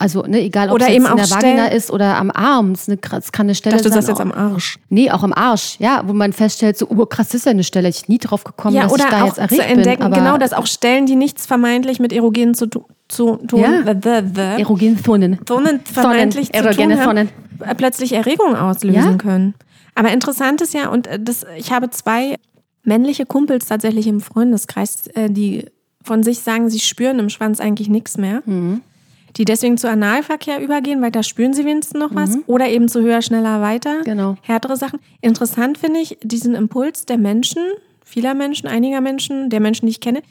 Also, 0.00 0.22
ne, 0.22 0.40
egal 0.42 0.68
ob 0.68 0.76
Oder 0.76 0.88
es 0.90 0.94
in 0.94 1.02
der 1.02 1.12
Vagina 1.12 1.26
Stellen- 1.40 1.72
ist 1.72 1.90
oder 1.90 2.16
am 2.18 2.30
Arm, 2.30 2.70
es 2.70 2.86
ist 2.86 2.88
eine, 2.88 3.18
es 3.18 3.32
kann 3.32 3.46
eine 3.46 3.54
Stelle 3.56 3.76
dachte, 3.76 3.88
du 3.88 3.94
sein. 3.94 4.02
sagst 4.02 4.08
jetzt 4.08 4.20
am 4.20 4.30
Arsch. 4.32 4.78
Nee, 4.90 5.10
auch 5.10 5.24
am 5.24 5.32
Arsch, 5.32 5.74
ja, 5.80 6.02
wo 6.06 6.12
man 6.12 6.32
feststellt, 6.32 6.78
so, 6.78 6.86
oh 6.88 7.04
krass, 7.06 7.28
das 7.28 7.34
ist 7.40 7.46
ja 7.46 7.50
eine 7.50 7.64
Stelle, 7.64 7.88
ich 7.88 8.06
nie 8.06 8.18
drauf 8.18 8.44
gekommen, 8.44 8.76
Ja, 8.76 8.84
dass 8.84 8.92
oder 8.92 9.04
ich 9.06 9.10
da 9.10 9.22
auch 9.22 9.26
jetzt 9.26 9.34
zu 9.36 9.40
erregt 9.40 9.70
entdecken, 9.70 10.04
bin. 10.04 10.12
Aber 10.12 10.16
genau, 10.16 10.38
dass 10.38 10.52
auch 10.52 10.66
Stellen, 10.66 11.06
die 11.06 11.16
nichts 11.16 11.46
vermeintlich 11.46 11.98
mit 11.98 12.12
Erogenen 12.12 12.54
zu, 12.54 12.68
zu 13.08 13.36
tun, 13.48 13.60
Ja. 13.60 13.82
the, 13.84 13.98
the, 14.00 14.20
the, 14.34 14.62
erogene 14.62 15.02
Zonen. 15.02 15.38
Zonen 15.44 15.80
vermeintlich 15.80 16.52
zu 16.52 16.54
erogene 16.54 16.94
tun 16.94 17.04
haben, 17.04 17.08
Zonen. 17.16 17.28
äh, 17.68 17.74
plötzlich 17.74 18.12
Erregung 18.12 18.54
auslösen 18.54 19.02
Ja. 19.02 19.16
können. 19.16 19.54
Aber 19.96 20.12
interessant 20.12 20.60
ist 20.60 20.74
ja, 20.74 20.90
und 20.90 21.08
äh, 21.08 21.18
das, 21.20 21.44
ich 21.56 21.72
habe 21.72 21.90
zwei 21.90 22.36
männliche 22.84 23.26
Kumpels 23.26 23.66
tatsächlich 23.66 24.06
im 24.06 24.20
Freundeskreis, 24.20 25.08
äh, 25.08 25.28
die 25.28 25.66
von 26.04 26.22
sich 26.22 26.38
sagen, 26.38 26.70
sie 26.70 26.78
spüren 26.78 27.18
im 27.18 27.28
Schwanz 27.30 27.58
eigentlich 27.58 27.88
nichts 27.88 28.16
mehr. 28.16 28.42
Mhm. 28.46 28.80
Die 29.38 29.44
deswegen 29.44 29.78
zu 29.78 29.88
Analverkehr 29.88 30.60
übergehen, 30.60 31.00
weil 31.00 31.12
da 31.12 31.22
spüren 31.22 31.54
sie 31.54 31.64
wenigstens 31.64 31.98
noch 31.98 32.12
was. 32.12 32.36
Oder 32.46 32.68
eben 32.68 32.88
zu 32.88 33.02
höher, 33.02 33.22
schneller, 33.22 33.62
weiter. 33.62 34.00
Mhm. 34.00 34.04
Genau. 34.04 34.36
Härtere 34.42 34.76
Sachen. 34.76 34.98
Interessant 35.20 35.78
finde 35.78 36.00
ich 36.00 36.18
diesen 36.22 36.56
Impuls 36.56 37.06
der 37.06 37.18
Menschen, 37.18 37.62
vieler 38.04 38.34
Menschen, 38.34 38.68
einiger 38.68 39.00
Menschen, 39.00 39.48
der 39.48 39.60
Menschen, 39.60 39.86
die 39.86 39.92
ich 39.92 40.00
kenne, 40.00 40.22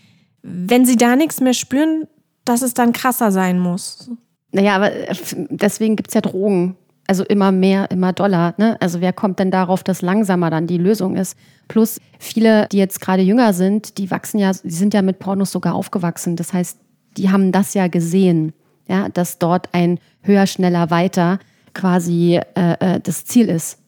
wenn 0.44 0.86
sie 0.86 0.98
da 0.98 1.16
nichts 1.16 1.40
mehr 1.40 1.54
spüren, 1.54 2.06
dass 2.44 2.62
es 2.62 2.74
dann 2.74 2.92
krasser 2.92 3.32
sein 3.32 3.60
muss. 3.60 4.12
Naja, 4.52 4.76
aber 4.76 4.92
äh, 4.92 5.16
deswegen 5.50 5.96
gibt 5.96 6.10
es 6.10 6.14
ja 6.14 6.22
Drogen. 6.22 6.76
Also 7.10 7.24
immer 7.24 7.54
mehr, 7.54 7.90
immer 7.90 8.12
doller. 8.12 8.56
Ne? 8.58 8.76
Also 8.82 9.00
wer 9.00 9.14
kommt 9.14 9.40
denn 9.40 9.52
darauf, 9.52 9.82
dass 9.84 10.02
langsamer 10.02 10.50
dann 10.50 10.68
die 10.68 10.78
Lösung 10.78 11.16
ist? 11.16 11.38
Plus 11.70 12.02
viele, 12.20 12.68
die 12.74 12.78
jetzt 12.78 13.00
gerade 13.00 13.22
jünger 13.22 13.54
sind, 13.54 13.98
die 13.98 14.12
wachsen 14.12 14.40
ja, 14.40 14.52
die 14.52 14.70
sind 14.70 14.94
ja 14.94 15.02
mit 15.02 15.20
Pornos 15.20 15.54
sogar 15.54 15.76
aufgewachsen. 15.76 16.36
Das 16.36 16.52
heißt, 16.52 16.78
die 17.16 17.30
haben 17.30 17.54
das 17.54 17.74
ja 17.74 17.88
gesehen, 17.88 18.52
ja, 18.88 19.10
dass 19.10 19.40
dort 19.40 19.74
ein 19.74 20.00
höher, 20.22 20.48
schneller, 20.48 20.90
weiter 20.90 21.40
quasi 21.74 22.40
äh, 22.56 22.96
äh, 22.96 23.00
das 23.00 23.26
Ziel 23.26 23.50
ist. 23.50 23.80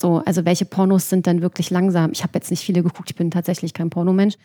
So, 0.00 0.22
also 0.24 0.44
welche 0.44 0.64
Pornos 0.64 1.08
sind 1.08 1.26
dann 1.26 1.42
wirklich 1.42 1.70
langsam? 1.70 2.12
Ich 2.12 2.22
habe 2.22 2.32
jetzt 2.34 2.50
nicht 2.50 2.64
viele 2.64 2.82
geguckt, 2.82 3.10
ich 3.10 3.16
bin 3.16 3.30
tatsächlich 3.30 3.74
kein 3.74 3.90
Pornomensch. 3.90 4.36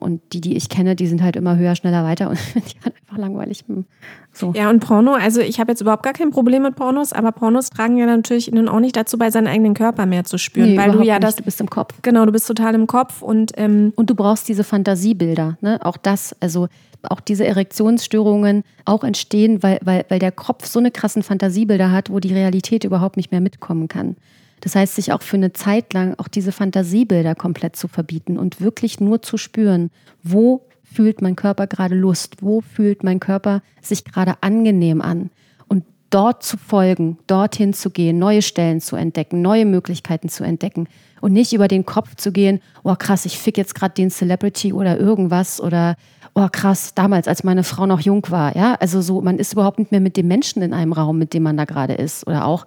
Und 0.00 0.20
die, 0.32 0.40
die 0.40 0.56
ich 0.56 0.68
kenne, 0.68 0.96
die 0.96 1.06
sind 1.06 1.22
halt 1.22 1.36
immer 1.36 1.56
höher, 1.56 1.74
schneller, 1.76 2.04
weiter 2.04 2.28
und 2.30 2.38
die 2.54 2.84
halt 2.84 2.94
einfach 3.00 3.18
langweilig. 3.18 3.64
Hm. 3.66 3.84
So. 4.32 4.52
Ja, 4.54 4.68
und 4.68 4.80
Porno, 4.80 5.12
also 5.14 5.40
ich 5.40 5.60
habe 5.60 5.70
jetzt 5.72 5.80
überhaupt 5.80 6.02
gar 6.02 6.12
kein 6.12 6.30
Problem 6.30 6.62
mit 6.64 6.74
Pornos, 6.76 7.12
aber 7.12 7.32
Pornos 7.32 7.70
tragen 7.70 7.96
ja 7.96 8.06
natürlich 8.06 8.50
nun 8.50 8.68
auch 8.68 8.80
nicht 8.80 8.96
dazu 8.96 9.16
bei, 9.16 9.30
seinen 9.30 9.46
eigenen 9.46 9.74
Körper 9.74 10.06
mehr 10.06 10.24
zu 10.24 10.38
spüren, 10.38 10.70
Nee, 10.72 10.78
weil 10.78 10.90
du 10.90 11.02
ja 11.02 11.14
nicht. 11.14 11.24
das, 11.24 11.36
du 11.36 11.44
bist 11.44 11.60
im 11.60 11.70
Kopf. 11.70 11.94
genau, 12.02 12.26
du 12.26 12.32
bist 12.32 12.46
total 12.46 12.74
im 12.74 12.86
Kopf 12.86 13.22
und 13.22 13.52
ähm, 13.56 13.92
Und 13.96 14.10
du 14.10 14.14
brauchst 14.14 14.48
diese 14.48 14.64
Fantasiebilder, 14.64 15.56
ne? 15.60 15.78
Auch 15.84 15.96
das, 15.96 16.34
also 16.40 16.68
auch 17.08 17.20
diese 17.20 17.46
Erektionsstörungen 17.46 18.64
auch 18.84 19.04
entstehen, 19.04 19.62
weil, 19.62 19.78
weil, 19.82 20.04
weil 20.08 20.18
der 20.18 20.32
Kopf 20.32 20.66
so 20.66 20.78
eine 20.78 20.90
krassen 20.90 21.22
Fantasiebilder 21.22 21.90
hat, 21.92 22.10
wo 22.10 22.18
die 22.18 22.32
Realität 22.32 22.84
überhaupt 22.84 23.16
nicht 23.16 23.30
mehr 23.30 23.40
mitkommen 23.40 23.88
kann. 23.88 24.16
Das 24.64 24.74
heißt, 24.74 24.94
sich 24.94 25.12
auch 25.12 25.20
für 25.20 25.36
eine 25.36 25.52
Zeit 25.52 25.92
lang 25.92 26.14
auch 26.16 26.26
diese 26.26 26.50
Fantasiebilder 26.50 27.34
komplett 27.34 27.76
zu 27.76 27.86
verbieten 27.86 28.38
und 28.38 28.62
wirklich 28.62 28.98
nur 28.98 29.20
zu 29.20 29.36
spüren, 29.36 29.90
wo 30.22 30.62
fühlt 30.82 31.20
mein 31.20 31.36
Körper 31.36 31.66
gerade 31.66 31.94
Lust, 31.94 32.36
wo 32.40 32.62
fühlt 32.62 33.04
mein 33.04 33.20
Körper 33.20 33.60
sich 33.82 34.04
gerade 34.04 34.36
angenehm 34.40 35.02
an. 35.02 35.28
Und 35.68 35.84
dort 36.08 36.42
zu 36.42 36.56
folgen, 36.56 37.18
dorthin 37.26 37.74
zu 37.74 37.90
gehen, 37.90 38.18
neue 38.18 38.40
Stellen 38.40 38.80
zu 38.80 38.96
entdecken, 38.96 39.42
neue 39.42 39.66
Möglichkeiten 39.66 40.30
zu 40.30 40.44
entdecken 40.44 40.88
und 41.20 41.34
nicht 41.34 41.52
über 41.52 41.68
den 41.68 41.84
Kopf 41.84 42.14
zu 42.14 42.32
gehen, 42.32 42.60
oh 42.84 42.94
krass, 42.98 43.26
ich 43.26 43.38
fick 43.38 43.58
jetzt 43.58 43.74
gerade 43.74 43.92
den 43.92 44.10
Celebrity 44.10 44.72
oder 44.72 44.98
irgendwas 44.98 45.60
oder 45.60 45.96
oh 46.34 46.48
krass, 46.50 46.94
damals, 46.94 47.28
als 47.28 47.44
meine 47.44 47.64
Frau 47.64 47.84
noch 47.84 48.00
jung 48.00 48.24
war, 48.30 48.56
ja, 48.56 48.76
also 48.80 49.02
so, 49.02 49.20
man 49.20 49.38
ist 49.38 49.52
überhaupt 49.52 49.78
nicht 49.78 49.92
mehr 49.92 50.00
mit 50.00 50.16
dem 50.16 50.26
Menschen 50.26 50.62
in 50.62 50.72
einem 50.72 50.94
Raum, 50.94 51.18
mit 51.18 51.34
dem 51.34 51.42
man 51.42 51.58
da 51.58 51.66
gerade 51.66 51.92
ist. 51.92 52.26
Oder 52.26 52.46
auch 52.46 52.64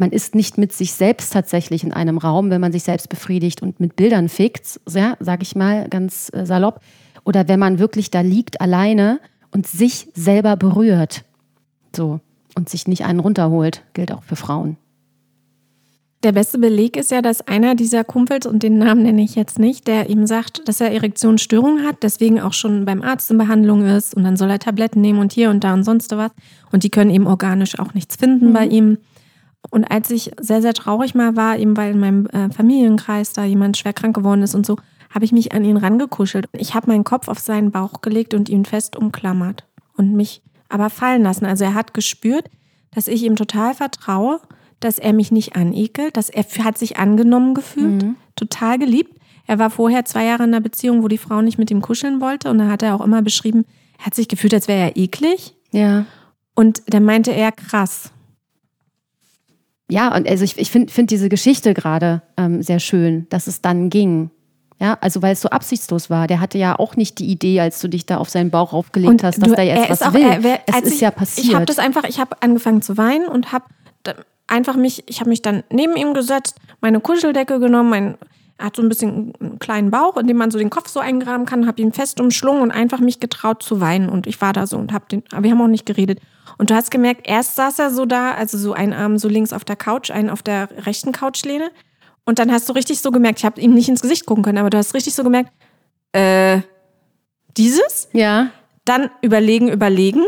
man 0.00 0.12
ist 0.12 0.34
nicht 0.34 0.58
mit 0.58 0.72
sich 0.72 0.92
selbst 0.92 1.32
tatsächlich 1.32 1.84
in 1.84 1.92
einem 1.92 2.18
Raum, 2.18 2.50
wenn 2.50 2.60
man 2.60 2.72
sich 2.72 2.82
selbst 2.82 3.08
befriedigt 3.08 3.62
und 3.62 3.80
mit 3.80 3.96
Bildern 3.96 4.28
fickt, 4.28 4.80
ja, 4.88 5.16
sag 5.20 5.42
ich 5.42 5.56
mal 5.56 5.88
ganz 5.88 6.30
äh, 6.32 6.44
salopp, 6.44 6.80
oder 7.24 7.48
wenn 7.48 7.58
man 7.58 7.78
wirklich 7.78 8.10
da 8.10 8.20
liegt 8.20 8.60
alleine 8.60 9.20
und 9.50 9.66
sich 9.66 10.08
selber 10.14 10.56
berührt, 10.56 11.24
so 11.94 12.20
und 12.54 12.68
sich 12.68 12.88
nicht 12.88 13.04
einen 13.04 13.20
runterholt, 13.20 13.82
gilt 13.94 14.12
auch 14.12 14.22
für 14.22 14.36
Frauen. 14.36 14.76
Der 16.22 16.32
beste 16.32 16.58
Beleg 16.58 16.96
ist 16.96 17.10
ja, 17.10 17.20
dass 17.22 17.46
einer 17.46 17.74
dieser 17.74 18.02
Kumpels, 18.02 18.46
und 18.46 18.62
den 18.62 18.78
Namen 18.78 19.02
nenne 19.02 19.22
ich 19.22 19.34
jetzt 19.34 19.58
nicht, 19.58 19.86
der 19.86 20.08
ihm 20.08 20.26
sagt, 20.26 20.66
dass 20.66 20.80
er 20.80 20.90
Erektionsstörungen 20.90 21.86
hat, 21.86 22.02
deswegen 22.02 22.40
auch 22.40 22.54
schon 22.54 22.84
beim 22.84 23.02
Arzt 23.02 23.30
in 23.30 23.38
Behandlung 23.38 23.86
ist 23.86 24.14
und 24.14 24.24
dann 24.24 24.36
soll 24.36 24.50
er 24.50 24.58
Tabletten 24.58 25.00
nehmen 25.00 25.20
und 25.20 25.32
hier 25.32 25.50
und 25.50 25.62
da 25.62 25.74
und 25.74 25.84
sonst 25.84 26.10
was. 26.16 26.32
Und 26.72 26.82
die 26.82 26.90
können 26.90 27.10
eben 27.10 27.26
organisch 27.26 27.78
auch 27.78 27.94
nichts 27.94 28.16
finden 28.16 28.48
mhm. 28.48 28.52
bei 28.54 28.66
ihm. 28.66 28.98
Und 29.70 29.84
als 29.84 30.10
ich 30.10 30.32
sehr, 30.38 30.62
sehr 30.62 30.74
traurig 30.74 31.14
mal 31.14 31.36
war, 31.36 31.58
eben 31.58 31.76
weil 31.76 31.92
in 31.92 32.00
meinem 32.00 32.26
äh, 32.26 32.50
Familienkreis 32.50 33.32
da 33.32 33.44
jemand 33.44 33.76
schwer 33.76 33.92
krank 33.92 34.14
geworden 34.14 34.42
ist 34.42 34.54
und 34.54 34.66
so, 34.66 34.76
habe 35.14 35.24
ich 35.24 35.32
mich 35.32 35.52
an 35.52 35.64
ihn 35.64 35.76
rangekuschelt. 35.76 36.48
Ich 36.52 36.74
habe 36.74 36.90
meinen 36.90 37.04
Kopf 37.04 37.28
auf 37.28 37.38
seinen 37.38 37.70
Bauch 37.70 38.00
gelegt 38.02 38.34
und 38.34 38.48
ihn 38.48 38.64
fest 38.64 38.96
umklammert 38.96 39.64
und 39.96 40.14
mich 40.14 40.42
aber 40.68 40.90
fallen 40.90 41.22
lassen. 41.22 41.46
Also 41.46 41.64
er 41.64 41.74
hat 41.74 41.94
gespürt, 41.94 42.50
dass 42.90 43.08
ich 43.08 43.22
ihm 43.22 43.36
total 43.36 43.74
vertraue 43.74 44.40
dass 44.80 44.98
er 44.98 45.12
mich 45.12 45.32
nicht 45.32 45.56
anekelt, 45.56 46.16
dass 46.16 46.30
er 46.30 46.44
hat 46.62 46.78
sich 46.78 46.98
angenommen 46.98 47.54
gefühlt, 47.54 48.02
mhm. 48.02 48.16
total 48.34 48.78
geliebt. 48.78 49.18
Er 49.46 49.58
war 49.58 49.70
vorher 49.70 50.04
zwei 50.04 50.24
Jahre 50.24 50.44
in 50.44 50.50
einer 50.50 50.60
Beziehung, 50.60 51.02
wo 51.02 51.08
die 51.08 51.18
Frau 51.18 51.40
nicht 51.40 51.58
mit 51.58 51.70
ihm 51.70 51.80
kuscheln 51.80 52.20
wollte 52.20 52.50
und 52.50 52.58
da 52.58 52.68
hat 52.68 52.82
er 52.82 52.94
auch 52.94 53.04
immer 53.04 53.22
beschrieben, 53.22 53.64
er 53.98 54.06
hat 54.06 54.14
sich 54.14 54.28
gefühlt, 54.28 54.52
als 54.52 54.68
wäre 54.68 54.80
er 54.80 54.96
eklig. 54.96 55.54
Ja. 55.70 56.04
Und 56.54 56.82
dann 56.86 57.04
meinte 57.04 57.32
er 57.32 57.52
krass. 57.52 58.12
Ja, 59.88 60.14
und 60.14 60.28
also 60.28 60.44
ich, 60.44 60.58
ich 60.58 60.70
finde 60.70 60.92
find 60.92 61.10
diese 61.10 61.28
Geschichte 61.28 61.72
gerade 61.72 62.22
ähm, 62.36 62.62
sehr 62.62 62.80
schön, 62.80 63.26
dass 63.30 63.46
es 63.46 63.60
dann 63.60 63.88
ging. 63.90 64.30
Ja, 64.80 64.98
also 65.00 65.22
weil 65.22 65.32
es 65.32 65.40
so 65.40 65.48
absichtslos 65.48 66.10
war. 66.10 66.26
Der 66.26 66.40
hatte 66.40 66.58
ja 66.58 66.78
auch 66.78 66.96
nicht 66.96 67.18
die 67.18 67.26
Idee, 67.26 67.60
als 67.60 67.80
du 67.80 67.88
dich 67.88 68.04
da 68.04 68.18
auf 68.18 68.28
seinen 68.28 68.50
Bauch 68.50 68.72
raufgelegt 68.72 69.22
hast, 69.22 69.40
dass 69.40 69.48
du, 69.48 69.54
da 69.54 69.62
jetzt 69.62 69.88
was 69.88 70.02
auch, 70.02 70.12
will. 70.12 70.22
Er, 70.22 70.60
es 70.66 70.82
ist 70.82 70.94
ich, 70.94 71.00
ja 71.00 71.10
passiert. 71.10 71.46
Ich 71.46 71.54
habe 71.54 71.64
das 71.64 71.78
einfach, 71.78 72.04
ich 72.04 72.20
habe 72.20 72.36
angefangen 72.42 72.82
zu 72.82 72.98
weinen 72.98 73.26
und 73.26 73.52
habe 73.52 73.64
einfach 74.46 74.76
mich, 74.76 75.04
ich 75.06 75.20
habe 75.20 75.30
mich 75.30 75.42
dann 75.42 75.62
neben 75.70 75.96
ihm 75.96 76.14
gesetzt, 76.14 76.56
meine 76.80 77.00
Kuscheldecke 77.00 77.58
genommen, 77.58 77.90
mein, 77.90 78.18
er 78.58 78.66
hat 78.66 78.76
so 78.76 78.82
ein 78.82 78.88
bisschen 78.88 79.34
einen 79.38 79.58
kleinen 79.58 79.90
Bauch, 79.90 80.16
in 80.16 80.26
dem 80.26 80.38
man 80.38 80.50
so 80.50 80.58
den 80.58 80.70
Kopf 80.70 80.88
so 80.88 81.00
eingraben 81.00 81.44
kann, 81.44 81.66
habe 81.66 81.80
ihn 81.82 81.92
fest 81.92 82.20
umschlungen 82.20 82.62
und 82.62 82.70
einfach 82.70 83.00
mich 83.00 83.20
getraut 83.20 83.62
zu 83.62 83.80
weinen. 83.80 84.08
Und 84.08 84.26
ich 84.26 84.40
war 84.40 84.52
da 84.52 84.66
so 84.66 84.78
und 84.78 84.92
habe 84.92 85.04
den, 85.10 85.22
aber 85.32 85.44
wir 85.44 85.50
haben 85.50 85.60
auch 85.60 85.66
nicht 85.66 85.84
geredet. 85.84 86.20
Und 86.56 86.70
du 86.70 86.74
hast 86.74 86.90
gemerkt, 86.90 87.28
erst 87.28 87.56
saß 87.56 87.78
er 87.78 87.90
so 87.90 88.06
da, 88.06 88.32
also 88.32 88.56
so 88.56 88.72
ein 88.72 88.94
Arm 88.94 89.18
so 89.18 89.28
links 89.28 89.52
auf 89.52 89.64
der 89.64 89.76
Couch, 89.76 90.10
einen 90.10 90.30
auf 90.30 90.42
der 90.42 90.68
rechten 90.86 91.12
Couchlehne. 91.12 91.70
Und 92.24 92.38
dann 92.38 92.50
hast 92.50 92.68
du 92.68 92.72
richtig 92.72 93.00
so 93.00 93.10
gemerkt, 93.10 93.40
ich 93.40 93.44
habe 93.44 93.60
ihm 93.60 93.74
nicht 93.74 93.88
ins 93.88 94.00
Gesicht 94.00 94.24
gucken 94.24 94.42
können, 94.42 94.58
aber 94.58 94.70
du 94.70 94.78
hast 94.78 94.94
richtig 94.94 95.14
so 95.14 95.22
gemerkt, 95.22 95.52
äh, 96.12 96.60
dieses? 97.56 98.08
Ja. 98.12 98.50
Dann 98.84 99.10
überlegen, 99.20 99.68
überlegen. 99.68 100.22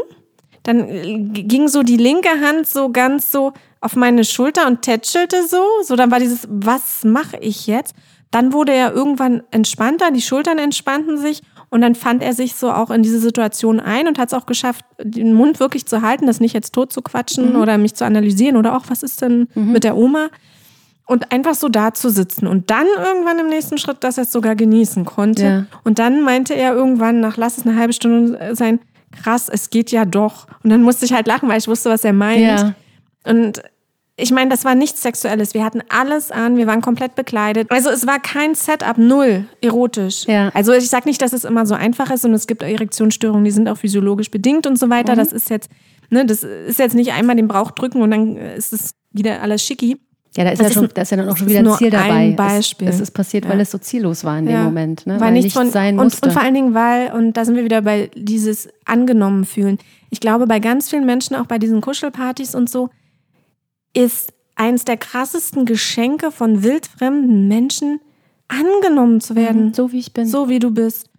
Dann 0.64 0.88
äh, 0.88 1.18
ging 1.22 1.68
so 1.68 1.82
die 1.82 1.96
linke 1.96 2.28
Hand 2.28 2.68
so 2.68 2.90
ganz 2.90 3.32
so 3.32 3.54
auf 3.80 3.96
meine 3.96 4.24
Schulter 4.24 4.66
und 4.66 4.82
tätschelte 4.82 5.46
so. 5.46 5.64
So, 5.82 5.96
dann 5.96 6.10
war 6.10 6.20
dieses, 6.20 6.46
was 6.50 7.04
mache 7.04 7.38
ich 7.38 7.66
jetzt? 7.66 7.94
Dann 8.30 8.52
wurde 8.52 8.72
er 8.72 8.92
irgendwann 8.92 9.42
entspannter, 9.50 10.10
die 10.10 10.20
Schultern 10.20 10.58
entspannten 10.58 11.16
sich 11.18 11.42
und 11.70 11.80
dann 11.80 11.94
fand 11.94 12.22
er 12.22 12.32
sich 12.32 12.54
so 12.54 12.70
auch 12.70 12.90
in 12.90 13.02
diese 13.02 13.18
Situation 13.18 13.80
ein 13.80 14.08
und 14.08 14.18
hat 14.18 14.28
es 14.28 14.34
auch 14.34 14.46
geschafft, 14.46 14.84
den 15.02 15.34
Mund 15.34 15.60
wirklich 15.60 15.86
zu 15.86 16.02
halten, 16.02 16.26
das 16.26 16.40
nicht 16.40 16.54
jetzt 16.54 16.72
tot 16.72 16.92
zu 16.92 17.02
quatschen 17.02 17.54
mhm. 17.54 17.60
oder 17.60 17.78
mich 17.78 17.94
zu 17.94 18.04
analysieren 18.04 18.56
oder 18.56 18.76
auch, 18.76 18.84
was 18.88 19.02
ist 19.02 19.22
denn 19.22 19.48
mhm. 19.54 19.72
mit 19.72 19.84
der 19.84 19.96
Oma? 19.96 20.28
Und 21.06 21.32
einfach 21.32 21.54
so 21.54 21.70
da 21.70 21.94
zu 21.94 22.10
sitzen. 22.10 22.46
Und 22.46 22.70
dann 22.70 22.86
irgendwann 22.98 23.38
im 23.38 23.46
nächsten 23.46 23.78
Schritt, 23.78 24.04
dass 24.04 24.18
er 24.18 24.24
es 24.24 24.32
sogar 24.32 24.54
genießen 24.54 25.06
konnte. 25.06 25.42
Ja. 25.42 25.66
Und 25.82 25.98
dann 25.98 26.20
meinte 26.20 26.52
er 26.54 26.74
irgendwann, 26.74 27.20
nach 27.20 27.38
lass 27.38 27.56
es 27.56 27.66
eine 27.66 27.76
halbe 27.76 27.94
Stunde 27.94 28.54
sein, 28.54 28.78
krass, 29.10 29.48
es 29.48 29.70
geht 29.70 29.90
ja 29.90 30.04
doch. 30.04 30.46
Und 30.62 30.68
dann 30.68 30.82
musste 30.82 31.06
ich 31.06 31.14
halt 31.14 31.26
lachen, 31.26 31.48
weil 31.48 31.58
ich 31.58 31.66
wusste, 31.66 31.88
was 31.88 32.04
er 32.04 32.12
meint. 32.12 32.40
Ja. 32.40 32.74
Und 33.24 33.62
ich 34.20 34.32
meine, 34.32 34.50
das 34.50 34.64
war 34.64 34.74
nichts 34.74 35.00
Sexuelles. 35.00 35.54
Wir 35.54 35.64
hatten 35.64 35.80
alles 35.88 36.32
an, 36.32 36.56
wir 36.56 36.66
waren 36.66 36.80
komplett 36.80 37.14
bekleidet. 37.14 37.70
Also 37.70 37.88
es 37.88 38.04
war 38.06 38.18
kein 38.18 38.56
Setup, 38.56 38.98
null 38.98 39.46
erotisch. 39.60 40.24
Ja. 40.26 40.50
Also 40.54 40.72
ich 40.72 40.90
sage 40.90 41.08
nicht, 41.08 41.22
dass 41.22 41.32
es 41.32 41.44
immer 41.44 41.66
so 41.66 41.74
einfach 41.74 42.10
ist 42.10 42.24
und 42.24 42.34
es 42.34 42.48
gibt 42.48 42.62
Erektionsstörungen, 42.62 43.44
die 43.44 43.52
sind 43.52 43.68
auch 43.68 43.78
physiologisch 43.78 44.30
bedingt 44.30 44.66
und 44.66 44.76
so 44.76 44.90
weiter. 44.90 45.12
Mhm. 45.12 45.18
Das 45.18 45.32
ist 45.32 45.50
jetzt, 45.50 45.70
ne, 46.10 46.26
das 46.26 46.42
ist 46.42 46.80
jetzt 46.80 46.96
nicht 46.96 47.12
einmal 47.12 47.36
den 47.36 47.46
Bauch 47.46 47.70
drücken 47.70 48.02
und 48.02 48.10
dann 48.10 48.36
ist 48.36 48.72
es 48.72 48.94
wieder 49.12 49.40
alles 49.40 49.62
schicki. 49.62 49.98
Ja, 50.36 50.44
da 50.44 50.50
ist, 50.50 50.62
ja, 50.62 50.70
schon, 50.70 50.88
da 50.92 51.02
ist 51.02 51.10
ja 51.10 51.16
dann 51.16 51.28
auch 51.28 51.36
schon 51.36 51.48
wieder 51.48 51.60
ein 51.60 51.78
Ziel 51.78 51.90
dabei. 51.90 52.10
Ein 52.10 52.36
Beispiel. 52.36 52.88
Es, 52.88 52.96
es 52.96 53.02
ist 53.02 53.10
passiert, 53.12 53.44
ja. 53.44 53.50
weil 53.50 53.60
es 53.60 53.70
so 53.70 53.78
ziellos 53.78 54.24
war 54.24 54.38
in 54.38 54.46
dem 54.46 54.62
Moment. 54.64 55.06
Ne? 55.06 55.14
Weil, 55.14 55.20
weil 55.28 55.32
nichts 55.32 55.54
von, 55.54 55.70
sein 55.70 55.96
musste. 55.96 56.26
Und, 56.26 56.28
und 56.28 56.32
vor 56.32 56.42
allen 56.42 56.54
Dingen, 56.54 56.74
weil, 56.74 57.12
und 57.12 57.32
da 57.36 57.44
sind 57.44 57.56
wir 57.56 57.64
wieder 57.64 57.82
bei 57.82 58.10
dieses 58.14 58.68
angenommen 58.84 59.44
fühlen. 59.44 59.78
Ich 60.10 60.20
glaube, 60.20 60.46
bei 60.46 60.58
ganz 60.58 60.90
vielen 60.90 61.06
Menschen, 61.06 61.34
auch 61.34 61.46
bei 61.46 61.58
diesen 61.58 61.80
Kuschelpartys 61.80 62.54
und 62.54 62.68
so, 62.68 62.90
ist 63.98 64.32
eins 64.54 64.84
der 64.84 64.96
krassesten 64.96 65.66
Geschenke 65.66 66.30
von 66.30 66.62
wildfremden 66.62 67.48
Menschen, 67.48 68.00
angenommen 68.48 69.20
zu 69.20 69.34
werden. 69.36 69.66
Mhm, 69.66 69.74
so 69.74 69.92
wie 69.92 69.98
ich 69.98 70.12
bin. 70.12 70.26
So 70.26 70.48
wie 70.48 70.58
du 70.58 70.70
bist. 70.70 71.10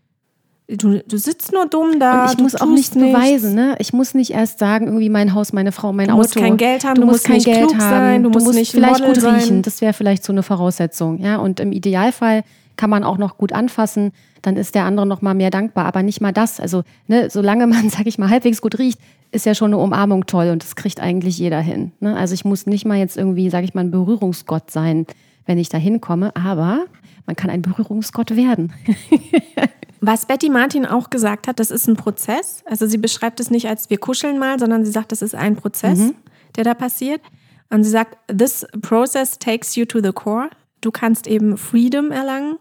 Du, 0.78 1.00
du 1.00 1.18
sitzt 1.18 1.52
nur 1.52 1.66
dumm 1.66 2.00
da. 2.00 2.26
Und 2.26 2.34
ich 2.34 2.38
muss 2.38 2.56
auch 2.56 2.68
nichts 2.68 2.94
beweisen. 2.94 3.56
Ne? 3.56 3.76
Ich 3.80 3.92
muss 3.92 4.14
nicht 4.14 4.32
erst 4.32 4.60
sagen, 4.60 4.86
irgendwie 4.86 5.10
mein 5.10 5.34
Haus, 5.34 5.52
meine 5.52 5.72
Frau, 5.72 5.94
mein 5.94 6.10
du 6.10 6.14
Auto. 6.14 6.22
Du 6.22 6.28
musst 6.28 6.36
kein 6.36 6.58
Geld 6.58 6.84
haben, 6.86 6.96
du, 6.96 7.02
du 7.02 7.08
musst 7.08 7.26
kein 7.26 7.40
Geld 7.40 7.74
haben, 7.74 7.80
sein, 7.80 8.24
du, 8.24 8.30
musst, 8.30 8.46
musst 8.46 8.60
nicht 8.60 8.72
vielleicht 8.72 9.00
Model 9.00 9.14
gut 9.14 9.22
sein. 9.22 9.36
riechen. 9.36 9.62
Das 9.64 9.82
wäre 9.82 9.94
vielleicht 9.94 10.24
so 10.24 10.32
eine 10.32 10.44
Voraussetzung. 10.44 11.20
Ja? 11.20 11.38
Und 11.38 11.60
im 11.60 11.72
Idealfall 11.72 12.44
kann 12.78 12.92
man 12.92 13.04
auch 13.04 13.18
noch 13.18 13.38
gut 13.38 13.52
anfassen, 13.52 14.12
dann 14.42 14.56
ist 14.56 14.74
der 14.74 14.86
andere 14.86 15.06
noch 15.06 15.22
mal 15.22 15.34
mehr 15.34 15.50
dankbar. 15.50 15.86
Aber 15.86 16.04
nicht 16.04 16.22
mal 16.22 16.32
das. 16.32 16.60
Also 16.60 16.84
ne, 17.08 17.30
solange 17.32 17.66
man, 17.66 17.90
sag 17.90 18.06
ich 18.06 18.20
mal, 18.20 18.30
halbwegs 18.30 18.62
gut 18.62 18.78
riecht, 18.78 19.00
ist 19.32 19.46
ja 19.48 19.56
schon 19.56 19.74
eine 19.74 19.82
Umarmung 19.82 20.28
toll 20.28 20.50
und 20.50 20.64
das 20.64 20.76
kriegt 20.76 21.00
eigentlich 21.00 21.40
jeder 21.40 21.62
hin. 21.62 21.92
Ne? 22.00 22.16
Also 22.16 22.36
ich 22.36 22.46
muss 22.46 22.68
nicht 22.68 22.86
mal 22.86 22.98
jetzt 22.98 23.18
irgendwie, 23.18 23.50
sag 23.50 23.64
ich 23.64 23.74
mal, 23.74 23.82
ein 23.82 23.92
Berührungsgott 23.92 24.70
sein, 24.70 25.08
wenn 25.48 25.58
ich 25.58 25.70
da 25.70 25.80
hinkomme. 25.80 26.36
Aber 26.36 26.86
man 27.26 27.36
kann 27.36 27.50
ein 27.50 27.64
Berührungsgott 27.64 28.36
werden. 28.36 28.72
Was 30.02 30.26
Betty 30.26 30.50
Martin 30.50 30.86
auch 30.86 31.10
gesagt 31.10 31.48
hat, 31.48 31.60
das 31.60 31.72
ist 31.72 31.88
ein 31.88 31.96
Prozess. 31.96 32.64
Also 32.66 32.88
sie 32.88 32.98
beschreibt 32.98 33.40
es 33.40 33.50
nicht 33.50 33.68
als 33.68 33.90
wir 33.90 33.98
kuscheln 33.98 34.40
mal, 34.40 34.60
sondern 34.60 34.86
sie 34.86 34.92
sagt, 34.92 35.12
das 35.12 35.22
ist 35.22 35.36
ein 35.36 35.56
Prozess, 35.56 36.00
mhm. 36.00 36.16
der 36.56 36.64
da 36.64 36.74
passiert. 36.74 37.22
Und 37.70 37.84
sie 37.84 37.90
sagt, 37.90 38.18
this 38.36 38.66
process 38.82 39.38
takes 39.38 39.76
you 39.76 39.86
to 39.86 40.02
the 40.02 40.12
core. 40.12 40.50
Du 40.82 40.92
kannst 40.92 41.28
eben 41.28 41.58
Freedom 41.58 42.12
erlangen. 42.12 42.58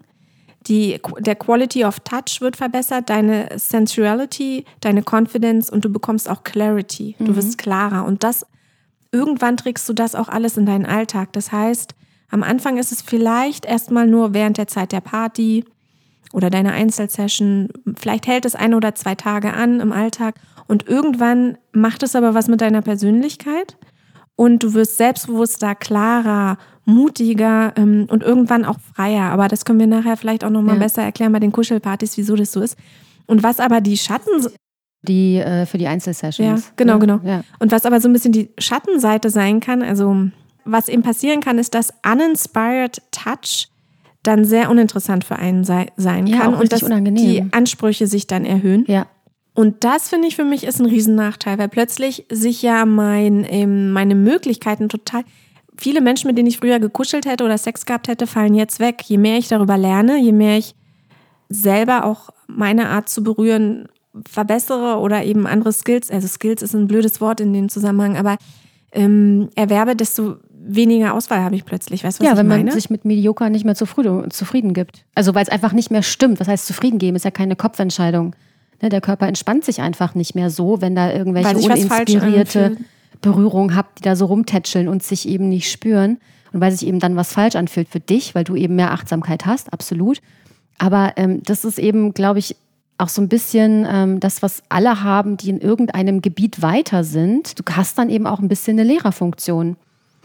Die, 0.66 1.00
der 1.20 1.36
Quality 1.36 1.84
of 1.84 2.00
Touch 2.00 2.40
wird 2.40 2.56
verbessert, 2.56 3.08
deine 3.08 3.48
Sensuality, 3.56 4.64
deine 4.80 5.02
Confidence 5.02 5.70
und 5.70 5.84
du 5.84 5.88
bekommst 5.88 6.28
auch 6.28 6.42
Clarity. 6.42 7.14
Du 7.18 7.32
mhm. 7.32 7.36
wirst 7.36 7.58
klarer. 7.58 8.04
Und 8.04 8.24
das, 8.24 8.44
irgendwann 9.12 9.56
trägst 9.56 9.88
du 9.88 9.92
das 9.92 10.14
auch 10.14 10.28
alles 10.28 10.56
in 10.56 10.66
deinen 10.66 10.84
Alltag. 10.84 11.32
Das 11.32 11.52
heißt, 11.52 11.94
am 12.30 12.42
Anfang 12.42 12.76
ist 12.76 12.92
es 12.92 13.00
vielleicht 13.00 13.64
erstmal 13.64 14.06
nur 14.06 14.34
während 14.34 14.58
der 14.58 14.66
Zeit 14.66 14.92
der 14.92 15.00
Party 15.00 15.64
oder 16.32 16.50
deiner 16.50 16.72
Einzelsession. 16.72 17.68
Vielleicht 17.96 18.26
hält 18.26 18.44
es 18.44 18.54
ein 18.54 18.74
oder 18.74 18.94
zwei 18.94 19.14
Tage 19.14 19.52
an 19.52 19.80
im 19.80 19.92
Alltag 19.92 20.36
und 20.66 20.86
irgendwann 20.86 21.58
macht 21.72 22.02
es 22.02 22.14
aber 22.14 22.34
was 22.34 22.48
mit 22.48 22.60
deiner 22.60 22.82
Persönlichkeit 22.82 23.76
und 24.36 24.62
du 24.62 24.74
wirst 24.74 24.98
selbstbewusster, 24.98 25.74
klarer, 25.74 26.58
mutiger 26.84 27.72
ähm, 27.76 28.06
und 28.08 28.22
irgendwann 28.22 28.64
auch 28.64 28.78
freier. 28.94 29.30
Aber 29.30 29.48
das 29.48 29.64
können 29.64 29.80
wir 29.80 29.86
nachher 29.86 30.16
vielleicht 30.16 30.44
auch 30.44 30.50
nochmal 30.50 30.76
ja. 30.76 30.82
besser 30.82 31.02
erklären 31.02 31.32
bei 31.32 31.40
den 31.40 31.52
Kuschelpartys, 31.52 32.16
wieso 32.16 32.36
das 32.36 32.52
so 32.52 32.60
ist. 32.60 32.76
Und 33.26 33.42
was 33.42 33.60
aber 33.60 33.80
die 33.80 33.96
Schatten 33.96 34.46
die 35.02 35.36
äh, 35.36 35.66
für 35.66 35.78
die 35.78 35.86
Einzelsessions. 35.86 36.66
Ja, 36.66 36.72
genau, 36.76 36.98
genau. 36.98 37.20
Ja. 37.24 37.42
Und 37.58 37.72
was 37.72 37.86
aber 37.86 38.00
so 38.00 38.08
ein 38.08 38.12
bisschen 38.12 38.32
die 38.32 38.50
Schattenseite 38.58 39.30
sein 39.30 39.60
kann, 39.60 39.82
also 39.82 40.28
was 40.64 40.88
eben 40.88 41.02
passieren 41.02 41.40
kann, 41.40 41.58
ist, 41.58 41.74
dass 41.74 41.92
uninspired 42.04 43.00
Touch 43.10 43.68
dann 44.22 44.44
sehr 44.44 44.70
uninteressant 44.70 45.24
für 45.24 45.36
einen 45.36 45.64
sei, 45.64 45.86
sein 45.96 46.26
ja, 46.26 46.38
kann 46.38 46.54
und 46.54 46.72
dass 46.72 46.82
unangenehm. 46.82 47.24
die 47.24 47.52
Ansprüche 47.52 48.06
sich 48.06 48.26
dann 48.26 48.44
erhöhen. 48.44 48.84
Ja. 48.88 49.06
Und 49.54 49.84
das 49.84 50.08
finde 50.08 50.28
ich 50.28 50.36
für 50.36 50.44
mich 50.44 50.64
ist 50.64 50.80
ein 50.80 50.86
Riesennachteil, 50.86 51.58
weil 51.58 51.68
plötzlich 51.68 52.26
sich 52.30 52.62
ja 52.62 52.84
mein, 52.84 53.44
ähm, 53.48 53.90
meine 53.90 54.14
Möglichkeiten 54.14 54.88
total. 54.88 55.24
viele 55.76 56.00
Menschen, 56.00 56.28
mit 56.28 56.36
denen 56.38 56.48
ich 56.48 56.58
früher 56.58 56.78
gekuschelt 56.78 57.26
hätte 57.26 57.44
oder 57.44 57.58
Sex 57.58 57.86
gehabt 57.86 58.08
hätte, 58.08 58.26
fallen 58.26 58.54
jetzt 58.54 58.80
weg. 58.80 59.02
Je 59.06 59.18
mehr 59.18 59.38
ich 59.38 59.48
darüber 59.48 59.78
lerne, 59.78 60.18
je 60.18 60.32
mehr 60.32 60.58
ich 60.58 60.74
selber 61.48 62.04
auch 62.04 62.30
meine 62.46 62.88
Art 62.88 63.08
zu 63.08 63.22
berühren 63.22 63.88
verbessere 64.28 64.98
oder 64.98 65.24
eben 65.24 65.46
andere 65.46 65.72
Skills, 65.72 66.10
also 66.10 66.26
Skills 66.28 66.62
ist 66.62 66.74
ein 66.74 66.88
blödes 66.88 67.20
Wort 67.20 67.40
in 67.40 67.52
dem 67.52 67.68
Zusammenhang, 67.68 68.16
aber 68.16 68.36
ähm, 68.92 69.50
erwerbe, 69.54 69.94
desto 69.94 70.36
weniger 70.68 71.14
Auswahl 71.14 71.40
habe 71.40 71.56
ich 71.56 71.64
plötzlich. 71.64 72.04
Weißt 72.04 72.18
du, 72.18 72.22
was 72.22 72.26
ja, 72.26 72.32
ich 72.32 72.38
wenn 72.38 72.46
meine? 72.46 72.64
man 72.64 72.74
sich 72.74 72.90
mit 72.90 73.04
Mediocre 73.04 73.50
nicht 73.50 73.64
mehr 73.64 73.74
zufrieden, 73.74 74.30
zufrieden 74.30 74.74
gibt. 74.74 75.04
Also 75.14 75.34
weil 75.34 75.42
es 75.42 75.48
einfach 75.48 75.72
nicht 75.72 75.90
mehr 75.90 76.02
stimmt. 76.02 76.40
Was 76.40 76.48
heißt 76.48 76.66
zufrieden 76.66 76.98
geben? 76.98 77.16
Ist 77.16 77.24
ja 77.24 77.30
keine 77.30 77.56
Kopfentscheidung. 77.56 78.36
Ne, 78.80 78.88
der 78.90 79.00
Körper 79.00 79.26
entspannt 79.26 79.64
sich 79.64 79.80
einfach 79.80 80.14
nicht 80.14 80.34
mehr 80.34 80.50
so, 80.50 80.80
wenn 80.80 80.94
da 80.94 81.12
irgendwelche 81.12 81.56
uninspirierte. 81.56 82.76
Berührungen 83.20 83.74
habt, 83.74 83.98
die 83.98 84.02
da 84.02 84.14
so 84.14 84.26
rumtätscheln 84.26 84.86
und 84.86 85.02
sich 85.02 85.28
eben 85.28 85.48
nicht 85.48 85.70
spüren. 85.70 86.18
Und 86.52 86.60
weil 86.60 86.70
sich 86.70 86.86
eben 86.86 87.00
dann 87.00 87.16
was 87.16 87.32
falsch 87.32 87.56
anfühlt 87.56 87.88
für 87.88 88.00
dich, 88.00 88.34
weil 88.34 88.44
du 88.44 88.54
eben 88.54 88.76
mehr 88.76 88.92
Achtsamkeit 88.92 89.44
hast, 89.44 89.72
absolut. 89.72 90.20
Aber 90.78 91.14
ähm, 91.16 91.42
das 91.42 91.64
ist 91.64 91.78
eben, 91.78 92.14
glaube 92.14 92.38
ich, 92.38 92.56
auch 92.96 93.08
so 93.08 93.20
ein 93.20 93.28
bisschen 93.28 93.86
ähm, 93.88 94.20
das, 94.20 94.42
was 94.42 94.62
alle 94.68 95.02
haben, 95.02 95.36
die 95.36 95.50
in 95.50 95.60
irgendeinem 95.60 96.22
Gebiet 96.22 96.62
weiter 96.62 97.04
sind. 97.04 97.58
Du 97.58 97.62
hast 97.72 97.98
dann 97.98 98.10
eben 98.10 98.26
auch 98.26 98.40
ein 98.40 98.48
bisschen 98.48 98.78
eine 98.78 98.88
Lehrerfunktion. 98.88 99.76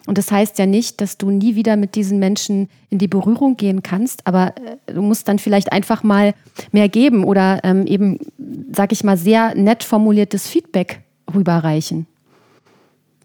Und 0.05 0.17
das 0.17 0.31
heißt 0.31 0.59
ja 0.59 0.65
nicht, 0.65 0.99
dass 0.99 1.17
du 1.17 1.29
nie 1.29 1.55
wieder 1.55 1.77
mit 1.77 1.95
diesen 1.95 2.19
Menschen 2.19 2.69
in 2.89 2.97
die 2.97 3.07
Berührung 3.07 3.55
gehen 3.55 3.83
kannst, 3.83 4.27
aber 4.27 4.53
äh, 4.87 4.93
du 4.93 5.01
musst 5.01 5.27
dann 5.27 5.39
vielleicht 5.39 5.71
einfach 5.71 6.03
mal 6.03 6.33
mehr 6.71 6.89
geben 6.89 7.23
oder 7.23 7.61
ähm, 7.63 7.87
eben, 7.87 8.19
sag 8.71 8.91
ich 8.91 9.03
mal, 9.03 9.17
sehr 9.17 9.55
nett 9.55 9.83
formuliertes 9.83 10.47
Feedback 10.47 11.01
rüberreichen. 11.33 12.05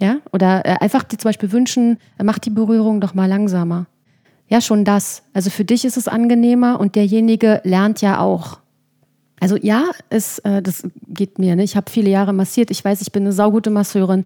Ja, 0.01 0.19
oder 0.33 0.65
äh, 0.65 0.77
einfach 0.81 1.03
dir 1.03 1.19
zum 1.19 1.31
Beispiel 1.31 1.51
wünschen, 1.51 1.99
äh, 2.19 2.23
mach 2.23 2.39
die 2.39 2.51
Berührung 2.51 3.01
doch 3.01 3.15
mal 3.15 3.27
langsamer. 3.27 3.87
Ja, 4.49 4.61
schon 4.61 4.85
das. 4.85 5.23
Also 5.35 5.51
für 5.51 5.65
dich 5.65 5.85
ist 5.85 5.97
es 5.97 6.09
angenehmer 6.09 6.79
und 6.79 6.95
derjenige 6.95 7.61
lernt 7.65 8.01
ja 8.01 8.21
auch. 8.21 8.59
Also 9.41 9.57
ja, 9.57 9.85
es, 10.09 10.39
äh, 10.41 10.63
das 10.63 10.87
geht 11.07 11.39
mir. 11.39 11.57
Ne? 11.57 11.65
Ich 11.65 11.77
habe 11.77 11.91
viele 11.91 12.11
Jahre 12.11 12.33
massiert. 12.33 12.71
Ich 12.71 12.85
weiß, 12.85 13.01
ich 13.03 13.13
bin 13.13 13.25
eine 13.25 13.33
saugute 13.33 13.71
Masseurin. 13.71 14.25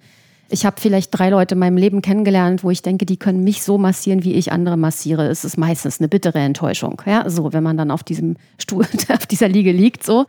Ich 0.53 0.67
habe 0.67 0.79
vielleicht 0.79 1.19
drei 1.19 1.31
Leute 1.31 1.55
in 1.55 1.61
meinem 1.61 1.79
Leben 1.79 2.03
kennengelernt, 2.03 2.63
wo 2.63 2.71
ich 2.71 2.83
denke, 2.83 3.07
die 3.07 3.17
können 3.17 3.43
mich 3.43 3.63
so 3.63 3.79
massieren, 3.79 4.23
wie 4.23 4.35
ich 4.35 4.53
andere 4.53 4.77
massiere. 4.77 5.27
Es 5.29 5.47
ist 5.47 5.57
meistens 5.57 5.99
eine 5.99 6.09
bittere 6.09 6.41
Enttäuschung. 6.41 7.01
Ja, 7.07 7.29
so, 7.31 7.55
wenn 7.55 7.63
man 7.63 7.79
dann 7.79 7.91
auf 7.91 8.03
diesem 8.03 8.37
Stuhl, 8.59 8.85
auf 9.09 9.27
dieser 9.27 9.49
Liege 9.49 9.73
liegt, 9.73 10.05
so. 10.05 10.27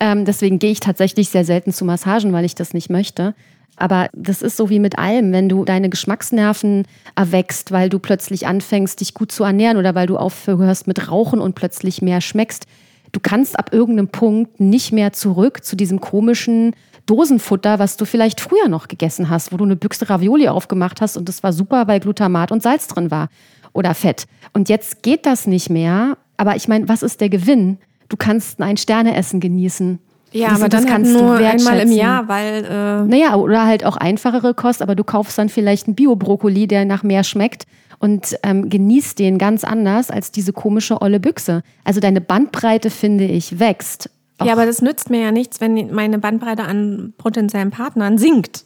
Ähm, 0.00 0.24
deswegen 0.24 0.58
gehe 0.58 0.72
ich 0.72 0.80
tatsächlich 0.80 1.28
sehr 1.28 1.44
selten 1.44 1.72
zu 1.72 1.84
Massagen, 1.84 2.32
weil 2.32 2.44
ich 2.44 2.56
das 2.56 2.74
nicht 2.74 2.90
möchte. 2.90 3.32
Aber 3.76 4.08
das 4.12 4.42
ist 4.42 4.56
so 4.56 4.70
wie 4.70 4.80
mit 4.80 4.98
allem, 4.98 5.30
wenn 5.30 5.48
du 5.48 5.64
deine 5.64 5.88
Geschmacksnerven 5.88 6.84
erwächst, 7.14 7.70
weil 7.70 7.88
du 7.88 8.00
plötzlich 8.00 8.48
anfängst, 8.48 9.00
dich 9.00 9.14
gut 9.14 9.30
zu 9.30 9.44
ernähren 9.44 9.76
oder 9.76 9.94
weil 9.94 10.08
du 10.08 10.16
aufhörst 10.16 10.88
mit 10.88 11.08
Rauchen 11.08 11.40
und 11.40 11.54
plötzlich 11.54 12.02
mehr 12.02 12.20
schmeckst. 12.20 12.66
Du 13.12 13.20
kannst 13.20 13.56
ab 13.56 13.72
irgendeinem 13.72 14.08
Punkt 14.08 14.58
nicht 14.58 14.90
mehr 14.90 15.12
zurück 15.12 15.64
zu 15.64 15.76
diesem 15.76 16.00
komischen 16.00 16.74
Dosenfutter, 17.10 17.78
was 17.80 17.96
du 17.96 18.04
vielleicht 18.04 18.40
früher 18.40 18.68
noch 18.68 18.86
gegessen 18.86 19.28
hast, 19.30 19.52
wo 19.52 19.56
du 19.56 19.64
eine 19.64 19.74
Büchse 19.76 20.08
Ravioli 20.08 20.48
aufgemacht 20.48 21.00
hast 21.00 21.16
und 21.16 21.28
das 21.28 21.42
war 21.42 21.52
super, 21.52 21.88
weil 21.88 21.98
Glutamat 21.98 22.52
und 22.52 22.62
Salz 22.62 22.86
drin 22.86 23.10
war 23.10 23.28
oder 23.72 23.94
Fett. 23.94 24.26
Und 24.52 24.68
jetzt 24.68 25.02
geht 25.02 25.26
das 25.26 25.46
nicht 25.48 25.70
mehr. 25.70 26.16
Aber 26.36 26.54
ich 26.56 26.68
meine, 26.68 26.88
was 26.88 27.02
ist 27.02 27.20
der 27.20 27.28
Gewinn? 27.28 27.78
Du 28.08 28.16
kannst 28.16 28.60
ein 28.62 28.76
Sterneessen 28.76 29.40
genießen. 29.40 29.98
ja, 30.32 30.50
Das- 30.50 30.60
aber 30.60 30.68
das 30.68 30.82
dann 30.82 30.90
halt 30.92 31.02
kannst 31.04 31.14
du 31.14 31.22
nur 31.24 31.36
einmal 31.36 31.80
im. 31.80 31.90
Jahr, 31.92 32.28
weil 32.28 32.64
äh, 32.64 33.02
Naja, 33.04 33.34
oder 33.34 33.66
halt 33.66 33.84
auch 33.84 33.96
einfachere 33.96 34.54
Kost, 34.54 34.80
aber 34.80 34.94
du 34.94 35.02
kaufst 35.02 35.36
dann 35.36 35.48
vielleicht 35.48 35.88
einen 35.88 35.96
Bio-Brokkoli, 35.96 36.68
der 36.68 36.84
nach 36.84 37.02
mehr 37.02 37.24
schmeckt 37.24 37.64
und 37.98 38.36
ähm, 38.44 38.68
genießt 38.70 39.18
den 39.18 39.36
ganz 39.38 39.64
anders 39.64 40.10
als 40.12 40.30
diese 40.30 40.52
komische 40.52 41.02
olle 41.02 41.18
Büchse. 41.18 41.62
Also 41.84 41.98
deine 42.00 42.20
Bandbreite, 42.20 42.90
finde 42.90 43.24
ich, 43.24 43.58
wächst. 43.58 44.10
Ja, 44.42 44.52
aber 44.52 44.66
das 44.66 44.82
nützt 44.82 45.10
mir 45.10 45.20
ja 45.20 45.32
nichts, 45.32 45.60
wenn 45.60 45.94
meine 45.94 46.18
Bandbreite 46.18 46.64
an 46.64 47.14
potenziellen 47.18 47.70
Partnern 47.70 48.18
sinkt. 48.18 48.64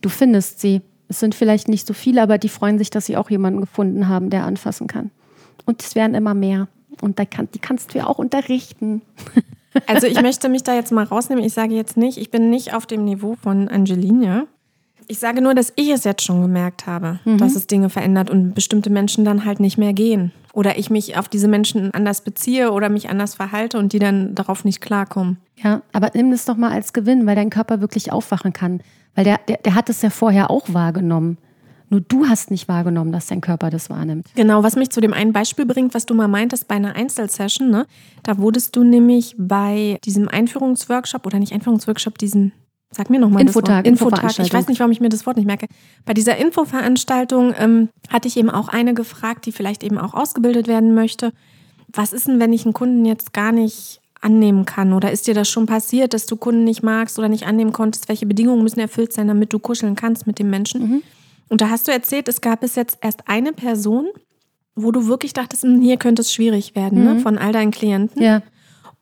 Du 0.00 0.08
findest 0.08 0.60
sie. 0.60 0.82
Es 1.08 1.20
sind 1.20 1.34
vielleicht 1.34 1.68
nicht 1.68 1.86
so 1.86 1.94
viele, 1.94 2.22
aber 2.22 2.38
die 2.38 2.48
freuen 2.48 2.78
sich, 2.78 2.90
dass 2.90 3.06
sie 3.06 3.16
auch 3.16 3.30
jemanden 3.30 3.60
gefunden 3.60 4.08
haben, 4.08 4.28
der 4.30 4.44
anfassen 4.44 4.88
kann. 4.88 5.10
Und 5.64 5.82
es 5.82 5.94
werden 5.94 6.14
immer 6.14 6.34
mehr. 6.34 6.68
Und 7.00 7.18
da 7.18 7.24
kann, 7.24 7.48
die 7.54 7.58
kannst 7.58 7.94
du 7.94 7.98
ja 7.98 8.06
auch 8.06 8.18
unterrichten. 8.18 9.02
Also 9.86 10.06
ich 10.06 10.22
möchte 10.22 10.48
mich 10.48 10.62
da 10.62 10.74
jetzt 10.74 10.90
mal 10.90 11.04
rausnehmen. 11.04 11.44
Ich 11.44 11.52
sage 11.52 11.74
jetzt 11.74 11.98
nicht, 11.98 12.16
ich 12.16 12.30
bin 12.30 12.48
nicht 12.48 12.72
auf 12.72 12.86
dem 12.86 13.04
Niveau 13.04 13.36
von 13.40 13.68
Angelina. 13.68 14.46
Ich 15.08 15.18
sage 15.18 15.40
nur, 15.40 15.54
dass 15.54 15.72
ich 15.76 15.90
es 15.90 16.04
jetzt 16.04 16.24
schon 16.24 16.42
gemerkt 16.42 16.86
habe, 16.86 17.20
dass 17.38 17.54
es 17.54 17.66
Dinge 17.66 17.90
verändert 17.90 18.30
und 18.30 18.54
bestimmte 18.54 18.90
Menschen 18.90 19.24
dann 19.24 19.44
halt 19.44 19.60
nicht 19.60 19.78
mehr 19.78 19.92
gehen. 19.92 20.32
Oder 20.52 20.78
ich 20.78 20.90
mich 20.90 21.18
auf 21.18 21.28
diese 21.28 21.48
Menschen 21.48 21.92
anders 21.92 22.22
beziehe 22.22 22.72
oder 22.72 22.88
mich 22.88 23.10
anders 23.10 23.34
verhalte 23.34 23.78
und 23.78 23.92
die 23.92 23.98
dann 23.98 24.34
darauf 24.34 24.64
nicht 24.64 24.80
klarkommen. 24.80 25.36
Ja, 25.62 25.82
aber 25.92 26.10
nimm 26.14 26.30
das 26.30 26.44
doch 26.44 26.56
mal 26.56 26.70
als 26.70 26.92
Gewinn, 26.92 27.26
weil 27.26 27.36
dein 27.36 27.50
Körper 27.50 27.80
wirklich 27.80 28.10
aufwachen 28.10 28.52
kann. 28.52 28.80
Weil 29.14 29.24
der, 29.24 29.38
der, 29.48 29.58
der 29.58 29.74
hat 29.74 29.88
es 29.90 30.02
ja 30.02 30.10
vorher 30.10 30.50
auch 30.50 30.72
wahrgenommen. 30.72 31.38
Nur 31.88 32.00
du 32.00 32.26
hast 32.26 32.50
nicht 32.50 32.68
wahrgenommen, 32.68 33.12
dass 33.12 33.26
dein 33.26 33.40
Körper 33.40 33.70
das 33.70 33.90
wahrnimmt. 33.90 34.26
Genau, 34.34 34.62
was 34.62 34.76
mich 34.76 34.90
zu 34.90 35.00
dem 35.00 35.12
einen 35.12 35.32
Beispiel 35.32 35.66
bringt, 35.66 35.94
was 35.94 36.04
du 36.04 36.14
mal 36.14 36.26
meintest 36.26 36.66
bei 36.66 36.74
einer 36.74 36.96
Einzelsession, 36.96 37.70
ne? 37.70 37.86
Da 38.24 38.38
wurdest 38.38 38.74
du 38.74 38.82
nämlich 38.82 39.36
bei 39.38 39.98
diesem 40.04 40.28
Einführungsworkshop 40.28 41.24
oder 41.26 41.38
nicht 41.38 41.52
Einführungsworkshop, 41.52 42.18
diesen, 42.18 42.52
sag 42.90 43.10
mir 43.10 43.18
nochmal 43.18 43.42
Infotag, 43.42 43.84
das 43.84 44.00
Wort. 44.00 44.14
Infotag. 44.14 44.46
Ich 44.46 44.52
weiß 44.52 44.68
nicht, 44.68 44.78
warum 44.80 44.92
ich 44.92 45.00
mir 45.00 45.08
das 45.08 45.26
Wort 45.26 45.36
nicht 45.36 45.46
merke. 45.46 45.66
Bei 46.04 46.14
dieser 46.14 46.36
Infoveranstaltung 46.36 47.54
ähm, 47.58 47.88
hatte 48.08 48.28
ich 48.28 48.36
eben 48.36 48.50
auch 48.50 48.68
eine 48.68 48.94
gefragt, 48.94 49.46
die 49.46 49.52
vielleicht 49.52 49.82
eben 49.82 49.98
auch 49.98 50.14
ausgebildet 50.14 50.68
werden 50.68 50.94
möchte. 50.94 51.32
Was 51.92 52.12
ist 52.12 52.28
denn, 52.28 52.40
wenn 52.40 52.52
ich 52.52 52.64
einen 52.64 52.74
Kunden 52.74 53.04
jetzt 53.04 53.32
gar 53.32 53.52
nicht 53.52 54.00
annehmen 54.20 54.64
kann? 54.64 54.92
Oder 54.92 55.12
ist 55.12 55.26
dir 55.26 55.34
das 55.34 55.48
schon 55.48 55.66
passiert, 55.66 56.14
dass 56.14 56.26
du 56.26 56.36
Kunden 56.36 56.64
nicht 56.64 56.82
magst 56.82 57.18
oder 57.18 57.28
nicht 57.28 57.46
annehmen 57.46 57.72
konntest? 57.72 58.08
Welche 58.08 58.26
Bedingungen 58.26 58.62
müssen 58.62 58.80
erfüllt 58.80 59.12
sein, 59.12 59.28
damit 59.28 59.52
du 59.52 59.58
kuscheln 59.58 59.94
kannst 59.94 60.26
mit 60.26 60.38
dem 60.38 60.50
Menschen? 60.50 60.82
Und 61.48 61.60
da 61.60 61.70
hast 61.70 61.86
du 61.86 61.92
erzählt, 61.92 62.28
es 62.28 62.40
gab 62.40 62.60
bis 62.60 62.74
jetzt 62.74 62.98
erst 63.02 63.28
eine 63.28 63.52
Person, 63.52 64.08
wo 64.74 64.90
du 64.90 65.06
wirklich 65.06 65.32
dachtest, 65.32 65.62
hm, 65.62 65.80
hier 65.80 65.96
könnte 65.96 66.22
es 66.22 66.32
schwierig 66.32 66.74
werden, 66.74 67.04
ne, 67.04 67.20
von 67.20 67.38
all 67.38 67.52
deinen 67.52 67.70
Klienten. 67.70 68.22
Ja. 68.22 68.42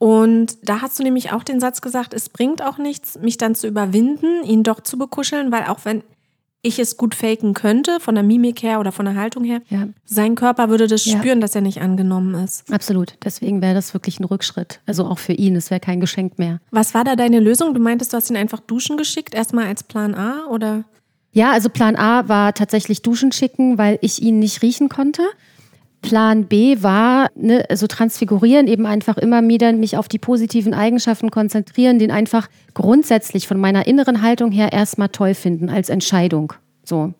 Und 0.04 0.58
da 0.68 0.82
hast 0.82 0.98
du 0.98 1.02
nämlich 1.02 1.32
auch 1.32 1.42
den 1.44 1.60
Satz 1.60 1.80
gesagt, 1.80 2.12
es 2.12 2.28
bringt 2.28 2.60
auch 2.60 2.76
nichts, 2.76 3.18
mich 3.22 3.38
dann 3.38 3.54
zu 3.54 3.66
überwinden, 3.66 4.44
ihn 4.44 4.62
doch 4.62 4.80
zu 4.80 4.98
bekuscheln, 4.98 5.50
weil 5.50 5.62
auch 5.64 5.78
wenn 5.84 6.02
ich 6.60 6.78
es 6.78 6.98
gut 6.98 7.14
faken 7.14 7.54
könnte, 7.54 8.00
von 8.00 8.14
der 8.14 8.22
Mimik 8.22 8.62
her 8.62 8.80
oder 8.80 8.92
von 8.92 9.06
der 9.06 9.14
Haltung 9.14 9.44
her, 9.44 9.62
Ja. 9.70 9.88
sein 10.04 10.34
Körper 10.34 10.68
würde 10.68 10.88
das 10.88 11.06
Ja. 11.06 11.16
spüren, 11.18 11.40
dass 11.40 11.54
er 11.54 11.62
nicht 11.62 11.80
angenommen 11.80 12.34
ist. 12.34 12.70
Absolut. 12.70 13.14
Deswegen 13.24 13.62
wäre 13.62 13.72
das 13.72 13.94
wirklich 13.94 14.20
ein 14.20 14.24
Rückschritt. 14.24 14.80
Also 14.84 15.06
auch 15.06 15.18
für 15.18 15.32
ihn. 15.32 15.56
Es 15.56 15.70
wäre 15.70 15.80
kein 15.80 16.00
Geschenk 16.00 16.38
mehr. 16.38 16.60
Was 16.70 16.92
war 16.92 17.04
da 17.04 17.16
deine 17.16 17.40
Lösung? 17.40 17.72
Du 17.72 17.80
meintest, 17.80 18.12
du 18.12 18.18
hast 18.18 18.28
ihn 18.28 18.36
einfach 18.36 18.60
duschen 18.60 18.98
geschickt, 18.98 19.34
erstmal 19.34 19.68
als 19.68 19.84
Plan 19.84 20.14
A 20.14 20.46
oder? 20.50 20.84
Ja, 21.32 21.50
also 21.52 21.70
Plan 21.70 21.96
A 21.96 22.28
war 22.28 22.52
tatsächlich 22.52 23.00
Duschen 23.00 23.32
schicken, 23.32 23.78
weil 23.78 23.98
ich 24.02 24.20
ihn 24.20 24.38
nicht 24.38 24.60
riechen 24.60 24.90
konnte. 24.90 25.22
Plan 26.04 26.44
B 26.44 26.82
war, 26.82 27.30
ne, 27.34 27.64
also 27.70 27.86
transfigurieren, 27.86 28.68
eben 28.68 28.84
einfach 28.84 29.16
immer 29.16 29.46
wieder 29.48 29.72
mich 29.72 29.96
auf 29.96 30.06
die 30.06 30.18
positiven 30.18 30.74
Eigenschaften 30.74 31.30
konzentrieren, 31.30 31.98
den 31.98 32.10
einfach 32.10 32.48
grundsätzlich 32.74 33.48
von 33.48 33.58
meiner 33.58 33.86
inneren 33.86 34.20
Haltung 34.20 34.52
her 34.52 34.72
erstmal 34.72 35.08
toll 35.08 35.32
finden 35.32 35.70
als 35.70 35.88
Entscheidung. 35.88 36.52
So. 36.84 37.14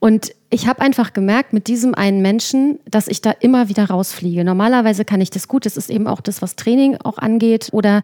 Und 0.00 0.32
ich 0.50 0.66
habe 0.66 0.80
einfach 0.80 1.12
gemerkt 1.12 1.52
mit 1.52 1.68
diesem 1.68 1.94
einen 1.94 2.22
Menschen, 2.22 2.78
dass 2.90 3.06
ich 3.08 3.20
da 3.20 3.32
immer 3.32 3.68
wieder 3.68 3.84
rausfliege. 3.84 4.44
Normalerweise 4.44 5.04
kann 5.04 5.20
ich 5.20 5.30
das 5.30 5.46
gut. 5.46 5.66
Das 5.66 5.76
ist 5.76 5.90
eben 5.90 6.06
auch 6.06 6.22
das, 6.22 6.40
was 6.40 6.56
Training 6.56 6.96
auch 7.02 7.18
angeht 7.18 7.68
oder 7.72 8.02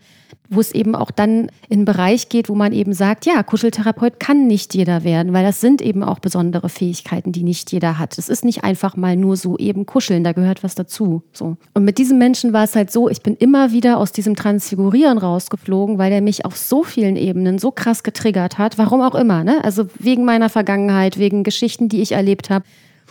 wo 0.51 0.61
es 0.61 0.73
eben 0.73 0.95
auch 0.95 1.11
dann 1.11 1.51
in 1.69 1.79
einen 1.79 1.85
Bereich 1.85 2.29
geht, 2.29 2.49
wo 2.49 2.55
man 2.55 2.73
eben 2.73 2.93
sagt, 2.93 3.25
ja, 3.25 3.43
Kuscheltherapeut 3.43 4.21
kann 4.21 4.47
nicht 4.47 4.75
jeder 4.75 5.05
werden, 5.05 5.33
weil 5.33 5.45
das 5.45 5.61
sind 5.61 5.81
eben 5.81 6.03
auch 6.03 6.19
besondere 6.19 6.69
Fähigkeiten, 6.69 7.33
die 7.33 7.43
nicht 7.43 7.73
jeder 7.73 7.99
hat. 7.99 8.19
Es 8.19 8.29
ist 8.29 8.45
nicht 8.45 8.63
einfach 8.63 8.97
mal 8.97 9.17
nur 9.17 9.37
so 9.37 9.57
eben 9.57 9.87
kuscheln, 9.87 10.23
da 10.23 10.33
gehört 10.33 10.63
was 10.63 10.75
dazu. 10.75 11.23
So. 11.33 11.57
Und 11.73 11.85
mit 11.85 11.97
diesem 11.97 12.19
Menschen 12.19 12.53
war 12.53 12.65
es 12.65 12.77
halt 12.77 12.91
so, 12.91 13.09
ich 13.09 13.23
bin 13.23 13.37
immer 13.37 13.73
wieder 13.73 13.99
aus 13.99 14.13
diesem 14.13 14.37
Transfigurieren 14.37 15.19
rausgeflogen, 15.19 15.99
weil 15.99 16.11
der 16.11 16.21
mich 16.21 16.45
auf 16.45 16.57
so 16.57 16.83
vielen 16.83 17.17
Ebenen 17.17 17.59
so 17.59 17.71
krass 17.71 18.03
getriggert 18.03 18.59
hat, 18.59 18.77
warum 18.77 19.01
auch 19.01 19.15
immer, 19.15 19.45
ne? 19.45 19.65
Also 19.65 19.87
wegen 19.99 20.25
meiner 20.25 20.51
Vergangenheit, 20.51 21.19
wegen 21.19 21.43
Geschichten, 21.43 21.89
die 21.89 22.03
ich 22.03 22.13
erlebt 22.13 22.34
habe 22.51 22.65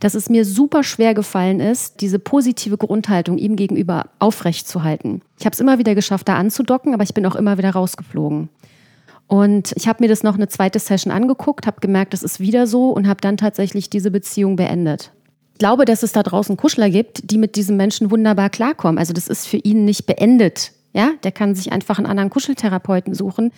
dass 0.03 0.15
es 0.15 0.29
mir 0.29 0.43
super 0.43 0.83
schwer 0.83 1.13
gefallen 1.13 1.61
ist, 1.61 2.01
diese 2.01 2.19
positive 2.19 2.77
Grundhaltung 2.77 3.37
ihm 3.37 3.55
gegenüber 3.55 4.09
aufrechtzuhalten. 4.19 5.21
Ich 5.39 5.45
habe 5.45 5.53
es 5.53 5.61
immer 5.61 5.79
wieder 5.79 5.95
geschafft, 5.95 6.27
da 6.27 6.35
anzudocken, 6.35 6.93
aber 6.93 7.03
ich 7.03 7.13
bin 7.13 7.25
auch 7.25 7.35
immer 7.35 7.57
wieder 7.57 7.71
rausgeflogen. 7.71 8.49
Und 9.27 9.73
ich 9.77 9.87
habe 9.87 10.03
mir 10.03 10.09
das 10.09 10.21
noch 10.21 10.35
eine 10.35 10.49
zweite 10.49 10.79
Session 10.79 11.11
angeguckt, 11.11 11.65
habe 11.65 11.79
gemerkt, 11.79 12.13
das 12.13 12.23
ist 12.23 12.41
wieder 12.41 12.67
so 12.67 12.89
und 12.89 13.07
habe 13.07 13.21
dann 13.21 13.37
tatsächlich 13.37 13.89
diese 13.89 14.11
Beziehung 14.11 14.57
beendet. 14.57 15.11
Ich 15.53 15.59
glaube, 15.59 15.85
dass 15.85 16.03
es 16.03 16.11
da 16.11 16.21
draußen 16.21 16.57
Kuschler 16.57 16.89
gibt, 16.89 17.31
die 17.31 17.37
mit 17.37 17.55
diesem 17.55 17.77
Menschen 17.77 18.11
wunderbar 18.11 18.49
klarkommen. 18.49 18.97
Also 18.97 19.13
das 19.13 19.27
ist 19.27 19.47
für 19.47 19.57
ihn 19.57 19.85
nicht 19.85 20.05
beendet. 20.05 20.73
Ja, 20.91 21.11
der 21.23 21.31
kann 21.31 21.55
sich 21.55 21.71
einfach 21.71 21.97
einen 21.97 22.07
anderen 22.07 22.29
Kuscheltherapeuten 22.29 23.13
suchen, 23.13 23.51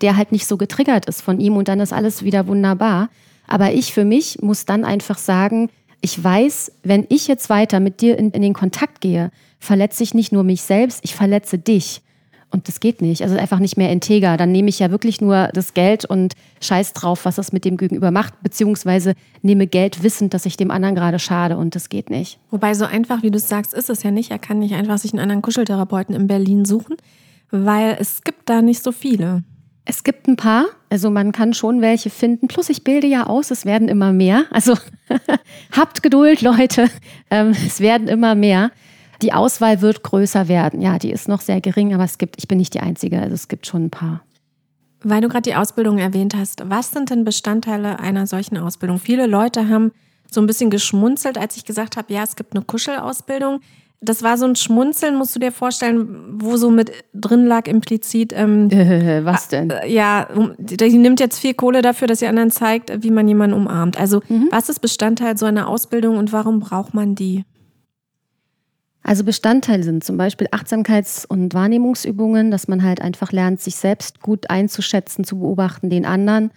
der 0.00 0.16
halt 0.16 0.32
nicht 0.32 0.46
so 0.46 0.56
getriggert 0.56 1.06
ist 1.06 1.22
von 1.22 1.38
ihm 1.38 1.56
und 1.56 1.68
dann 1.68 1.80
ist 1.80 1.92
alles 1.92 2.24
wieder 2.24 2.48
wunderbar. 2.48 3.08
Aber 3.46 3.72
ich 3.72 3.92
für 3.92 4.04
mich 4.04 4.40
muss 4.42 4.64
dann 4.64 4.84
einfach 4.84 5.18
sagen, 5.18 5.70
ich 6.00 6.22
weiß, 6.22 6.72
wenn 6.82 7.06
ich 7.08 7.28
jetzt 7.28 7.48
weiter 7.48 7.80
mit 7.80 8.00
dir 8.00 8.18
in, 8.18 8.30
in 8.30 8.42
den 8.42 8.52
Kontakt 8.52 9.00
gehe, 9.00 9.30
verletze 9.58 10.02
ich 10.02 10.14
nicht 10.14 10.32
nur 10.32 10.44
mich 10.44 10.62
selbst, 10.62 11.00
ich 11.02 11.14
verletze 11.14 11.58
dich. 11.58 12.02
Und 12.50 12.68
das 12.68 12.78
geht 12.78 13.02
nicht. 13.02 13.22
Also 13.22 13.36
einfach 13.36 13.58
nicht 13.58 13.76
mehr 13.76 13.90
integer. 13.90 14.36
Dann 14.36 14.52
nehme 14.52 14.68
ich 14.68 14.78
ja 14.78 14.92
wirklich 14.92 15.20
nur 15.20 15.48
das 15.54 15.74
Geld 15.74 16.04
und 16.04 16.34
scheiß 16.60 16.92
drauf, 16.92 17.24
was 17.24 17.34
das 17.34 17.52
mit 17.52 17.64
dem 17.64 17.76
Gegenüber 17.76 18.12
macht, 18.12 18.40
beziehungsweise 18.44 19.14
nehme 19.42 19.66
Geld 19.66 20.04
wissend, 20.04 20.34
dass 20.34 20.46
ich 20.46 20.56
dem 20.56 20.70
anderen 20.70 20.94
gerade 20.94 21.18
schade 21.18 21.56
und 21.56 21.74
das 21.74 21.88
geht 21.88 22.10
nicht. 22.10 22.38
Wobei 22.52 22.74
so 22.74 22.84
einfach, 22.84 23.24
wie 23.24 23.32
du 23.32 23.40
sagst, 23.40 23.74
ist 23.74 23.90
es 23.90 24.04
ja 24.04 24.12
nicht. 24.12 24.30
Er 24.30 24.38
kann 24.38 24.60
nicht 24.60 24.74
einfach 24.74 24.98
sich 24.98 25.12
einen 25.12 25.20
anderen 25.20 25.42
Kuscheltherapeuten 25.42 26.14
in 26.14 26.28
Berlin 26.28 26.64
suchen, 26.64 26.96
weil 27.50 27.96
es 27.98 28.22
gibt 28.22 28.48
da 28.48 28.62
nicht 28.62 28.84
so 28.84 28.92
viele. 28.92 29.42
Es 29.86 30.02
gibt 30.02 30.28
ein 30.28 30.36
paar, 30.36 30.66
also 30.88 31.10
man 31.10 31.32
kann 31.32 31.52
schon 31.52 31.82
welche 31.82 32.08
finden. 32.08 32.48
Plus 32.48 32.70
ich 32.70 32.84
bilde 32.84 33.06
ja 33.06 33.26
aus, 33.26 33.50
es 33.50 33.66
werden 33.66 33.88
immer 33.88 34.12
mehr. 34.12 34.46
Also 34.50 34.74
habt 35.72 36.02
Geduld, 36.02 36.40
Leute. 36.40 36.88
Ähm, 37.30 37.50
es 37.50 37.80
werden 37.80 38.08
immer 38.08 38.34
mehr. 38.34 38.70
Die 39.20 39.32
Auswahl 39.32 39.82
wird 39.82 40.02
größer 40.02 40.48
werden. 40.48 40.80
Ja, 40.80 40.98
die 40.98 41.10
ist 41.10 41.28
noch 41.28 41.42
sehr 41.42 41.60
gering, 41.60 41.94
aber 41.94 42.04
es 42.04 42.18
gibt, 42.18 42.36
ich 42.38 42.48
bin 42.48 42.58
nicht 42.58 42.74
die 42.74 42.80
Einzige, 42.80 43.20
also 43.20 43.34
es 43.34 43.48
gibt 43.48 43.66
schon 43.66 43.86
ein 43.86 43.90
paar. 43.90 44.22
Weil 45.02 45.20
du 45.20 45.28
gerade 45.28 45.42
die 45.42 45.54
Ausbildung 45.54 45.98
erwähnt 45.98 46.34
hast, 46.34 46.62
was 46.68 46.90
sind 46.90 47.10
denn 47.10 47.24
Bestandteile 47.24 48.00
einer 48.00 48.26
solchen 48.26 48.56
Ausbildung? 48.56 48.98
Viele 48.98 49.26
Leute 49.26 49.68
haben 49.68 49.92
so 50.30 50.40
ein 50.40 50.46
bisschen 50.46 50.70
geschmunzelt, 50.70 51.36
als 51.36 51.58
ich 51.58 51.66
gesagt 51.66 51.98
habe, 51.98 52.12
ja, 52.12 52.22
es 52.22 52.36
gibt 52.36 52.54
eine 52.54 52.64
Kuschelausbildung. 52.64 53.60
Das 54.04 54.22
war 54.22 54.36
so 54.38 54.46
ein 54.46 54.56
Schmunzeln, 54.56 55.16
musst 55.16 55.34
du 55.34 55.40
dir 55.40 55.52
vorstellen, 55.52 56.40
wo 56.40 56.56
so 56.56 56.70
mit 56.70 56.92
drin 57.12 57.46
lag 57.46 57.66
implizit. 57.66 58.32
Ähm, 58.34 58.70
äh, 58.72 59.24
was 59.24 59.48
denn? 59.48 59.70
Äh, 59.70 59.90
ja, 59.90 60.28
die 60.58 60.98
nimmt 60.98 61.20
jetzt 61.20 61.38
viel 61.38 61.54
Kohle 61.54 61.82
dafür, 61.82 62.08
dass 62.08 62.20
sie 62.20 62.26
anderen 62.26 62.50
zeigt, 62.50 63.02
wie 63.02 63.10
man 63.10 63.26
jemanden 63.26 63.56
umarmt. 63.56 63.98
Also, 63.98 64.22
mhm. 64.28 64.48
was 64.50 64.68
ist 64.68 64.80
Bestandteil 64.80 65.36
so 65.36 65.46
einer 65.46 65.68
Ausbildung 65.68 66.18
und 66.18 66.32
warum 66.32 66.60
braucht 66.60 66.94
man 66.94 67.14
die? 67.14 67.44
Also 69.06 69.22
Bestandteile 69.22 69.82
sind 69.82 70.02
zum 70.02 70.16
Beispiel 70.16 70.48
Achtsamkeits- 70.50 71.26
und 71.26 71.52
Wahrnehmungsübungen, 71.52 72.50
dass 72.50 72.68
man 72.68 72.82
halt 72.82 73.02
einfach 73.02 73.32
lernt, 73.32 73.60
sich 73.60 73.76
selbst 73.76 74.22
gut 74.22 74.48
einzuschätzen, 74.48 75.24
zu 75.24 75.38
beobachten, 75.38 75.90
den 75.90 76.06
anderen. 76.06 76.50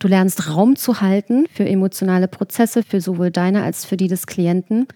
Du 0.00 0.08
lernst 0.08 0.50
Raum 0.50 0.76
zu 0.76 1.00
halten 1.00 1.46
für 1.50 1.64
emotionale 1.64 2.28
Prozesse, 2.28 2.82
für 2.82 3.00
sowohl 3.00 3.30
deine 3.30 3.62
als 3.62 3.86
für 3.86 3.96
die 3.96 4.08
des 4.08 4.26
Klienten 4.26 4.86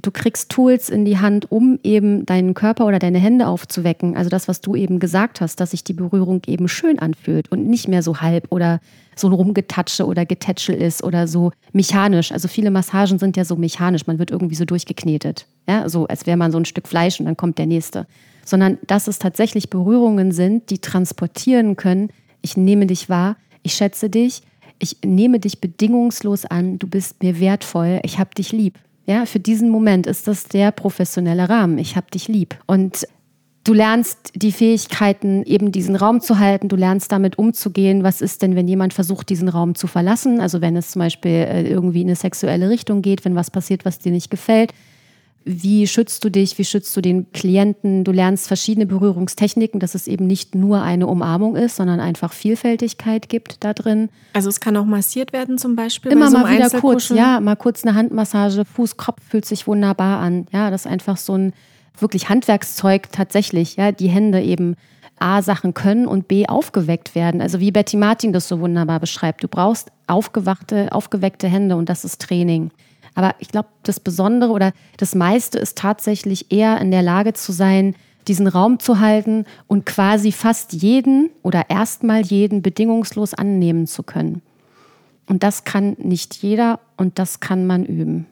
du 0.00 0.10
kriegst 0.10 0.50
Tools 0.50 0.88
in 0.88 1.04
die 1.04 1.18
Hand, 1.18 1.50
um 1.50 1.78
eben 1.82 2.24
deinen 2.24 2.54
Körper 2.54 2.86
oder 2.86 2.98
deine 2.98 3.18
Hände 3.18 3.46
aufzuwecken. 3.46 4.16
Also 4.16 4.30
das, 4.30 4.48
was 4.48 4.60
du 4.60 4.74
eben 4.74 4.98
gesagt 5.00 5.40
hast, 5.40 5.60
dass 5.60 5.72
sich 5.72 5.84
die 5.84 5.92
Berührung 5.92 6.42
eben 6.46 6.68
schön 6.68 6.98
anfühlt 6.98 7.50
und 7.50 7.66
nicht 7.66 7.88
mehr 7.88 8.02
so 8.02 8.20
halb 8.20 8.46
oder 8.50 8.80
so 9.16 9.28
ein 9.28 9.32
Rumgetatsche 9.32 10.06
oder 10.06 10.24
Getätschel 10.24 10.76
ist 10.76 11.02
oder 11.02 11.26
so 11.26 11.50
mechanisch. 11.72 12.30
Also 12.30 12.46
viele 12.46 12.70
Massagen 12.70 13.18
sind 13.18 13.36
ja 13.36 13.44
so 13.44 13.56
mechanisch. 13.56 14.06
Man 14.06 14.18
wird 14.18 14.30
irgendwie 14.30 14.54
so 14.54 14.64
durchgeknetet. 14.64 15.46
Ja, 15.68 15.88
so 15.88 16.06
als 16.06 16.26
wäre 16.26 16.36
man 16.36 16.52
so 16.52 16.58
ein 16.58 16.64
Stück 16.64 16.86
Fleisch 16.86 17.18
und 17.18 17.26
dann 17.26 17.36
kommt 17.36 17.58
der 17.58 17.66
nächste. 17.66 18.06
Sondern 18.44 18.78
dass 18.86 19.08
es 19.08 19.18
tatsächlich 19.18 19.68
Berührungen 19.68 20.30
sind, 20.30 20.70
die 20.70 20.78
transportieren 20.78 21.76
können. 21.76 22.10
Ich 22.40 22.56
nehme 22.56 22.86
dich 22.86 23.08
wahr, 23.08 23.36
ich 23.64 23.74
schätze 23.74 24.08
dich, 24.08 24.42
ich 24.78 24.98
nehme 25.04 25.40
dich 25.40 25.60
bedingungslos 25.60 26.44
an, 26.44 26.78
du 26.78 26.86
bist 26.86 27.20
mir 27.22 27.40
wertvoll, 27.40 27.98
ich 28.04 28.20
habe 28.20 28.30
dich 28.36 28.52
lieb. 28.52 28.78
Ja, 29.08 29.24
für 29.24 29.40
diesen 29.40 29.70
Moment 29.70 30.06
ist 30.06 30.28
das 30.28 30.44
der 30.44 30.70
professionelle 30.70 31.48
Rahmen. 31.48 31.78
Ich 31.78 31.96
habe 31.96 32.10
dich 32.12 32.28
lieb. 32.28 32.58
Und 32.66 33.06
du 33.64 33.72
lernst 33.72 34.32
die 34.34 34.52
Fähigkeiten, 34.52 35.44
eben 35.44 35.72
diesen 35.72 35.96
Raum 35.96 36.20
zu 36.20 36.38
halten. 36.38 36.68
Du 36.68 36.76
lernst 36.76 37.10
damit 37.10 37.38
umzugehen. 37.38 38.04
Was 38.04 38.20
ist 38.20 38.42
denn, 38.42 38.54
wenn 38.54 38.68
jemand 38.68 38.92
versucht, 38.92 39.30
diesen 39.30 39.48
Raum 39.48 39.74
zu 39.74 39.86
verlassen? 39.86 40.40
Also 40.40 40.60
wenn 40.60 40.76
es 40.76 40.90
zum 40.90 41.00
Beispiel 41.00 41.30
äh, 41.30 41.66
irgendwie 41.66 42.02
in 42.02 42.08
eine 42.08 42.16
sexuelle 42.16 42.68
Richtung 42.68 43.00
geht, 43.00 43.24
wenn 43.24 43.34
was 43.34 43.50
passiert, 43.50 43.86
was 43.86 43.98
dir 43.98 44.12
nicht 44.12 44.30
gefällt 44.30 44.74
wie 45.48 45.86
schützt 45.86 46.22
du 46.24 46.30
dich, 46.30 46.58
wie 46.58 46.64
schützt 46.64 46.94
du 46.94 47.00
den 47.00 47.32
Klienten. 47.32 48.04
Du 48.04 48.12
lernst 48.12 48.48
verschiedene 48.48 48.84
Berührungstechniken, 48.84 49.80
dass 49.80 49.94
es 49.94 50.06
eben 50.06 50.26
nicht 50.26 50.54
nur 50.54 50.82
eine 50.82 51.06
Umarmung 51.06 51.56
ist, 51.56 51.76
sondern 51.76 52.00
einfach 52.00 52.34
Vielfältigkeit 52.34 53.30
gibt 53.30 53.64
da 53.64 53.72
drin. 53.72 54.10
Also 54.34 54.50
es 54.50 54.60
kann 54.60 54.76
auch 54.76 54.84
massiert 54.84 55.32
werden 55.32 55.56
zum 55.56 55.74
Beispiel. 55.74 56.12
Immer 56.12 56.30
so 56.30 56.38
mal 56.38 56.54
wieder 56.54 56.68
kurz, 56.80 57.08
ja, 57.08 57.40
mal 57.40 57.56
kurz 57.56 57.82
eine 57.84 57.94
Handmassage, 57.94 58.66
Fuß, 58.66 58.98
Kopf 58.98 59.22
fühlt 59.26 59.46
sich 59.46 59.66
wunderbar 59.66 60.20
an. 60.20 60.46
Ja, 60.52 60.70
das 60.70 60.84
ist 60.84 60.92
einfach 60.92 61.16
so 61.16 61.34
ein 61.34 61.54
wirklich 61.98 62.28
Handwerkszeug 62.28 63.10
tatsächlich, 63.10 63.76
ja, 63.76 63.90
die 63.90 64.08
Hände 64.08 64.42
eben 64.42 64.76
A 65.18 65.40
Sachen 65.40 65.72
können 65.72 66.06
und 66.06 66.28
B 66.28 66.46
aufgeweckt 66.46 67.14
werden. 67.14 67.40
Also 67.40 67.58
wie 67.58 67.72
Betty 67.72 67.96
Martin 67.96 68.34
das 68.34 68.48
so 68.48 68.60
wunderbar 68.60 69.00
beschreibt. 69.00 69.42
Du 69.42 69.48
brauchst 69.48 69.90
aufgewachte, 70.06 70.92
aufgeweckte 70.92 71.48
Hände 71.48 71.74
und 71.76 71.88
das 71.88 72.04
ist 72.04 72.20
Training. 72.20 72.70
Aber 73.18 73.34
ich 73.40 73.48
glaube, 73.48 73.66
das 73.82 73.98
Besondere 73.98 74.52
oder 74.52 74.72
das 74.96 75.16
meiste 75.16 75.58
ist 75.58 75.76
tatsächlich 75.76 76.52
eher 76.52 76.80
in 76.80 76.92
der 76.92 77.02
Lage 77.02 77.32
zu 77.32 77.50
sein, 77.50 77.96
diesen 78.28 78.46
Raum 78.46 78.78
zu 78.78 79.00
halten 79.00 79.44
und 79.66 79.86
quasi 79.86 80.30
fast 80.30 80.72
jeden 80.72 81.28
oder 81.42 81.68
erstmal 81.68 82.20
jeden 82.20 82.62
bedingungslos 82.62 83.34
annehmen 83.34 83.88
zu 83.88 84.04
können. 84.04 84.40
Und 85.26 85.42
das 85.42 85.64
kann 85.64 85.96
nicht 85.98 86.36
jeder 86.44 86.78
und 86.96 87.18
das 87.18 87.40
kann 87.40 87.66
man 87.66 87.84
üben. 87.84 88.26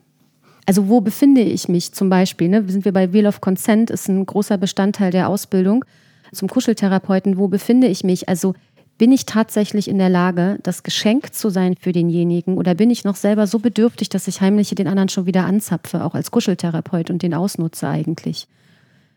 Also 0.67 0.89
wo 0.89 1.01
befinde 1.01 1.41
ich 1.41 1.69
mich 1.69 1.91
zum 1.91 2.09
Beispiel? 2.09 2.49
Ne? 2.49 2.63
Sind 2.69 2.85
wir 2.85 2.93
bei 2.93 3.13
Wheel 3.13 3.27
of 3.27 3.41
Consent, 3.41 3.91
ist 3.91 4.09
ein 4.09 4.25
großer 4.25 4.57
Bestandteil 4.57 5.11
der 5.11 5.29
Ausbildung 5.29 5.85
zum 6.33 6.47
Kuscheltherapeuten. 6.47 7.39
Wo 7.39 7.49
befinde 7.49 7.89
ich 7.89 8.05
mich? 8.05 8.29
Also 8.29 8.55
bin 8.99 9.13
ich 9.13 9.27
tatsächlich 9.27 9.89
in 9.89 9.99
der 9.99 10.09
Lage, 10.09 10.59
das 10.63 10.83
Geschenk 10.83 11.35
zu 11.35 11.51
sein 11.51 11.75
für 11.79 11.93
denjenigen 11.93 12.57
oder 12.57 12.75
bin 12.75 12.91
ich 12.91 13.05
noch 13.05 13.17
selber 13.17 13.47
so 13.47 13.59
bedürftig, 13.59 14.09
dass 14.09 14.29
ich 14.29 14.41
heimlich 14.41 14.71
den 14.75 14.89
anderen 14.89 15.09
schon 15.09 15.27
wieder 15.27 15.45
anzapfe, 15.45 16.05
auch 16.05 16.15
als 16.15 16.31
Kuscheltherapeut 16.31 17.11
und 17.11 17.23
den 17.23 17.35
ausnutze 17.35 17.89
eigentlich? 17.89 18.49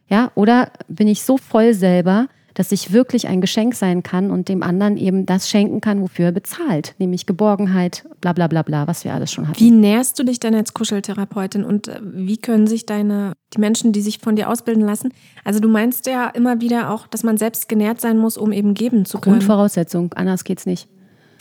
Ja, 0.09 0.31
oder 0.35 0.71
bin 0.87 1.07
ich 1.07 1.23
so 1.23 1.37
voll 1.37 1.73
selber, 1.73 2.27
dass 2.53 2.71
ich 2.71 2.91
wirklich 2.91 3.27
ein 3.27 3.41
Geschenk 3.41 3.75
sein 3.75 4.03
kann 4.03 4.31
und 4.31 4.49
dem 4.49 4.63
anderen 4.63 4.97
eben 4.97 5.25
das 5.25 5.49
schenken 5.49 5.81
kann, 5.81 6.01
wofür 6.01 6.25
er 6.25 6.31
bezahlt, 6.31 6.95
nämlich 6.97 7.25
Geborgenheit, 7.25 8.05
bla 8.21 8.33
bla 8.33 8.47
bla 8.47 8.63
bla, 8.63 8.87
was 8.87 9.03
wir 9.03 9.13
alles 9.13 9.31
schon 9.31 9.47
hatten. 9.47 9.59
Wie 9.59 9.71
nährst 9.71 10.17
du 10.19 10.23
dich 10.23 10.39
denn 10.39 10.55
als 10.55 10.73
Kuscheltherapeutin 10.73 11.63
und 11.63 11.87
äh, 11.87 11.99
wie 12.01 12.37
können 12.37 12.67
sich 12.67 12.85
deine, 12.85 13.33
die 13.53 13.59
Menschen, 13.59 13.91
die 13.91 14.01
sich 14.01 14.19
von 14.19 14.35
dir 14.35 14.49
ausbilden 14.49 14.83
lassen, 14.83 15.13
also 15.43 15.59
du 15.59 15.69
meinst 15.69 16.05
ja 16.05 16.27
immer 16.27 16.61
wieder 16.61 16.91
auch, 16.91 17.07
dass 17.07 17.23
man 17.23 17.37
selbst 17.37 17.69
genährt 17.69 18.01
sein 18.01 18.17
muss, 18.17 18.37
um 18.37 18.51
eben 18.51 18.73
geben 18.73 19.05
zu 19.05 19.19
können. 19.19 19.37
Grundvoraussetzung, 19.37 20.13
anders 20.13 20.43
geht's 20.43 20.65
nicht. 20.65 20.87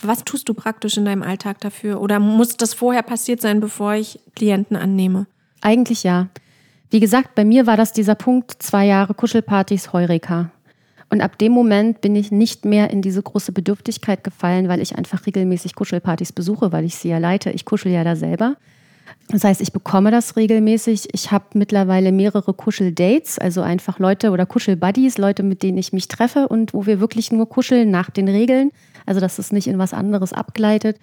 Was 0.01 0.23
tust 0.23 0.47
du 0.47 0.53
praktisch 0.53 0.97
in 0.97 1.05
deinem 1.05 1.23
Alltag 1.23 1.59
dafür? 1.59 2.01
Oder 2.01 2.19
muss 2.19 2.55
das 2.55 2.73
vorher 2.73 3.03
passiert 3.03 3.41
sein, 3.41 3.59
bevor 3.59 3.95
ich 3.95 4.19
Klienten 4.35 4.77
annehme? 4.77 5.27
Eigentlich 5.61 6.03
ja. 6.03 6.29
Wie 6.89 6.99
gesagt, 6.99 7.35
bei 7.35 7.45
mir 7.45 7.67
war 7.67 7.77
das 7.77 7.91
dieser 7.91 8.15
Punkt, 8.15 8.63
zwei 8.63 8.85
Jahre 8.85 9.13
Kuschelpartys, 9.13 9.93
Heureka. 9.93 10.51
Und 11.09 11.21
ab 11.21 11.37
dem 11.39 11.51
Moment 11.51 12.01
bin 12.01 12.15
ich 12.15 12.31
nicht 12.31 12.65
mehr 12.65 12.91
in 12.91 13.01
diese 13.01 13.21
große 13.21 13.51
Bedürftigkeit 13.51 14.23
gefallen, 14.23 14.67
weil 14.67 14.81
ich 14.81 14.95
einfach 14.95 15.25
regelmäßig 15.25 15.75
Kuschelpartys 15.75 16.31
besuche, 16.31 16.71
weil 16.71 16.85
ich 16.85 16.95
sie 16.95 17.09
ja 17.09 17.17
leite. 17.17 17.49
Ich 17.49 17.65
kuschel 17.65 17.91
ja 17.91 18.03
da 18.03 18.15
selber. 18.15 18.57
Das 19.29 19.43
heißt, 19.43 19.61
ich 19.61 19.73
bekomme 19.73 20.11
das 20.11 20.35
regelmäßig. 20.35 21.09
Ich 21.13 21.31
habe 21.31 21.45
mittlerweile 21.53 22.11
mehrere 22.11 22.53
Kuscheldates, 22.53 23.37
also 23.39 23.61
einfach 23.61 23.99
Leute 23.99 24.31
oder 24.31 24.45
Kuschelbuddies, 24.45 25.17
Leute, 25.17 25.43
mit 25.43 25.61
denen 25.61 25.77
ich 25.77 25.93
mich 25.93 26.07
treffe 26.07 26.47
und 26.47 26.73
wo 26.73 26.85
wir 26.85 26.99
wirklich 26.99 27.31
nur 27.31 27.47
kuscheln 27.47 27.91
nach 27.91 28.09
den 28.09 28.27
Regeln. 28.27 28.71
Also, 29.05 29.19
dass 29.19 29.39
es 29.39 29.51
nicht 29.51 29.67
in 29.67 29.77
was 29.77 29.93
anderes 29.93 30.33
abgleitet. 30.33 30.97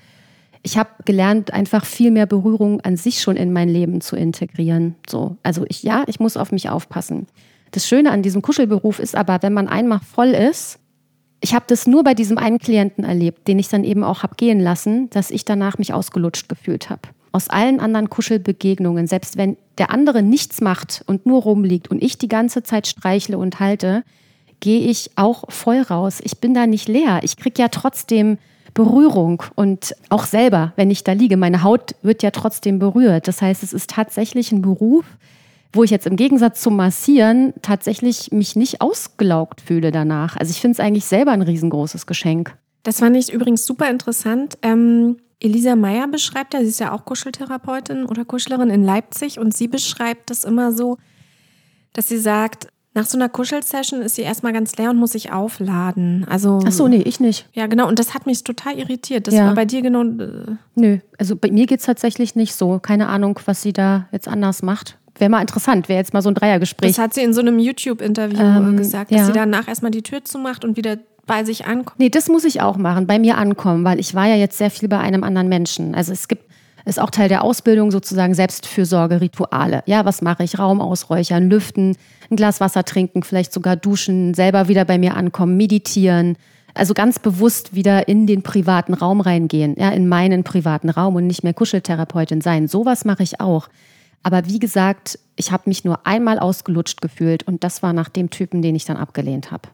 Ich 0.62 0.76
habe 0.76 0.90
gelernt, 1.04 1.52
einfach 1.52 1.84
viel 1.84 2.10
mehr 2.10 2.26
Berührung 2.26 2.80
an 2.80 2.96
sich 2.96 3.20
schon 3.20 3.36
in 3.36 3.52
mein 3.52 3.68
Leben 3.68 4.00
zu 4.00 4.16
integrieren. 4.16 4.96
So, 5.08 5.36
also 5.44 5.64
ich 5.68 5.84
ja, 5.84 6.02
ich 6.08 6.18
muss 6.18 6.36
auf 6.36 6.50
mich 6.50 6.68
aufpassen. 6.68 7.26
Das 7.70 7.86
Schöne 7.86 8.10
an 8.10 8.22
diesem 8.22 8.42
Kuschelberuf 8.42 8.98
ist 8.98 9.14
aber, 9.16 9.42
wenn 9.42 9.52
man 9.52 9.68
einmal 9.68 10.00
voll 10.00 10.28
ist, 10.28 10.78
ich 11.40 11.54
habe 11.54 11.64
das 11.68 11.86
nur 11.86 12.02
bei 12.02 12.14
diesem 12.14 12.38
einen 12.38 12.58
Klienten 12.58 13.04
erlebt, 13.04 13.46
den 13.46 13.58
ich 13.58 13.68
dann 13.68 13.84
eben 13.84 14.02
auch 14.02 14.22
habe 14.22 14.34
gehen 14.36 14.60
lassen, 14.60 15.10
dass 15.10 15.30
ich 15.30 15.44
danach 15.44 15.78
mich 15.78 15.92
ausgelutscht 15.92 16.48
gefühlt 16.48 16.90
habe. 16.90 17.02
Aus 17.32 17.50
allen 17.50 17.80
anderen 17.80 18.08
Kuschelbegegnungen, 18.08 19.06
selbst 19.06 19.36
wenn 19.36 19.56
der 19.76 19.90
andere 19.90 20.22
nichts 20.22 20.60
macht 20.60 21.04
und 21.06 21.26
nur 21.26 21.42
rumliegt 21.42 21.88
und 21.88 22.02
ich 22.02 22.16
die 22.16 22.28
ganze 22.28 22.62
Zeit 22.62 22.86
streichle 22.86 23.36
und 23.36 23.60
halte, 23.60 24.02
gehe 24.60 24.80
ich 24.80 25.10
auch 25.16 25.44
voll 25.50 25.82
raus. 25.82 26.20
Ich 26.22 26.38
bin 26.38 26.54
da 26.54 26.66
nicht 26.66 26.88
leer. 26.88 27.20
Ich 27.22 27.36
kriege 27.36 27.60
ja 27.60 27.68
trotzdem 27.68 28.38
Berührung 28.72 29.42
und 29.54 29.94
auch 30.10 30.24
selber, 30.24 30.72
wenn 30.76 30.90
ich 30.90 31.04
da 31.04 31.12
liege, 31.12 31.36
meine 31.36 31.62
Haut 31.62 31.94
wird 32.02 32.22
ja 32.22 32.30
trotzdem 32.30 32.78
berührt. 32.78 33.28
Das 33.28 33.42
heißt, 33.42 33.62
es 33.62 33.72
ist 33.72 33.90
tatsächlich 33.90 34.52
ein 34.52 34.62
Beruf, 34.62 35.04
wo 35.72 35.84
ich 35.84 35.90
jetzt 35.90 36.06
im 36.06 36.16
Gegensatz 36.16 36.60
zum 36.62 36.76
Massieren 36.76 37.52
tatsächlich 37.62 38.32
mich 38.32 38.56
nicht 38.56 38.80
ausgelaugt 38.80 39.60
fühle 39.60 39.90
danach. 39.90 40.36
Also 40.36 40.50
ich 40.50 40.60
finde 40.60 40.72
es 40.72 40.80
eigentlich 40.80 41.04
selber 41.04 41.32
ein 41.32 41.42
riesengroßes 41.42 42.06
Geschenk. 42.06 42.56
Das 42.82 43.00
fand 43.00 43.16
ich 43.16 43.32
übrigens 43.32 43.66
super 43.66 43.90
interessant. 43.90 44.56
Ähm, 44.62 45.16
Elisa 45.40 45.76
Meyer 45.76 46.08
beschreibt 46.08 46.54
ja, 46.54 46.60
sie 46.60 46.68
ist 46.68 46.80
ja 46.80 46.92
auch 46.92 47.04
Kuscheltherapeutin 47.04 48.06
oder 48.06 48.24
Kuschlerin 48.24 48.70
in 48.70 48.84
Leipzig 48.84 49.38
und 49.38 49.54
sie 49.54 49.68
beschreibt 49.68 50.30
das 50.30 50.44
immer 50.44 50.72
so, 50.72 50.96
dass 51.92 52.08
sie 52.08 52.18
sagt, 52.18 52.68
Nach 52.94 53.04
so 53.04 53.18
einer 53.18 53.28
Kuschelsession 53.28 54.00
ist 54.00 54.14
sie 54.14 54.22
erstmal 54.22 54.54
ganz 54.54 54.74
leer 54.78 54.88
und 54.88 54.96
muss 54.96 55.12
sich 55.12 55.30
aufladen. 55.30 56.24
Also 56.30 56.60
Ach 56.66 56.72
so, 56.72 56.88
nee, 56.88 57.02
ich 57.02 57.20
nicht. 57.20 57.46
Ja, 57.52 57.66
genau. 57.66 57.88
Und 57.88 57.98
das 57.98 58.14
hat 58.14 58.24
mich 58.24 58.42
total 58.42 58.78
irritiert. 58.78 59.26
Das 59.26 59.34
Ja. 59.34 59.48
war 59.48 59.54
bei 59.54 59.66
dir 59.66 59.82
genau. 59.82 60.02
Äh, 60.02 60.56
Nö, 60.76 60.98
also 61.18 61.36
bei 61.36 61.50
mir 61.50 61.66
geht 61.66 61.80
es 61.80 61.84
tatsächlich 61.86 62.36
nicht 62.36 62.54
so. 62.54 62.78
Keine 62.78 63.08
Ahnung, 63.08 63.38
was 63.44 63.60
sie 63.60 63.74
da 63.74 64.08
jetzt 64.12 64.28
anders 64.28 64.62
macht. 64.62 64.96
Wäre 65.18 65.30
mal 65.30 65.40
interessant, 65.40 65.88
wäre 65.88 65.98
jetzt 65.98 66.12
mal 66.12 66.22
so 66.22 66.28
ein 66.30 66.34
Dreiergespräch. 66.34 66.90
das 66.90 66.98
hat 66.98 67.14
sie 67.14 67.22
in 67.22 67.32
so 67.32 67.40
einem 67.40 67.58
YouTube-Interview 67.58 68.38
Ähm, 68.38 68.76
gesagt, 68.76 69.10
dass 69.10 69.20
ja. 69.20 69.24
sie 69.26 69.32
danach 69.32 69.68
erstmal 69.68 69.90
die 69.90 70.02
Tür 70.02 70.24
zumacht 70.24 70.64
und 70.64 70.76
wieder 70.76 70.98
bei 71.26 71.44
sich 71.44 71.66
ankommt. 71.66 71.98
Nee, 71.98 72.08
das 72.08 72.28
muss 72.28 72.44
ich 72.44 72.60
auch 72.60 72.76
machen, 72.76 73.06
bei 73.06 73.18
mir 73.18 73.36
ankommen, 73.36 73.84
weil 73.84 73.98
ich 73.98 74.14
war 74.14 74.26
ja 74.26 74.36
jetzt 74.36 74.58
sehr 74.58 74.70
viel 74.70 74.88
bei 74.88 74.98
einem 74.98 75.24
anderen 75.24 75.48
Menschen. 75.48 75.94
Also 75.94 76.12
es 76.12 76.28
gibt, 76.28 76.44
ist 76.84 77.00
auch 77.00 77.10
Teil 77.10 77.28
der 77.28 77.42
Ausbildung 77.42 77.90
sozusagen 77.90 78.34
Selbstfürsorge-Rituale. 78.34 79.82
Ja, 79.86 80.04
was 80.04 80.22
mache 80.22 80.44
ich? 80.44 80.58
Raum 80.58 80.80
ausräuchern, 80.80 81.50
lüften, 81.50 81.96
ein 82.30 82.36
Glas 82.36 82.60
Wasser 82.60 82.84
trinken, 82.84 83.22
vielleicht 83.22 83.52
sogar 83.52 83.76
duschen, 83.76 84.34
selber 84.34 84.68
wieder 84.68 84.84
bei 84.84 84.98
mir 84.98 85.16
ankommen, 85.16 85.56
meditieren. 85.56 86.36
Also 86.74 86.94
ganz 86.94 87.18
bewusst 87.18 87.74
wieder 87.74 88.06
in 88.06 88.26
den 88.26 88.42
privaten 88.42 88.94
Raum 88.94 89.20
reingehen, 89.20 89.74
ja, 89.78 89.88
in 89.90 90.08
meinen 90.08 90.44
privaten 90.44 90.90
Raum 90.90 91.16
und 91.16 91.26
nicht 91.26 91.42
mehr 91.42 91.54
Kuscheltherapeutin 91.54 92.40
sein. 92.40 92.68
Sowas 92.68 93.04
mache 93.04 93.22
ich 93.22 93.40
auch. 93.40 93.68
Aber 94.22 94.46
wie 94.46 94.58
gesagt, 94.58 95.18
ich 95.36 95.52
habe 95.52 95.64
mich 95.66 95.84
nur 95.84 96.06
einmal 96.06 96.38
ausgelutscht 96.38 97.00
gefühlt 97.00 97.46
und 97.46 97.62
das 97.62 97.82
war 97.82 97.92
nach 97.92 98.08
dem 98.08 98.30
Typen, 98.30 98.62
den 98.62 98.74
ich 98.74 98.84
dann 98.84 98.96
abgelehnt 98.96 99.50
habe. 99.50 99.68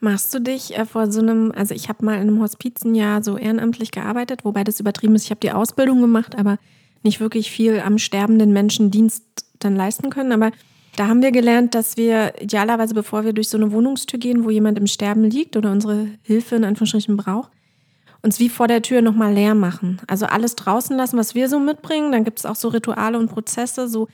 Machst 0.00 0.32
du 0.32 0.40
dich 0.40 0.76
äh, 0.76 0.86
vor 0.86 1.10
so 1.10 1.20
einem, 1.20 1.52
also 1.56 1.74
ich 1.74 1.88
habe 1.88 2.04
mal 2.04 2.14
in 2.14 2.28
einem 2.28 2.40
Hospizenjahr 2.40 3.22
so 3.22 3.36
ehrenamtlich 3.36 3.90
gearbeitet, 3.90 4.44
wobei 4.44 4.62
das 4.62 4.78
übertrieben 4.78 5.14
ist. 5.16 5.24
Ich 5.24 5.30
habe 5.30 5.40
die 5.40 5.50
Ausbildung 5.50 6.00
gemacht, 6.00 6.36
aber 6.36 6.58
nicht 7.02 7.20
wirklich 7.20 7.50
viel 7.50 7.80
am 7.80 7.98
sterbenden 7.98 8.52
Menschen 8.52 8.90
Dienst 8.90 9.24
dann 9.58 9.74
leisten 9.74 10.10
können. 10.10 10.32
Aber 10.32 10.52
da 10.96 11.08
haben 11.08 11.22
wir 11.22 11.32
gelernt, 11.32 11.74
dass 11.74 11.96
wir 11.96 12.34
idealerweise, 12.40 12.94
bevor 12.94 13.24
wir 13.24 13.32
durch 13.32 13.48
so 13.48 13.56
eine 13.56 13.72
Wohnungstür 13.72 14.20
gehen, 14.20 14.44
wo 14.44 14.50
jemand 14.50 14.78
im 14.78 14.86
Sterben 14.86 15.24
liegt 15.24 15.56
oder 15.56 15.72
unsere 15.72 16.08
Hilfe 16.22 16.56
in 16.56 16.64
Anführungsstrichen 16.64 17.16
braucht, 17.16 17.50
uns 18.22 18.40
wie 18.40 18.48
vor 18.48 18.66
der 18.68 18.82
Tür 18.82 19.00
nochmal 19.02 19.32
leer 19.32 19.54
machen. 19.54 20.00
Also 20.06 20.26
alles 20.26 20.56
draußen 20.56 20.96
lassen, 20.96 21.16
was 21.18 21.34
wir 21.34 21.48
so 21.48 21.58
mitbringen. 21.60 22.10
Dann 22.12 22.24
gibt 22.24 22.38
es 22.40 22.46
auch 22.46 22.56
so 22.56 22.68
Rituale 22.68 23.18
und 23.18 23.28
Prozesse, 23.30 23.88
so 23.88 24.08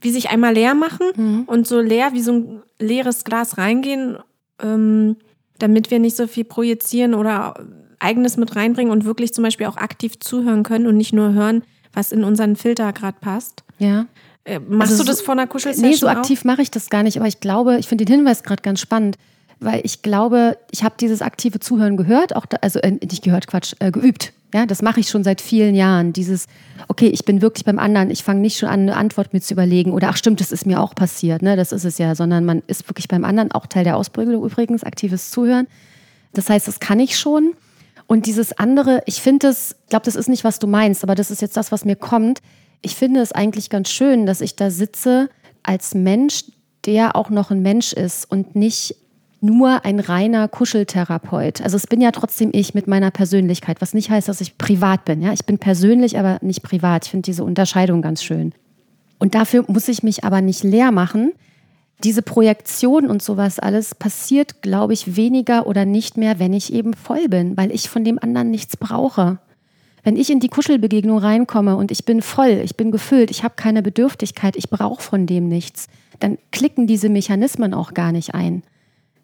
wie 0.00 0.10
sich 0.10 0.28
einmal 0.30 0.52
leer 0.54 0.74
machen 0.74 1.44
und 1.46 1.66
so 1.66 1.80
leer 1.80 2.12
wie 2.12 2.20
so 2.20 2.32
ein 2.32 2.62
leeres 2.78 3.24
Glas 3.24 3.56
reingehen, 3.56 4.18
ähm, 4.62 5.16
damit 5.58 5.90
wir 5.90 5.98
nicht 5.98 6.16
so 6.16 6.26
viel 6.26 6.44
projizieren 6.44 7.14
oder 7.14 7.54
eigenes 8.00 8.36
mit 8.36 8.54
reinbringen 8.56 8.92
und 8.92 9.04
wirklich 9.04 9.32
zum 9.32 9.44
Beispiel 9.44 9.66
auch 9.66 9.76
aktiv 9.78 10.18
zuhören 10.20 10.62
können 10.62 10.86
und 10.86 10.96
nicht 10.96 11.12
nur 11.14 11.32
hören, 11.32 11.62
was 11.94 12.12
in 12.12 12.22
unseren 12.24 12.56
Filter 12.56 12.92
gerade 12.92 13.16
passt. 13.20 13.62
Ja. 13.78 14.06
Äh, 14.44 14.58
machst 14.58 14.92
Also 14.92 15.04
du 15.04 15.08
das 15.08 15.18
so- 15.20 15.24
vor 15.24 15.32
einer 15.32 15.46
Kuschelsession 15.46 15.90
Nee, 15.90 15.96
so 15.96 16.08
aktiv 16.08 16.44
mache 16.44 16.60
ich 16.60 16.70
das 16.70 16.90
gar 16.90 17.02
nicht, 17.02 17.16
aber 17.16 17.28
ich 17.28 17.40
glaube, 17.40 17.78
ich 17.78 17.86
finde 17.88 18.04
den 18.04 18.14
Hinweis 18.16 18.42
gerade 18.42 18.60
ganz 18.62 18.80
spannend, 18.80 19.16
weil 19.60 19.80
ich 19.84 20.02
glaube, 20.02 20.58
ich 20.70 20.84
habe 20.84 20.94
dieses 21.00 21.22
aktive 21.22 21.60
Zuhören 21.60 21.96
gehört, 21.96 22.36
auch 22.36 22.46
da, 22.46 22.58
also 22.60 22.78
äh, 22.80 22.92
nicht 22.92 23.22
gehört, 23.22 23.46
Quatsch, 23.46 23.74
äh, 23.78 23.90
geübt. 23.90 24.32
Ja, 24.54 24.66
das 24.66 24.82
mache 24.82 25.00
ich 25.00 25.08
schon 25.08 25.24
seit 25.24 25.40
vielen 25.40 25.74
Jahren. 25.74 26.12
Dieses, 26.12 26.46
okay, 26.86 27.08
ich 27.08 27.24
bin 27.24 27.42
wirklich 27.42 27.64
beim 27.64 27.80
anderen, 27.80 28.10
ich 28.10 28.22
fange 28.22 28.40
nicht 28.40 28.56
schon 28.56 28.68
an, 28.68 28.80
eine 28.82 28.96
Antwort 28.96 29.32
mir 29.32 29.40
zu 29.40 29.52
überlegen 29.52 29.90
oder 29.90 30.10
ach 30.10 30.16
stimmt, 30.16 30.40
das 30.40 30.52
ist 30.52 30.64
mir 30.64 30.80
auch 30.80 30.94
passiert, 30.94 31.42
ne? 31.42 31.56
Das 31.56 31.72
ist 31.72 31.84
es 31.84 31.98
ja, 31.98 32.14
sondern 32.14 32.44
man 32.44 32.62
ist 32.68 32.88
wirklich 32.88 33.08
beim 33.08 33.24
anderen, 33.24 33.50
auch 33.50 33.66
Teil 33.66 33.82
der 33.82 33.96
Ausbildung 33.96 34.44
übrigens, 34.44 34.84
aktives 34.84 35.32
Zuhören. 35.32 35.66
Das 36.34 36.48
heißt, 36.48 36.68
das 36.68 36.78
kann 36.78 37.00
ich 37.00 37.18
schon. 37.18 37.54
Und 38.06 38.26
dieses 38.26 38.56
andere, 38.56 39.02
ich 39.06 39.20
finde 39.20 39.48
es, 39.48 39.76
ich 39.84 39.90
glaube, 39.90 40.04
das 40.04 40.14
ist 40.14 40.28
nicht, 40.28 40.44
was 40.44 40.60
du 40.60 40.66
meinst, 40.66 41.02
aber 41.02 41.14
das 41.14 41.30
ist 41.30 41.42
jetzt 41.42 41.56
das, 41.56 41.72
was 41.72 41.84
mir 41.84 41.96
kommt. 41.96 42.40
Ich 42.80 42.94
finde 42.94 43.20
es 43.20 43.32
eigentlich 43.32 43.70
ganz 43.70 43.90
schön, 43.90 44.26
dass 44.26 44.40
ich 44.40 44.56
da 44.56 44.70
sitze 44.70 45.30
als 45.62 45.94
Mensch, 45.94 46.44
der 46.84 47.16
auch 47.16 47.30
noch 47.30 47.50
ein 47.50 47.62
Mensch 47.62 47.92
ist 47.92 48.30
und 48.30 48.54
nicht 48.54 48.94
nur 49.44 49.84
ein 49.84 50.00
reiner 50.00 50.48
Kuscheltherapeut. 50.48 51.60
Also 51.60 51.76
es 51.76 51.86
bin 51.86 52.00
ja 52.00 52.10
trotzdem 52.10 52.50
ich 52.52 52.74
mit 52.74 52.86
meiner 52.86 53.10
Persönlichkeit, 53.10 53.80
was 53.80 53.94
nicht 53.94 54.10
heißt, 54.10 54.28
dass 54.28 54.40
ich 54.40 54.58
privat 54.58 55.04
bin. 55.04 55.20
Ja, 55.20 55.32
ich 55.32 55.44
bin 55.44 55.58
persönlich, 55.58 56.18
aber 56.18 56.38
nicht 56.40 56.62
privat. 56.62 57.04
Ich 57.04 57.10
finde 57.10 57.26
diese 57.26 57.44
Unterscheidung 57.44 58.02
ganz 58.02 58.22
schön. 58.22 58.52
Und 59.18 59.34
dafür 59.34 59.64
muss 59.68 59.88
ich 59.88 60.02
mich 60.02 60.24
aber 60.24 60.40
nicht 60.40 60.64
leer 60.64 60.90
machen. 60.90 61.32
Diese 62.02 62.22
Projektion 62.22 63.06
und 63.06 63.22
sowas 63.22 63.58
alles 63.58 63.94
passiert, 63.94 64.62
glaube 64.62 64.94
ich, 64.94 65.16
weniger 65.16 65.66
oder 65.66 65.84
nicht 65.84 66.16
mehr, 66.16 66.38
wenn 66.38 66.52
ich 66.52 66.72
eben 66.72 66.94
voll 66.94 67.28
bin, 67.28 67.56
weil 67.56 67.70
ich 67.70 67.88
von 67.88 68.02
dem 68.02 68.18
anderen 68.18 68.50
nichts 68.50 68.76
brauche. 68.76 69.38
Wenn 70.02 70.16
ich 70.16 70.30
in 70.30 70.40
die 70.40 70.48
Kuschelbegegnung 70.48 71.18
reinkomme 71.18 71.76
und 71.76 71.90
ich 71.90 72.04
bin 72.04 72.20
voll, 72.20 72.60
ich 72.62 72.76
bin 72.76 72.90
gefüllt, 72.90 73.30
ich 73.30 73.44
habe 73.44 73.54
keine 73.56 73.82
Bedürftigkeit, 73.82 74.56
ich 74.56 74.68
brauche 74.68 75.02
von 75.02 75.26
dem 75.26 75.48
nichts, 75.48 75.86
dann 76.18 76.38
klicken 76.50 76.86
diese 76.86 77.08
Mechanismen 77.08 77.72
auch 77.72 77.94
gar 77.94 78.12
nicht 78.12 78.34
ein. 78.34 78.62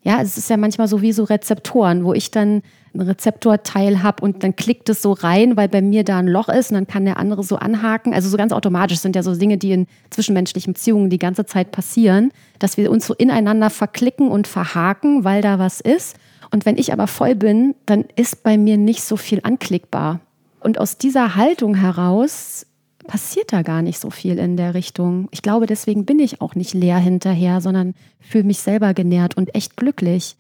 Ja, 0.03 0.23
es 0.23 0.39
ist 0.39 0.49
ja 0.49 0.57
manchmal 0.57 0.89
so 0.89 1.03
wie 1.03 1.13
so 1.13 1.25
Rezeptoren, 1.25 2.05
wo 2.05 2.15
ich 2.15 2.31
dann 2.31 2.63
ein 2.95 3.01
Rezeptorteil 3.03 4.03
habe 4.03 4.25
und 4.25 4.43
dann 4.43 4.57
klickt 4.57 4.89
es 4.89 5.03
so 5.03 5.13
rein, 5.13 5.57
weil 5.57 5.69
bei 5.69 5.83
mir 5.83 6.05
da 6.05 6.19
ein 6.19 6.27
Loch 6.27 6.49
ist 6.49 6.71
und 6.71 6.75
dann 6.75 6.87
kann 6.87 7.05
der 7.05 7.19
andere 7.19 7.45
so 7.45 7.57
anhaken. 7.57 8.15
Also 8.15 8.29
so 8.29 8.37
ganz 8.37 8.53
automatisch 8.53 8.99
sind 8.99 9.15
ja 9.15 9.23
so 9.23 9.35
Dinge, 9.37 9.59
die 9.59 9.73
in 9.73 9.87
zwischenmenschlichen 10.09 10.73
Beziehungen 10.73 11.11
die 11.11 11.19
ganze 11.19 11.45
Zeit 11.45 11.71
passieren, 11.71 12.33
dass 12.59 12.77
wir 12.77 12.91
uns 12.91 13.07
so 13.07 13.15
ineinander 13.15 13.71
verklicken 13.71 14.29
und 14.29 14.47
verhaken, 14.47 15.25
weil 15.25 15.43
da 15.43 15.59
was 15.59 15.81
ist. 15.81 16.17
Und 16.51 16.67
wenn 16.67 16.79
ich 16.79 16.93
aber 16.93 17.07
voll 17.07 17.35
bin, 17.35 17.75
dann 17.87 18.07
ist 18.17 18.43
bei 18.43 18.59
mir 18.59 18.77
nicht 18.77 19.03
so 19.03 19.17
viel 19.17 19.41
anklickbar. 19.43 20.21
Und 20.61 20.79
aus 20.79 20.99
dieser 20.99 21.37
Haltung 21.37 21.75
heraus 21.75 22.67
passiert 23.11 23.53
da 23.53 23.63
gar 23.63 23.83
nicht 23.83 23.99
so 23.99 24.09
viel 24.11 24.39
in 24.39 24.57
der 24.57 24.75
Richtung. 24.75 25.27
Ich 25.33 25.43
glaube, 25.43 25.67
deswegen 25.67 26.05
bin 26.05 26.21
ich 26.21 26.41
auch 26.41 26.55
nicht 26.55 26.75
leer 26.75 26.99
hinterher, 26.99 27.61
sondern 27.61 27.95
fühle 28.21 28.45
mich 28.45 28.61
selber 28.61 28.95
genährt 28.95 29.37
und 29.37 29.53
echt 29.53 29.77
glücklich. 29.77 30.37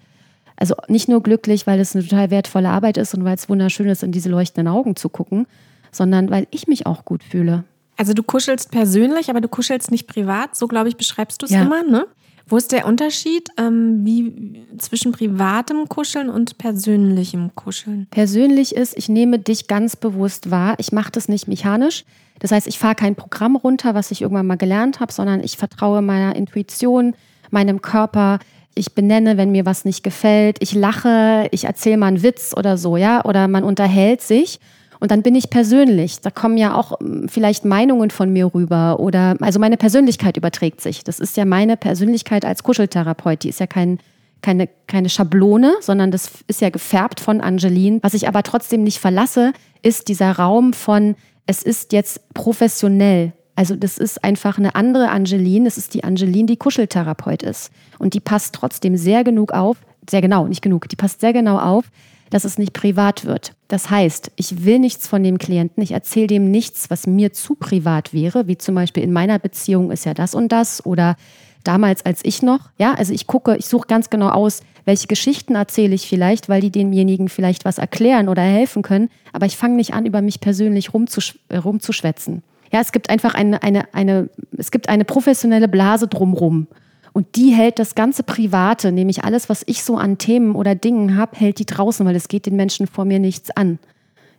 Also 0.54 0.76
nicht 0.86 1.08
nur 1.08 1.20
glücklich, 1.20 1.66
weil 1.66 1.80
es 1.80 1.96
eine 1.96 2.04
total 2.04 2.30
wertvolle 2.30 2.68
Arbeit 2.68 2.96
ist 2.96 3.12
und 3.12 3.24
weil 3.24 3.34
es 3.34 3.48
wunderschön 3.48 3.88
ist, 3.88 4.04
in 4.04 4.12
diese 4.12 4.28
leuchtenden 4.28 4.72
Augen 4.72 4.94
zu 4.94 5.08
gucken, 5.08 5.48
sondern 5.90 6.30
weil 6.30 6.46
ich 6.52 6.68
mich 6.68 6.86
auch 6.86 7.04
gut 7.04 7.24
fühle. 7.24 7.64
Also 7.96 8.12
du 8.12 8.22
kuschelst 8.22 8.70
persönlich, 8.70 9.30
aber 9.30 9.40
du 9.40 9.48
kuschelst 9.48 9.90
nicht 9.90 10.06
privat. 10.06 10.54
So, 10.54 10.68
glaube 10.68 10.88
ich, 10.88 10.96
beschreibst 10.96 11.42
du 11.42 11.46
es 11.46 11.52
Ja. 11.52 11.62
immer, 11.62 11.82
ne? 11.82 12.06
Wo 12.46 12.56
ist 12.56 12.70
der 12.70 12.86
Unterschied 12.86 13.48
ähm, 13.58 14.04
wie, 14.04 14.62
zwischen 14.78 15.10
privatem 15.10 15.88
Kuscheln 15.88 16.30
und 16.30 16.56
persönlichem 16.56 17.52
Kuscheln? 17.56 18.06
Persönlich 18.10 18.76
ist, 18.76 18.96
ich 18.96 19.08
nehme 19.08 19.40
dich 19.40 19.66
ganz 19.66 19.96
bewusst 19.96 20.52
wahr. 20.52 20.76
Ich 20.78 20.92
mache 20.92 21.10
das 21.10 21.28
nicht 21.28 21.48
mechanisch. 21.48 22.04
Das 22.40 22.50
heißt, 22.50 22.66
ich 22.66 22.78
fahre 22.78 22.94
kein 22.96 23.14
Programm 23.14 23.54
runter, 23.54 23.94
was 23.94 24.10
ich 24.10 24.22
irgendwann 24.22 24.46
mal 24.46 24.56
gelernt 24.56 24.98
habe, 24.98 25.12
sondern 25.12 25.42
ich 25.44 25.56
vertraue 25.56 26.02
meiner 26.02 26.34
Intuition, 26.34 27.14
meinem 27.50 27.80
Körper. 27.80 28.40
Ich 28.74 28.94
benenne, 28.94 29.36
wenn 29.36 29.52
mir 29.52 29.66
was 29.66 29.84
nicht 29.84 30.02
gefällt. 30.02 30.56
Ich 30.60 30.74
lache, 30.74 31.46
ich 31.52 31.64
erzähle 31.64 31.98
mal 31.98 32.06
einen 32.06 32.22
Witz 32.22 32.54
oder 32.56 32.76
so, 32.76 32.96
ja, 32.96 33.24
oder 33.24 33.46
man 33.46 33.62
unterhält 33.62 34.22
sich. 34.22 34.58
Und 35.00 35.10
dann 35.10 35.22
bin 35.22 35.34
ich 35.34 35.50
persönlich. 35.50 36.20
Da 36.20 36.30
kommen 36.30 36.58
ja 36.58 36.74
auch 36.74 37.00
ähm, 37.00 37.26
vielleicht 37.28 37.64
Meinungen 37.64 38.10
von 38.10 38.32
mir 38.32 38.54
rüber 38.54 39.00
oder 39.00 39.36
also 39.40 39.58
meine 39.58 39.78
Persönlichkeit 39.78 40.36
überträgt 40.36 40.80
sich. 40.80 41.02
Das 41.04 41.18
ist 41.18 41.36
ja 41.36 41.44
meine 41.44 41.76
Persönlichkeit 41.76 42.44
als 42.44 42.62
Kuscheltherapeut. 42.62 43.42
Die 43.42 43.48
ist 43.48 43.60
ja 43.60 43.66
kein, 43.66 43.98
keine, 44.42 44.68
keine 44.86 45.08
Schablone, 45.08 45.74
sondern 45.80 46.10
das 46.10 46.30
ist 46.46 46.60
ja 46.60 46.68
gefärbt 46.68 47.18
von 47.18 47.40
Angeline. 47.40 47.98
Was 48.02 48.14
ich 48.14 48.28
aber 48.28 48.42
trotzdem 48.42 48.84
nicht 48.84 48.98
verlasse, 48.98 49.52
ist 49.82 50.08
dieser 50.08 50.32
Raum 50.32 50.74
von, 50.74 51.16
es 51.46 51.62
ist 51.62 51.92
jetzt 51.92 52.32
professionell. 52.34 53.32
Also 53.56 53.76
das 53.76 53.98
ist 53.98 54.24
einfach 54.24 54.58
eine 54.58 54.74
andere 54.74 55.10
Angeline. 55.10 55.64
Das 55.64 55.76
ist 55.76 55.94
die 55.94 56.04
Angeline, 56.04 56.46
die 56.46 56.56
Kuscheltherapeut 56.56 57.42
ist. 57.42 57.70
Und 57.98 58.14
die 58.14 58.20
passt 58.20 58.54
trotzdem 58.54 58.96
sehr 58.96 59.24
genug 59.24 59.52
auf, 59.52 59.76
sehr 60.08 60.22
genau, 60.22 60.46
nicht 60.46 60.62
genug, 60.62 60.88
die 60.88 60.96
passt 60.96 61.20
sehr 61.20 61.32
genau 61.32 61.58
auf, 61.58 61.90
dass 62.30 62.44
es 62.44 62.58
nicht 62.58 62.72
privat 62.72 63.24
wird. 63.24 63.52
Das 63.68 63.90
heißt, 63.90 64.32
ich 64.36 64.64
will 64.64 64.78
nichts 64.78 65.06
von 65.06 65.22
dem 65.22 65.38
Klienten, 65.38 65.82
ich 65.82 65.92
erzähle 65.92 66.28
dem 66.28 66.50
nichts, 66.50 66.90
was 66.90 67.06
mir 67.06 67.32
zu 67.32 67.54
privat 67.54 68.12
wäre, 68.14 68.46
wie 68.46 68.58
zum 68.58 68.74
Beispiel 68.74 69.02
in 69.02 69.12
meiner 69.12 69.38
Beziehung 69.38 69.90
ist 69.90 70.04
ja 70.04 70.14
das 70.14 70.34
und 70.34 70.50
das 70.50 70.84
oder 70.84 71.16
damals 71.64 72.04
als 72.04 72.20
ich 72.24 72.42
noch. 72.42 72.70
Ja, 72.78 72.94
also 72.94 73.12
ich 73.12 73.26
gucke, 73.26 73.56
ich 73.56 73.66
suche 73.66 73.86
ganz 73.86 74.10
genau 74.10 74.30
aus, 74.30 74.62
welche 74.84 75.06
Geschichten 75.06 75.54
erzähle 75.54 75.94
ich 75.94 76.08
vielleicht, 76.08 76.48
weil 76.48 76.60
die 76.60 76.70
demjenigen 76.70 77.28
vielleicht 77.28 77.64
was 77.64 77.78
erklären 77.78 78.28
oder 78.28 78.42
helfen 78.42 78.82
können. 78.82 79.10
Aber 79.32 79.46
ich 79.46 79.56
fange 79.56 79.76
nicht 79.76 79.92
an, 79.92 80.06
über 80.06 80.22
mich 80.22 80.40
persönlich 80.40 80.94
rumzusch 80.94 81.38
äh, 81.48 81.58
rumzuschwätzen. 81.58 82.42
Ja, 82.72 82.80
es 82.80 82.92
gibt 82.92 83.10
einfach 83.10 83.34
eine, 83.34 83.62
eine, 83.62 83.92
eine, 83.94 84.30
es 84.56 84.70
gibt 84.70 84.88
eine 84.88 85.04
professionelle 85.04 85.68
Blase 85.68 86.06
drumrum. 86.06 86.68
Und 87.12 87.36
die 87.36 87.50
hält 87.50 87.78
das 87.78 87.94
ganze 87.94 88.22
Private, 88.22 88.92
nämlich 88.92 89.24
alles, 89.24 89.48
was 89.48 89.62
ich 89.66 89.82
so 89.82 89.96
an 89.96 90.18
Themen 90.18 90.54
oder 90.54 90.74
Dingen 90.74 91.16
habe, 91.16 91.36
hält 91.36 91.58
die 91.58 91.66
draußen, 91.66 92.06
weil 92.06 92.16
es 92.16 92.28
geht 92.28 92.46
den 92.46 92.56
Menschen 92.56 92.86
vor 92.86 93.04
mir 93.04 93.18
nichts 93.18 93.50
an. 93.50 93.78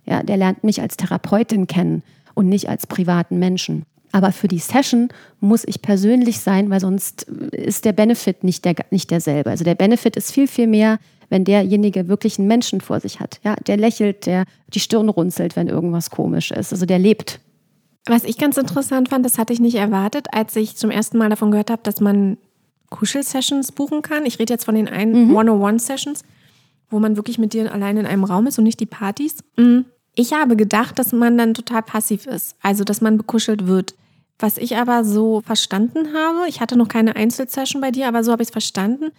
Ja, 0.05 0.23
der 0.23 0.37
lernt 0.37 0.63
mich 0.63 0.81
als 0.81 0.97
Therapeutin 0.97 1.67
kennen 1.67 2.03
und 2.33 2.47
nicht 2.47 2.69
als 2.69 2.87
privaten 2.87 3.39
Menschen. 3.39 3.85
Aber 4.11 4.31
für 4.31 4.47
die 4.47 4.59
Session 4.59 5.09
muss 5.39 5.63
ich 5.65 5.81
persönlich 5.81 6.39
sein, 6.39 6.69
weil 6.69 6.79
sonst 6.79 7.23
ist 7.23 7.85
der 7.85 7.93
Benefit 7.93 8.43
nicht, 8.43 8.65
der, 8.65 8.75
nicht 8.89 9.11
derselbe. 9.11 9.49
Also 9.49 9.63
der 9.63 9.75
Benefit 9.75 10.15
ist 10.15 10.31
viel, 10.31 10.47
viel 10.47 10.67
mehr, 10.67 10.99
wenn 11.29 11.45
derjenige 11.45 12.07
wirklich 12.07 12.37
einen 12.37 12.47
Menschen 12.47 12.81
vor 12.81 12.99
sich 12.99 13.19
hat. 13.19 13.39
Ja, 13.43 13.55
der 13.67 13.77
lächelt, 13.77 14.25
der 14.25 14.43
die 14.73 14.81
Stirn 14.81 15.07
runzelt, 15.07 15.55
wenn 15.55 15.67
irgendwas 15.67 16.09
komisch 16.09 16.51
ist. 16.51 16.73
Also 16.73 16.85
der 16.85 16.99
lebt. 16.99 17.39
Was 18.05 18.23
ich 18.23 18.37
ganz 18.37 18.57
interessant 18.57 19.09
fand, 19.09 19.25
das 19.25 19.37
hatte 19.37 19.53
ich 19.53 19.59
nicht 19.59 19.75
erwartet, 19.75 20.27
als 20.33 20.55
ich 20.55 20.75
zum 20.75 20.89
ersten 20.89 21.17
Mal 21.17 21.29
davon 21.29 21.51
gehört 21.51 21.69
habe, 21.69 21.83
dass 21.83 22.01
man 22.01 22.37
Kuschel-Sessions 22.91 23.71
buchen 23.71 24.03
kann. 24.03 24.27
Ich 24.27 24.37
rede 24.37 24.53
jetzt 24.53 24.65
von 24.65 24.75
den 24.75 24.87
einen 24.87 25.29
mhm. 25.29 25.35
One-on-One-Sessions, 25.35 26.21
wo 26.91 26.99
man 26.99 27.15
wirklich 27.15 27.39
mit 27.39 27.53
dir 27.53 27.73
allein 27.73 27.97
in 27.97 28.05
einem 28.05 28.23
Raum 28.23 28.45
ist 28.45 28.59
und 28.59 28.65
nicht 28.65 28.79
die 28.79 28.85
Partys. 28.85 29.37
Mhm. 29.57 29.85
Ich 30.13 30.33
habe 30.33 30.55
gedacht, 30.55 30.99
dass 30.99 31.11
man 31.11 31.37
dann 31.37 31.55
total 31.55 31.81
passiv 31.81 32.27
ist, 32.27 32.55
also 32.61 32.83
dass 32.83 33.01
man 33.01 33.17
bekuschelt 33.17 33.65
wird. 33.65 33.95
Was 34.37 34.57
ich 34.57 34.75
aber 34.75 35.03
so 35.03 35.41
verstanden 35.41 36.13
habe, 36.13 36.47
ich 36.47 36.61
hatte 36.61 36.77
noch 36.77 36.87
keine 36.87 37.15
Einzelsession 37.15 37.81
bei 37.81 37.91
dir, 37.91 38.07
aber 38.07 38.23
so 38.23 38.31
habe 38.31 38.43
ich 38.43 38.49
es 38.49 38.51
verstanden, 38.51 39.11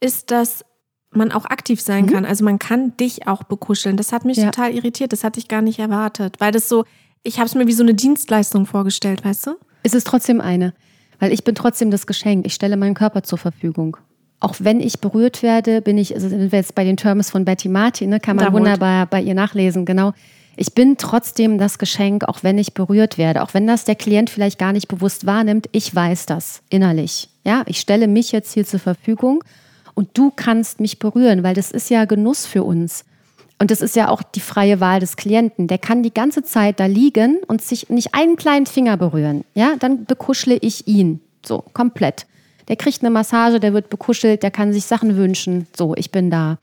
ist, 0.00 0.30
dass 0.30 0.64
man 1.12 1.32
auch 1.32 1.44
aktiv 1.44 1.80
sein 1.80 2.06
mhm. 2.06 2.10
kann. 2.10 2.24
Also 2.24 2.44
man 2.44 2.58
kann 2.58 2.96
dich 2.96 3.26
auch 3.26 3.44
bekuscheln. 3.44 3.96
Das 3.96 4.12
hat 4.12 4.24
mich 4.24 4.38
ja. 4.38 4.46
total 4.50 4.74
irritiert. 4.74 5.12
Das 5.12 5.24
hatte 5.24 5.38
ich 5.38 5.48
gar 5.48 5.62
nicht 5.62 5.78
erwartet, 5.78 6.36
weil 6.38 6.52
das 6.52 6.68
so, 6.68 6.84
ich 7.22 7.38
habe 7.38 7.46
es 7.46 7.54
mir 7.54 7.66
wie 7.66 7.72
so 7.72 7.82
eine 7.82 7.94
Dienstleistung 7.94 8.66
vorgestellt, 8.66 9.24
weißt 9.24 9.48
du? 9.48 9.56
Es 9.82 9.94
ist 9.94 10.06
trotzdem 10.06 10.40
eine, 10.40 10.74
weil 11.20 11.32
ich 11.32 11.44
bin 11.44 11.54
trotzdem 11.54 11.90
das 11.92 12.06
Geschenk. 12.06 12.44
Ich 12.46 12.54
stelle 12.54 12.76
meinen 12.76 12.94
Körper 12.94 13.22
zur 13.22 13.38
Verfügung. 13.38 13.96
Auch 14.40 14.56
wenn 14.58 14.80
ich 14.80 15.00
berührt 15.00 15.42
werde, 15.42 15.82
bin 15.82 15.98
ich, 15.98 16.14
also 16.14 16.28
sind 16.28 16.50
wir 16.50 16.58
jetzt 16.58 16.74
bei 16.74 16.82
den 16.82 16.96
Terms 16.96 17.30
von 17.30 17.44
Betty 17.44 17.68
Martin, 17.68 18.10
ne, 18.10 18.20
kann 18.20 18.36
man 18.36 18.46
da 18.46 18.52
wunderbar 18.52 19.06
bei 19.06 19.20
ihr 19.20 19.34
nachlesen, 19.34 19.84
genau. 19.84 20.14
Ich 20.56 20.74
bin 20.74 20.96
trotzdem 20.96 21.58
das 21.58 21.78
Geschenk, 21.78 22.24
auch 22.24 22.42
wenn 22.42 22.58
ich 22.58 22.74
berührt 22.74 23.18
werde, 23.18 23.42
auch 23.42 23.54
wenn 23.54 23.66
das 23.66 23.84
der 23.84 23.94
Klient 23.94 24.30
vielleicht 24.30 24.58
gar 24.58 24.72
nicht 24.72 24.88
bewusst 24.88 25.24
wahrnimmt. 25.26 25.68
Ich 25.72 25.94
weiß 25.94 26.26
das 26.26 26.62
innerlich. 26.70 27.28
Ja, 27.44 27.62
ich 27.66 27.80
stelle 27.80 28.08
mich 28.08 28.32
jetzt 28.32 28.52
hier 28.52 28.66
zur 28.66 28.80
Verfügung 28.80 29.44
und 29.94 30.08
du 30.14 30.32
kannst 30.34 30.80
mich 30.80 30.98
berühren, 30.98 31.42
weil 31.42 31.54
das 31.54 31.70
ist 31.70 31.90
ja 31.90 32.04
Genuss 32.04 32.46
für 32.46 32.64
uns. 32.64 33.04
Und 33.60 33.70
das 33.70 33.82
ist 33.82 33.94
ja 33.94 34.08
auch 34.08 34.22
die 34.22 34.40
freie 34.40 34.80
Wahl 34.80 35.00
des 35.00 35.16
Klienten. 35.16 35.68
Der 35.68 35.76
kann 35.76 36.02
die 36.02 36.14
ganze 36.14 36.42
Zeit 36.42 36.80
da 36.80 36.86
liegen 36.86 37.40
und 37.46 37.60
sich 37.60 37.90
nicht 37.90 38.14
einen 38.14 38.36
kleinen 38.36 38.64
Finger 38.64 38.96
berühren. 38.96 39.44
Ja, 39.54 39.74
dann 39.78 40.06
bekuschle 40.06 40.56
ich 40.56 40.88
ihn. 40.88 41.20
So, 41.44 41.62
komplett. 41.74 42.26
Der 42.68 42.76
kriegt 42.76 43.02
eine 43.02 43.10
Massage, 43.10 43.60
der 43.60 43.74
wird 43.74 43.90
bekuschelt, 43.90 44.42
der 44.42 44.50
kann 44.50 44.72
sich 44.72 44.86
Sachen 44.86 45.16
wünschen. 45.16 45.66
So, 45.76 45.94
ich 45.94 46.10
bin 46.10 46.30
da. 46.30 46.58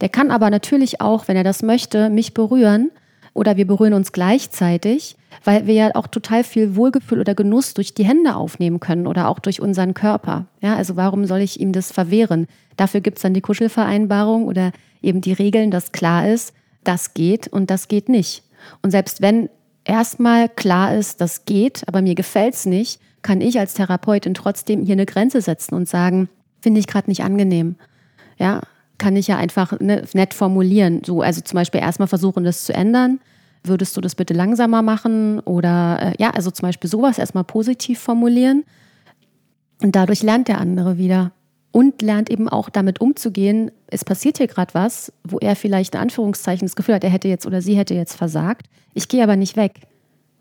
Der 0.00 0.08
kann 0.08 0.32
aber 0.32 0.50
natürlich 0.50 1.00
auch, 1.00 1.28
wenn 1.28 1.36
er 1.36 1.44
das 1.44 1.62
möchte, 1.62 2.10
mich 2.10 2.34
berühren 2.34 2.90
oder 3.32 3.56
wir 3.56 3.66
berühren 3.66 3.94
uns 3.94 4.10
gleichzeitig, 4.10 5.16
weil 5.44 5.68
wir 5.68 5.74
ja 5.74 5.90
auch 5.94 6.08
total 6.08 6.42
viel 6.42 6.74
Wohlgefühl 6.74 7.20
oder 7.20 7.36
Genuss 7.36 7.74
durch 7.74 7.94
die 7.94 8.04
Hände 8.04 8.34
aufnehmen 8.34 8.80
können 8.80 9.06
oder 9.06 9.28
auch 9.28 9.38
durch 9.38 9.60
unseren 9.60 9.94
Körper. 9.94 10.46
Ja, 10.60 10.74
also 10.74 10.96
warum 10.96 11.26
soll 11.26 11.40
ich 11.40 11.60
ihm 11.60 11.72
das 11.72 11.92
verwehren? 11.92 12.48
Dafür 12.76 13.00
gibt 13.00 13.18
es 13.18 13.22
dann 13.22 13.34
die 13.34 13.40
Kuschelvereinbarung 13.40 14.46
oder 14.46 14.72
eben 15.02 15.20
die 15.20 15.32
Regeln, 15.32 15.70
dass 15.70 15.92
klar 15.92 16.28
ist, 16.28 16.52
das 16.84 17.14
geht 17.14 17.48
und 17.48 17.70
das 17.70 17.88
geht 17.88 18.08
nicht. 18.08 18.42
Und 18.82 18.90
selbst 18.90 19.20
wenn 19.20 19.48
erstmal 19.84 20.48
klar 20.48 20.94
ist, 20.94 21.20
das 21.20 21.44
geht, 21.44 21.82
aber 21.86 22.02
mir 22.02 22.14
gefällt 22.14 22.54
es 22.54 22.66
nicht, 22.66 23.00
kann 23.22 23.40
ich 23.40 23.58
als 23.58 23.74
Therapeutin 23.74 24.34
trotzdem 24.34 24.84
hier 24.84 24.94
eine 24.94 25.06
Grenze 25.06 25.42
setzen 25.42 25.74
und 25.74 25.88
sagen, 25.88 26.28
finde 26.60 26.80
ich 26.80 26.86
gerade 26.86 27.10
nicht 27.10 27.22
angenehm. 27.22 27.76
Ja, 28.38 28.62
kann 28.98 29.16
ich 29.16 29.26
ja 29.26 29.36
einfach 29.36 29.78
ne, 29.80 30.04
nett 30.12 30.34
formulieren. 30.34 31.02
So, 31.04 31.22
also 31.22 31.40
zum 31.40 31.56
Beispiel 31.56 31.80
erstmal 31.80 32.08
versuchen, 32.08 32.44
das 32.44 32.64
zu 32.64 32.72
ändern. 32.72 33.20
Würdest 33.62 33.96
du 33.96 34.00
das 34.00 34.14
bitte 34.14 34.32
langsamer 34.32 34.82
machen? 34.82 35.40
Oder 35.40 35.98
äh, 36.00 36.12
ja, 36.18 36.30
also 36.30 36.50
zum 36.50 36.66
Beispiel 36.66 36.88
sowas 36.88 37.18
erstmal 37.18 37.44
positiv 37.44 37.98
formulieren. 37.98 38.64
Und 39.82 39.96
dadurch 39.96 40.22
lernt 40.22 40.48
der 40.48 40.58
andere 40.58 40.98
wieder. 40.98 41.32
Und 41.72 42.02
lernt 42.02 42.30
eben 42.30 42.48
auch 42.48 42.68
damit 42.68 43.00
umzugehen, 43.00 43.70
es 43.86 44.04
passiert 44.04 44.38
hier 44.38 44.48
gerade 44.48 44.74
was, 44.74 45.12
wo 45.22 45.38
er 45.38 45.54
vielleicht 45.54 45.94
in 45.94 46.00
Anführungszeichen 46.00 46.66
das 46.66 46.74
Gefühl 46.74 46.96
hat, 46.96 47.04
er 47.04 47.10
hätte 47.10 47.28
jetzt 47.28 47.46
oder 47.46 47.62
sie 47.62 47.76
hätte 47.76 47.94
jetzt 47.94 48.14
versagt. 48.14 48.66
Ich 48.92 49.08
gehe 49.08 49.22
aber 49.22 49.36
nicht 49.36 49.56
weg. 49.56 49.82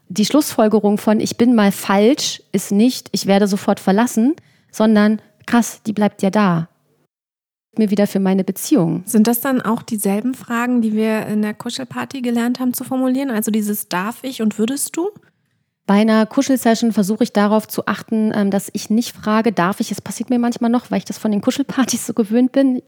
Die 0.07 0.25
Schlussfolgerung 0.25 0.97
von 0.97 1.19
ich 1.19 1.37
bin 1.37 1.53
mal 1.53 1.71
falsch 1.71 2.41
ist 2.51 2.71
nicht, 2.71 3.09
ich 3.11 3.27
werde 3.27 3.47
sofort 3.47 3.79
verlassen, 3.79 4.35
sondern 4.71 5.21
krass, 5.45 5.81
die 5.83 5.93
bleibt 5.93 6.23
ja 6.23 6.31
da 6.31 6.67
mir 7.77 7.89
wieder 7.91 8.07
für 8.07 8.19
meine 8.19 8.43
Beziehung. 8.43 9.03
Sind 9.05 9.27
das 9.27 9.41
dann 9.41 9.61
auch 9.61 9.81
dieselben 9.81 10.33
Fragen, 10.33 10.81
die 10.81 10.93
wir 10.93 11.25
in 11.27 11.41
der 11.41 11.53
Kuschelparty 11.53 12.21
gelernt 12.21 12.59
haben 12.59 12.73
zu 12.73 12.83
formulieren? 12.83 13.31
Also 13.31 13.51
dieses 13.51 13.87
darf 13.87 14.23
ich 14.23 14.41
und 14.41 14.57
würdest 14.57 14.95
du? 14.95 15.09
Bei 15.89 15.95
einer 15.95 16.27
Kuschelsession 16.27 16.93
versuche 16.93 17.23
ich 17.23 17.33
darauf 17.33 17.67
zu 17.67 17.87
achten, 17.87 18.31
ähm, 18.35 18.51
dass 18.51 18.69
ich 18.73 18.91
nicht 18.91 19.15
frage, 19.15 19.51
darf 19.51 19.79
ich? 19.79 19.89
Es 19.89 20.01
passiert 20.01 20.29
mir 20.29 20.37
manchmal 20.37 20.69
noch, 20.69 20.91
weil 20.91 20.99
ich 20.99 21.05
das 21.05 21.17
von 21.17 21.31
den 21.31 21.41
Kuschelpartys 21.41 22.05
so 22.05 22.13
gewöhnt 22.13 22.51
bin. 22.51 22.83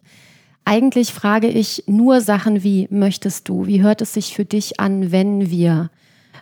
Eigentlich 0.65 1.11
frage 1.11 1.47
ich 1.47 1.85
nur 1.87 2.21
Sachen 2.21 2.61
wie, 2.61 2.87
möchtest 2.91 3.49
du? 3.49 3.65
Wie 3.65 3.81
hört 3.81 4.03
es 4.03 4.13
sich 4.13 4.35
für 4.35 4.45
dich 4.45 4.79
an, 4.79 5.11
wenn 5.11 5.49
wir? 5.49 5.89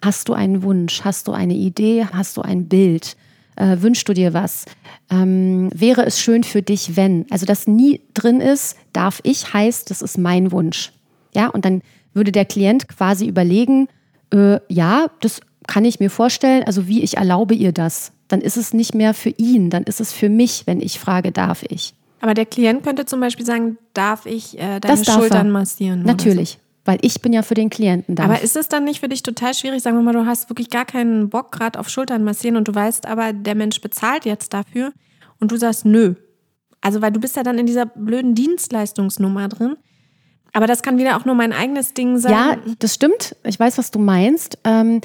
Hast 0.03 0.27
du 0.27 0.33
einen 0.33 0.61
Wunsch? 0.61 1.05
Hast 1.05 1.29
du 1.29 1.31
eine 1.31 1.53
Idee? 1.53 2.05
Hast 2.11 2.35
du 2.35 2.41
ein 2.41 2.67
Bild? 2.67 3.15
äh, 3.55 3.77
wünschst 3.79 4.09
du 4.09 4.13
dir 4.13 4.33
was? 4.33 4.65
Ähm, 5.09 5.69
wäre 5.73 6.05
es 6.05 6.19
schön 6.19 6.43
für 6.43 6.61
dich, 6.61 6.97
wenn? 6.97 7.25
Also, 7.29 7.45
das 7.45 7.67
nie 7.67 8.01
drin 8.13 8.41
ist, 8.41 8.75
darf 8.91 9.21
ich, 9.23 9.53
heißt, 9.53 9.89
das 9.89 10.01
ist 10.01 10.17
mein 10.17 10.51
Wunsch. 10.51 10.91
Ja, 11.33 11.47
und 11.47 11.63
dann 11.63 11.83
würde 12.13 12.33
der 12.33 12.43
Klient 12.43 12.89
quasi 12.89 13.27
überlegen, 13.27 13.87
äh, 14.33 14.59
ja, 14.67 15.07
das 15.21 15.39
kann 15.69 15.85
ich 15.85 15.99
mir 15.99 16.09
vorstellen, 16.09 16.63
also 16.63 16.87
wie 16.87 17.03
ich 17.03 17.17
erlaube 17.17 17.53
ihr 17.53 17.71
das. 17.71 18.11
Dann 18.27 18.41
ist 18.41 18.57
es 18.57 18.73
nicht 18.73 18.93
mehr 18.93 19.13
für 19.13 19.29
ihn, 19.29 19.69
dann 19.69 19.83
ist 19.83 20.01
es 20.01 20.11
für 20.11 20.29
mich, 20.29 20.63
wenn 20.65 20.81
ich 20.81 20.99
frage, 20.99 21.31
darf 21.31 21.63
ich. 21.63 21.93
Aber 22.21 22.33
der 22.33 22.45
Klient 22.45 22.83
könnte 22.83 23.05
zum 23.05 23.19
Beispiel 23.21 23.45
sagen, 23.45 23.77
darf 23.93 24.25
ich 24.25 24.59
äh, 24.59 24.79
deine 24.79 25.05
Schultern 25.05 25.51
massieren? 25.51 26.03
Natürlich. 26.03 26.51
So 26.51 26.69
weil 26.85 26.97
ich 27.01 27.21
bin 27.21 27.33
ja 27.33 27.43
für 27.43 27.53
den 27.53 27.69
Klienten 27.69 28.15
da. 28.15 28.23
Aber 28.23 28.41
ist 28.41 28.55
es 28.55 28.67
dann 28.67 28.83
nicht 28.83 28.99
für 28.99 29.09
dich 29.09 29.21
total 29.21 29.53
schwierig, 29.53 29.83
sagen 29.83 29.95
wir 29.95 30.01
mal, 30.01 30.13
du 30.13 30.25
hast 30.25 30.49
wirklich 30.49 30.71
gar 30.71 30.85
keinen 30.85 31.29
Bock 31.29 31.51
gerade 31.51 31.79
auf 31.79 31.87
Schultern 31.87 32.23
massieren 32.23 32.57
und 32.57 32.67
du 32.67 32.73
weißt 32.73 33.05
aber, 33.05 33.31
der 33.31 33.53
Mensch 33.53 33.79
bezahlt 33.79 34.25
jetzt 34.25 34.55
dafür 34.55 34.91
und 35.39 35.51
du 35.51 35.57
sagst 35.57 35.85
nö. 35.85 36.15
Also 36.81 37.01
weil 37.03 37.11
du 37.11 37.19
bist 37.19 37.35
ja 37.35 37.43
dann 37.43 37.59
in 37.59 37.67
dieser 37.67 37.85
blöden 37.85 38.33
Dienstleistungsnummer 38.33 39.49
drin. 39.49 39.75
Aber 40.51 40.65
das 40.65 40.81
kann 40.81 40.97
wieder 40.97 41.15
auch 41.15 41.25
nur 41.25 41.35
mein 41.35 41.53
eigenes 41.53 41.93
Ding 41.93 42.17
sein. 42.17 42.31
Ja, 42.31 42.57
das 42.79 42.95
stimmt. 42.95 43.35
Ich 43.43 43.59
weiß, 43.59 43.77
was 43.77 43.91
du 43.91 43.99
meinst. 43.99 44.57
Ähm, 44.63 45.01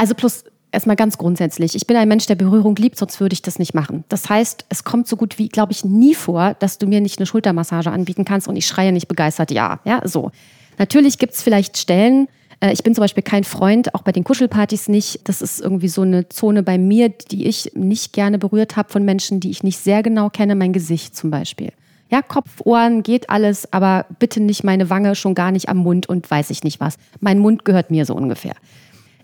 also 0.00 0.14
plus 0.14 0.44
erstmal 0.72 0.96
ganz 0.96 1.18
grundsätzlich. 1.18 1.74
Ich 1.74 1.86
bin 1.86 1.96
ein 1.96 2.08
Mensch, 2.08 2.26
der 2.26 2.34
Berührung 2.34 2.74
liebt, 2.76 2.96
sonst 2.96 3.20
würde 3.20 3.34
ich 3.34 3.42
das 3.42 3.58
nicht 3.58 3.74
machen. 3.74 4.04
Das 4.08 4.30
heißt, 4.30 4.64
es 4.70 4.82
kommt 4.82 5.06
so 5.06 5.16
gut 5.16 5.38
wie, 5.38 5.48
glaube 5.48 5.72
ich, 5.72 5.84
nie 5.84 6.14
vor, 6.14 6.54
dass 6.58 6.78
du 6.78 6.86
mir 6.86 7.02
nicht 7.02 7.18
eine 7.18 7.26
Schultermassage 7.26 7.90
anbieten 7.90 8.24
kannst 8.24 8.48
und 8.48 8.56
ich 8.56 8.66
schreie 8.66 8.92
nicht 8.92 9.08
begeistert 9.08 9.50
ja. 9.50 9.80
Ja, 9.84 10.00
so. 10.08 10.30
Natürlich 10.78 11.18
gibt 11.18 11.34
es 11.34 11.42
vielleicht 11.42 11.76
Stellen, 11.76 12.28
äh, 12.60 12.72
ich 12.72 12.82
bin 12.82 12.94
zum 12.94 13.02
Beispiel 13.02 13.22
kein 13.22 13.44
Freund, 13.44 13.94
auch 13.94 14.00
bei 14.00 14.12
den 14.12 14.24
Kuschelpartys 14.24 14.88
nicht. 14.88 15.28
Das 15.28 15.42
ist 15.42 15.60
irgendwie 15.60 15.88
so 15.88 16.00
eine 16.00 16.30
Zone 16.30 16.62
bei 16.62 16.78
mir, 16.78 17.10
die 17.10 17.46
ich 17.46 17.72
nicht 17.74 18.14
gerne 18.14 18.38
berührt 18.38 18.76
habe 18.76 18.90
von 18.90 19.04
Menschen, 19.04 19.40
die 19.40 19.50
ich 19.50 19.62
nicht 19.62 19.78
sehr 19.78 20.02
genau 20.02 20.30
kenne, 20.30 20.54
mein 20.54 20.72
Gesicht 20.72 21.14
zum 21.14 21.30
Beispiel. 21.30 21.72
Ja, 22.10 22.22
Kopf, 22.22 22.62
Ohren 22.64 23.02
geht 23.02 23.28
alles, 23.28 23.72
aber 23.72 24.06
bitte 24.18 24.40
nicht 24.40 24.64
meine 24.64 24.88
Wange, 24.88 25.14
schon 25.14 25.34
gar 25.34 25.52
nicht 25.52 25.68
am 25.68 25.76
Mund 25.76 26.08
und 26.08 26.28
weiß 26.28 26.48
ich 26.50 26.64
nicht 26.64 26.80
was. 26.80 26.96
Mein 27.20 27.38
Mund 27.38 27.64
gehört 27.66 27.90
mir 27.90 28.06
so 28.06 28.14
ungefähr. 28.14 28.54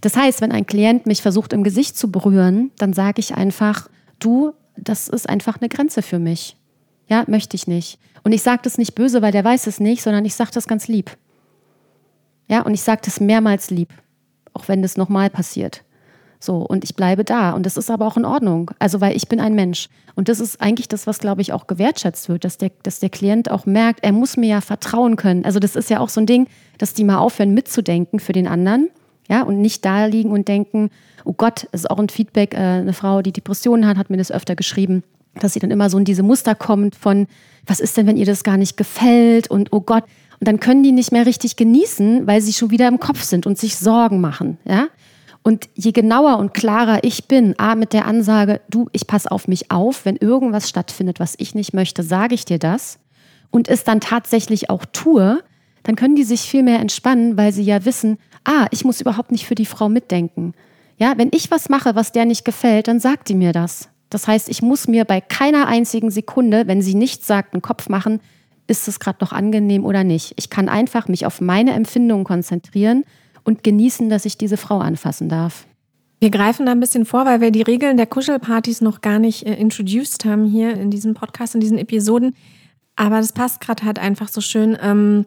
Das 0.01 0.17
heißt, 0.17 0.41
wenn 0.41 0.53
ein 0.53 0.67
Klient 0.67 1.07
mich 1.07 1.23
versucht 1.23 1.53
im 1.53 1.65
Gesicht 1.65 1.97
zu 1.97 2.11
berühren, 2.11 2.71
dann 2.79 2.93
sage 2.93 3.21
ich 3.21 3.35
einfach, 3.35 3.89
du, 4.19 4.53
das 4.77 5.09
ist 5.09 5.29
einfach 5.29 5.61
eine 5.61 5.69
Grenze 5.69 6.03
für 6.03 6.19
mich. 6.19 6.57
Ja, 7.09 7.25
möchte 7.27 7.57
ich 7.57 7.67
nicht. 7.67 7.99
Und 8.25 8.33
ich 8.33 8.43
sage 8.43 8.63
das 8.65 8.79
nicht 8.79 8.95
böse, 8.95 9.23
weil 9.23 9.33
der 9.33 9.45
weiß 9.45 9.67
es 9.67 9.81
nicht, 9.81 10.03
sondern 10.03 10.25
ich 10.25 10.35
sage 10.35 10.51
das 10.53 10.67
ganz 10.67 10.89
lieb. 10.89 11.17
Ja, 12.49 12.63
und 12.63 12.75
ich 12.75 12.83
sage 12.83 13.03
das 13.05 13.21
mehrmals 13.21 13.71
lieb, 13.71 13.91
auch 14.53 14.69
wenn 14.69 14.83
das 14.83 14.97
nochmal 14.97 15.31
passiert. 15.31 15.85
So, 16.39 16.59
und 16.59 16.85
ich 16.85 16.95
bleibe 16.95 17.25
da. 17.25 17.53
Und 17.53 17.65
das 17.65 17.77
ist 17.77 17.91
aber 17.91 18.07
auch 18.07 18.17
in 18.17 18.25
Ordnung. 18.25 18.71
Also, 18.79 19.01
weil 19.01 19.17
ich 19.17 19.29
bin 19.29 19.41
ein 19.41 19.55
Mensch. 19.55 19.89
Und 20.15 20.29
das 20.29 20.41
ist 20.41 20.61
eigentlich 20.61 20.89
das, 20.89 21.07
was, 21.07 21.19
glaube 21.19 21.41
ich, 21.41 21.53
auch 21.53 21.67
gewertschätzt 21.67 22.29
wird, 22.29 22.45
dass 22.45 22.59
der, 22.59 22.71
dass 22.83 23.01
der 23.01 23.11
Klient 23.11 23.51
auch 23.51 23.67
merkt, 23.67 24.05
er 24.05 24.13
muss 24.13 24.37
mir 24.37 24.49
ja 24.49 24.61
vertrauen 24.61 25.17
können. 25.17 25.45
Also, 25.45 25.59
das 25.59 25.77
ist 25.77 25.91
ja 25.91 26.01
auch 26.01 26.09
so 26.09 26.21
ein 26.21 26.27
Ding, 26.27 26.49
dass 26.79 26.95
die 26.95 27.05
mal 27.05 27.19
aufhören 27.19 27.55
mitzudenken 27.55 28.21
für 28.21 28.33
den 28.33 28.47
anderen. 28.47 28.91
Ja, 29.29 29.43
und 29.43 29.61
nicht 29.61 29.85
da 29.85 30.07
liegen 30.07 30.31
und 30.31 30.49
denken, 30.49 30.91
oh 31.25 31.33
Gott, 31.33 31.69
es 31.73 31.81
ist 31.81 31.91
auch 31.91 31.99
ein 31.99 32.09
Feedback. 32.09 32.55
Äh, 32.55 32.59
eine 32.59 32.93
Frau, 32.93 33.23
die 33.23 33.33
Depressionen 33.33 33.87
hat, 33.87 33.97
hat 33.97 34.11
mir 34.11 34.17
das 34.17 34.31
öfter 34.31 34.55
geschrieben, 34.55 35.03
dass 35.35 35.53
sie 35.53 35.61
dann 35.61 35.71
immer 35.71 35.91
so 35.91 35.99
in 35.99 36.05
diese 36.05 36.23
Muster 36.23 36.55
kommt 36.55 36.95
von, 36.95 37.27
was 37.67 37.81
ist 37.81 37.97
denn, 37.97 38.07
wenn 38.07 38.17
ihr 38.17 38.27
das 38.27 38.45
gar 38.45 38.57
nicht 38.57 38.77
gefällt? 38.77 39.51
Und 39.51 39.73
oh 39.73 39.81
Gott, 39.81 40.05
und 40.39 40.49
dann 40.49 40.61
können 40.61 40.83
die 40.83 40.93
nicht 40.93 41.13
mehr 41.13 41.27
richtig 41.27 41.57
genießen, 41.57 42.27
weil 42.27 42.41
sie 42.41 42.53
schon 42.53 42.71
wieder 42.71 42.89
im 42.89 43.01
Kopf 43.01 43.23
sind 43.23 43.47
und 43.47 43.59
sich 43.59 43.77
Sorgen 43.77 44.21
machen, 44.21 44.59
ja? 44.65 44.89
Und 45.43 45.69
je 45.77 45.93
genauer 45.93 46.39
und 46.39 46.55
klarer 46.55 47.05
ich 47.05 47.29
bin, 47.29 47.55
A, 47.57 47.77
mit 47.77 47.93
der 47.93 48.07
Ansage, 48.07 48.61
du, 48.69 48.89
ich 48.91 49.07
passe 49.07 49.31
auf 49.31 49.47
mich 49.47 49.71
auf, 49.71 50.05
wenn 50.05 50.17
irgendwas 50.17 50.69
stattfindet, 50.69 51.21
was 51.21 51.37
ich 51.39 51.55
nicht 51.55 51.73
möchte, 51.73 52.03
sage 52.03 52.35
ich 52.35 52.45
dir 52.45 52.59
das 52.59 52.99
und 53.53 53.69
es 53.69 53.85
dann 53.85 54.01
tatsächlich 54.01 54.71
auch 54.71 54.85
tue, 54.93 55.41
dann 55.87 55.95
können 55.95 56.17
die 56.17 56.25
sich 56.25 56.41
viel 56.41 56.65
mehr 56.65 56.81
entspannen, 56.81 57.37
weil 57.37 57.53
sie 57.53 57.63
ja 57.63 57.85
wissen, 57.85 58.19
ah, 58.45 58.67
ich 58.73 58.85
muss 58.85 59.01
überhaupt 59.01 59.31
nicht 59.31 59.47
für 59.47 59.55
die 59.55 59.67
Frau 59.67 59.89
mitdenken. 59.89 60.53
Ja, 60.99 61.15
wenn 61.17 61.31
ich 61.33 61.53
was 61.53 61.69
mache, 61.69 61.95
was 61.95 62.11
der 62.11 62.25
nicht 62.25 62.45
gefällt, 62.45 62.89
dann 62.89 62.99
sagt 62.99 63.29
die 63.29 63.37
mir 63.37 63.53
das. 63.53 63.89
Das 64.11 64.27
heißt, 64.27 64.49
ich 64.49 64.63
muss 64.63 64.89
mir 64.89 65.05
bei 65.05 65.21
keiner 65.21 65.69
einzigen 65.69 66.11
Sekunde, 66.11 66.67
wenn 66.67 66.83
sie 66.83 66.95
nichts 66.95 67.29
sagt, 67.29 67.55
einen 67.55 67.63
Kopf 67.63 67.89
machen, 67.89 68.19
ist 68.67 68.89
es 68.89 68.99
gerade 68.99 69.19
noch 69.21 69.31
angenehm 69.31 69.85
oder 69.85 70.03
nicht. 70.03 70.35
Ich 70.37 70.51
kann 70.51 70.69
einfach 70.69 71.07
mich 71.07 71.25
auf 71.25 71.41
meine 71.41 71.73
Empfindungen 71.73 72.25
konzentrieren 72.25 73.05
und 73.45 73.63
genießen, 73.63 74.09
dass 74.09 74.25
ich 74.25 74.37
diese 74.37 74.57
Frau 74.57 74.79
anfassen 74.79 75.29
darf. 75.29 75.69
Wir 76.19 76.31
greifen 76.31 76.67
da 76.67 76.73
ein 76.73 76.81
bisschen 76.81 77.05
vor, 77.05 77.27
weil 77.27 77.41
wir 77.41 77.53
die 77.53 77.63
Regeln 77.63 77.97
der 77.97 78.07
Kuschelpartys 78.07 78.81
noch 78.81 79.03
gar 79.03 79.21
nicht 79.21 79.47
äh, 79.47 79.55
introduced 79.55 80.25
haben 80.25 80.47
hier 80.47 80.75
in 80.75 80.91
diesem 80.91 81.15
Podcast, 81.15 81.55
in 81.55 81.61
diesen 81.61 81.79
Episoden. 81.79 82.35
Aber 82.97 83.19
das 83.19 83.33
passt 83.33 83.61
gerade 83.61 83.85
halt 83.85 84.01
einfach 84.01 84.27
so 84.27 84.41
schön. 84.41 84.77
Ähm, 84.83 85.27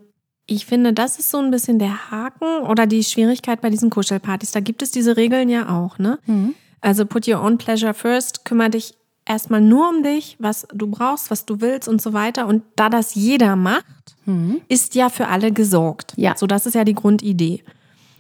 ich 0.50 0.66
finde, 0.66 0.93
das 0.93 1.20
ist 1.20 1.30
so 1.30 1.38
ein 1.38 1.52
bisschen 1.52 1.80
der 1.80 2.12
Haken 2.12 2.64
oder 2.68 2.88
die 2.88 3.04
Schwierigkeit 3.04 3.62
bei 3.62 3.70
diesen 3.70 3.89
Kuschelpartys. 3.89 4.52
Da 4.52 4.60
gibt 4.60 4.82
es 4.82 4.91
diese 4.91 5.18
Regeln 5.18 5.50
ja 5.50 5.70
auch, 5.70 6.00
ne? 6.00 6.20
Mhm. 6.26 6.56
Also 6.82 7.06
put 7.06 7.28
your 7.28 7.41
own 7.41 7.58
pleasure 7.58 7.93
first, 7.93 8.45
kümmere 8.45 8.72
dich 8.72 8.93
erstmal 9.26 9.62
nur 9.62 9.89
um 9.89 10.02
dich, 10.02 10.38
was 10.39 10.68
du 10.74 10.88
brauchst, 10.88 11.30
was 11.30 11.45
du 11.45 11.62
willst 11.62 11.88
und 11.88 12.02
so 12.02 12.14
weiter. 12.14 12.47
Und 12.47 12.64
da 12.76 12.89
das 12.89 13.16
jeder 13.16 13.56
macht, 13.56 13.86
mhm. 14.26 14.62
ist 14.70 14.95
ja 14.95 15.10
für 15.10 15.28
alle 15.28 15.52
gesorgt. 15.52 16.14
Ja. 16.16 16.36
So, 16.36 16.47
das 16.47 16.66
ist 16.66 16.74
ja 16.74 16.84
die 16.84 16.95
Grundidee. 16.95 17.64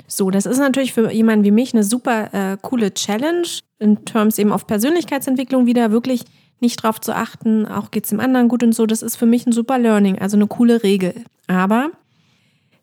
So, 0.07 0.29
das 0.29 0.45
ist 0.45 0.57
natürlich 0.57 0.93
für 0.93 1.11
jemanden 1.11 1.45
wie 1.45 1.51
mich 1.51 1.73
eine 1.73 1.83
super 1.83 2.33
äh, 2.33 2.57
coole 2.61 2.93
Challenge, 2.93 3.47
in 3.79 4.05
Terms 4.05 4.37
eben 4.37 4.51
auf 4.51 4.67
Persönlichkeitsentwicklung 4.67 5.65
wieder 5.65 5.91
wirklich 5.91 6.25
nicht 6.59 6.83
drauf 6.83 6.99
zu 6.99 7.15
achten, 7.15 7.65
auch 7.65 7.91
geht 7.91 8.03
es 8.03 8.09
dem 8.09 8.19
anderen 8.19 8.49
gut 8.49 8.63
und 8.63 8.75
so. 8.75 8.85
Das 8.85 9.01
ist 9.01 9.15
für 9.15 9.25
mich 9.25 9.47
ein 9.47 9.51
super 9.51 9.77
Learning, 9.77 10.19
also 10.19 10.35
eine 10.35 10.47
coole 10.47 10.83
Regel. 10.83 11.13
Aber 11.47 11.91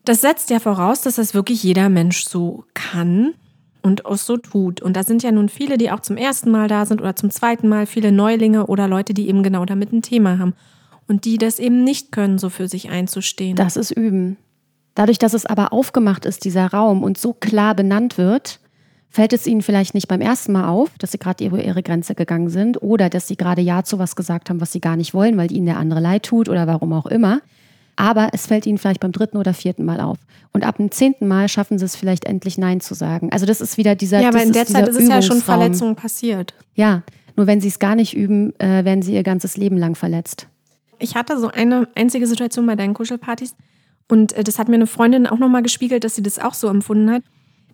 das 0.07 0.21
setzt 0.21 0.49
ja 0.49 0.59
voraus, 0.59 1.01
dass 1.01 1.15
das 1.15 1.33
wirklich 1.33 1.63
jeder 1.63 1.89
Mensch 1.89 2.25
so 2.25 2.65
kann 2.73 3.33
und 3.81 4.05
auch 4.05 4.17
so 4.17 4.37
tut. 4.37 4.81
Und 4.81 4.95
da 4.95 5.03
sind 5.03 5.23
ja 5.23 5.31
nun 5.31 5.49
viele, 5.49 5.77
die 5.77 5.91
auch 5.91 6.01
zum 6.01 6.17
ersten 6.17 6.51
Mal 6.51 6.67
da 6.67 6.85
sind 6.85 7.01
oder 7.01 7.15
zum 7.15 7.29
zweiten 7.29 7.67
Mal, 7.67 7.85
viele 7.85 8.11
Neulinge 8.11 8.67
oder 8.67 8.87
Leute, 8.87 9.13
die 9.13 9.27
eben 9.27 9.43
genau 9.43 9.65
damit 9.65 9.91
ein 9.91 10.01
Thema 10.01 10.39
haben 10.39 10.53
und 11.07 11.25
die 11.25 11.37
das 11.37 11.59
eben 11.59 11.83
nicht 11.83 12.11
können, 12.11 12.37
so 12.37 12.49
für 12.49 12.67
sich 12.67 12.89
einzustehen. 12.89 13.55
Das 13.55 13.77
ist 13.77 13.91
Üben. 13.91 14.37
Dadurch, 14.95 15.19
dass 15.19 15.33
es 15.33 15.45
aber 15.45 15.73
aufgemacht 15.73 16.25
ist, 16.25 16.43
dieser 16.43 16.67
Raum, 16.67 17.03
und 17.03 17.17
so 17.17 17.33
klar 17.33 17.75
benannt 17.75 18.17
wird, 18.17 18.59
fällt 19.09 19.31
es 19.31 19.47
ihnen 19.47 19.61
vielleicht 19.61 19.93
nicht 19.93 20.07
beim 20.07 20.21
ersten 20.21 20.51
Mal 20.51 20.67
auf, 20.67 20.89
dass 20.97 21.11
sie 21.11 21.19
gerade 21.19 21.45
über 21.45 21.63
ihre 21.63 21.83
Grenze 21.83 22.15
gegangen 22.15 22.49
sind 22.49 22.81
oder 22.81 23.09
dass 23.09 23.27
sie 23.27 23.37
gerade 23.37 23.61
Ja 23.61 23.83
zu 23.83 23.99
was 23.99 24.15
gesagt 24.15 24.49
haben, 24.49 24.59
was 24.59 24.71
sie 24.71 24.81
gar 24.81 24.95
nicht 24.95 25.13
wollen, 25.13 25.37
weil 25.37 25.51
ihnen 25.51 25.67
der 25.67 25.77
andere 25.77 25.99
leid 25.99 26.23
tut 26.23 26.49
oder 26.49 26.67
warum 26.67 26.93
auch 26.93 27.05
immer. 27.05 27.41
Aber 27.97 28.29
es 28.31 28.45
fällt 28.45 28.65
ihnen 28.65 28.77
vielleicht 28.77 29.01
beim 29.01 29.11
dritten 29.11 29.37
oder 29.37 29.53
vierten 29.53 29.83
Mal 29.83 29.99
auf. 29.99 30.19
Und 30.53 30.63
ab 30.63 30.77
dem 30.77 30.91
zehnten 30.91 31.27
Mal 31.27 31.49
schaffen 31.49 31.77
sie 31.77 31.85
es 31.85 31.95
vielleicht 31.95 32.25
endlich 32.25 32.57
Nein 32.57 32.79
zu 32.79 32.93
sagen. 32.93 33.31
Also 33.31 33.45
das 33.45 33.59
ist 33.59 33.77
wieder 33.77 33.95
dieser 33.95 34.21
Ja, 34.21 34.29
aber 34.29 34.41
in 34.41 34.53
der 34.53 34.65
Zeit 34.65 34.87
ist 34.87 34.97
es 34.97 35.09
ja 35.09 35.21
schon 35.21 35.41
Verletzungen 35.41 35.95
passiert. 35.95 36.53
Ja, 36.75 37.03
nur 37.35 37.47
wenn 37.47 37.59
sie 37.59 37.67
es 37.67 37.79
gar 37.79 37.95
nicht 37.95 38.15
üben, 38.15 38.57
äh, 38.59 38.85
werden 38.85 39.01
sie 39.01 39.13
ihr 39.13 39.23
ganzes 39.23 39.57
Leben 39.57 39.77
lang 39.77 39.95
verletzt. 39.95 40.47
Ich 40.99 41.15
hatte 41.15 41.39
so 41.39 41.49
eine 41.49 41.87
einzige 41.95 42.25
Situation 42.27 42.65
bei 42.65 42.75
deinen 42.75 42.93
Kuschelpartys 42.93 43.55
und 44.07 44.33
äh, 44.33 44.43
das 44.43 44.57
hat 44.59 44.69
mir 44.69 44.75
eine 44.75 44.87
Freundin 44.87 45.27
auch 45.27 45.37
nochmal 45.37 45.63
gespiegelt, 45.63 46.03
dass 46.03 46.15
sie 46.15 46.23
das 46.23 46.39
auch 46.39 46.53
so 46.53 46.67
empfunden 46.67 47.11
hat, 47.11 47.23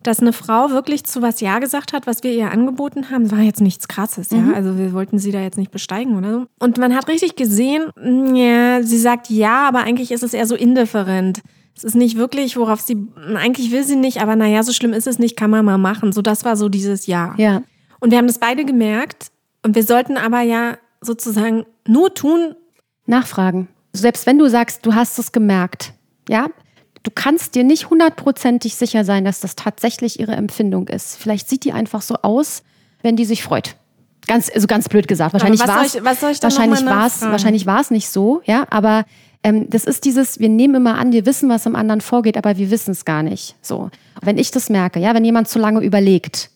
dass 0.07 0.19
eine 0.19 0.33
Frau 0.33 0.69
wirklich 0.71 1.03
zu 1.05 1.21
was 1.21 1.39
Ja 1.39 1.59
gesagt 1.59 1.93
hat, 1.93 2.07
was 2.07 2.23
wir 2.23 2.31
ihr 2.31 2.51
angeboten 2.51 3.09
haben. 3.09 3.31
War 3.31 3.39
jetzt 3.39 3.61
nichts 3.61 3.87
Krasses, 3.87 4.31
ja. 4.31 4.37
Mhm. 4.37 4.53
Also 4.53 4.77
wir 4.77 4.93
wollten 4.93 5.19
sie 5.19 5.31
da 5.31 5.41
jetzt 5.41 5.57
nicht 5.57 5.71
besteigen 5.71 6.17
oder 6.17 6.31
so. 6.31 6.45
Und 6.59 6.77
man 6.77 6.95
hat 6.95 7.07
richtig 7.07 7.35
gesehen, 7.35 7.91
mm, 7.95 8.35
ja, 8.35 8.83
sie 8.83 8.97
sagt 8.97 9.29
ja, 9.29 9.67
aber 9.67 9.79
eigentlich 9.79 10.11
ist 10.11 10.23
es 10.23 10.33
eher 10.33 10.45
so 10.45 10.55
indifferent. 10.55 11.41
Es 11.75 11.83
ist 11.83 11.95
nicht 11.95 12.17
wirklich, 12.17 12.55
worauf 12.55 12.81
sie, 12.81 13.07
eigentlich 13.35 13.71
will 13.71 13.83
sie 13.83 13.95
nicht, 13.95 14.21
aber 14.21 14.35
naja, 14.35 14.61
so 14.63 14.73
schlimm 14.73 14.93
ist 14.93 15.07
es 15.07 15.17
nicht, 15.17 15.35
kann 15.35 15.49
man 15.49 15.65
mal 15.65 15.77
machen. 15.77 16.11
So, 16.11 16.21
das 16.21 16.45
war 16.45 16.55
so 16.55 16.69
dieses 16.69 17.07
Ja. 17.07 17.33
Ja. 17.37 17.63
Und 17.99 18.11
wir 18.11 18.17
haben 18.17 18.27
das 18.27 18.39
beide 18.39 18.65
gemerkt. 18.65 19.27
Und 19.63 19.75
wir 19.75 19.83
sollten 19.83 20.17
aber 20.17 20.41
ja 20.41 20.77
sozusagen 21.01 21.65
nur 21.87 22.13
tun. 22.13 22.55
Nachfragen. 23.05 23.69
Selbst 23.93 24.25
wenn 24.25 24.37
du 24.37 24.49
sagst, 24.49 24.85
du 24.85 24.93
hast 24.93 25.17
es 25.19 25.31
gemerkt, 25.31 25.93
ja, 26.27 26.47
du 27.03 27.11
kannst 27.13 27.55
dir 27.55 27.63
nicht 27.63 27.89
hundertprozentig 27.89 28.75
sicher 28.75 29.05
sein, 29.05 29.25
dass 29.25 29.41
das 29.41 29.55
tatsächlich 29.55 30.19
ihre 30.19 30.33
Empfindung 30.33 30.87
ist. 30.87 31.17
Vielleicht 31.17 31.49
sieht 31.49 31.65
die 31.65 31.73
einfach 31.73 32.01
so 32.01 32.15
aus, 32.21 32.63
wenn 33.01 33.15
die 33.15 33.25
sich 33.25 33.43
freut. 33.43 33.75
Ganz, 34.25 34.49
also 34.53 34.67
ganz 34.67 34.87
blöd 34.87 35.07
gesagt. 35.07 35.33
Wahrscheinlich 35.33 35.59
war 35.67 35.83
es, 35.83 36.01
wahrscheinlich 36.41 36.85
war 36.85 37.07
es, 37.07 37.21
wahrscheinlich 37.21 37.65
war 37.65 37.81
es 37.81 37.91
nicht 37.91 38.09
so, 38.09 38.41
ja, 38.45 38.65
aber 38.69 39.03
ähm, 39.43 39.69
das 39.69 39.83
ist 39.83 40.05
dieses, 40.05 40.39
wir 40.39 40.47
nehmen 40.47 40.75
immer 40.75 40.97
an, 40.97 41.11
wir 41.11 41.25
wissen, 41.25 41.49
was 41.49 41.65
im 41.65 41.75
anderen 41.75 41.99
vorgeht, 41.99 42.37
aber 42.37 42.57
wir 42.57 42.71
wissen 42.71 42.91
es 42.91 43.03
gar 43.03 43.21
nicht. 43.21 43.55
So. 43.61 43.89
Wenn 44.21 44.37
ich 44.37 44.51
das 44.51 44.69
merke, 44.69 44.99
ja, 44.99 45.13
wenn 45.13 45.25
jemand 45.25 45.49
zu 45.49 45.59
lange 45.59 45.81
überlegt, 45.81 46.49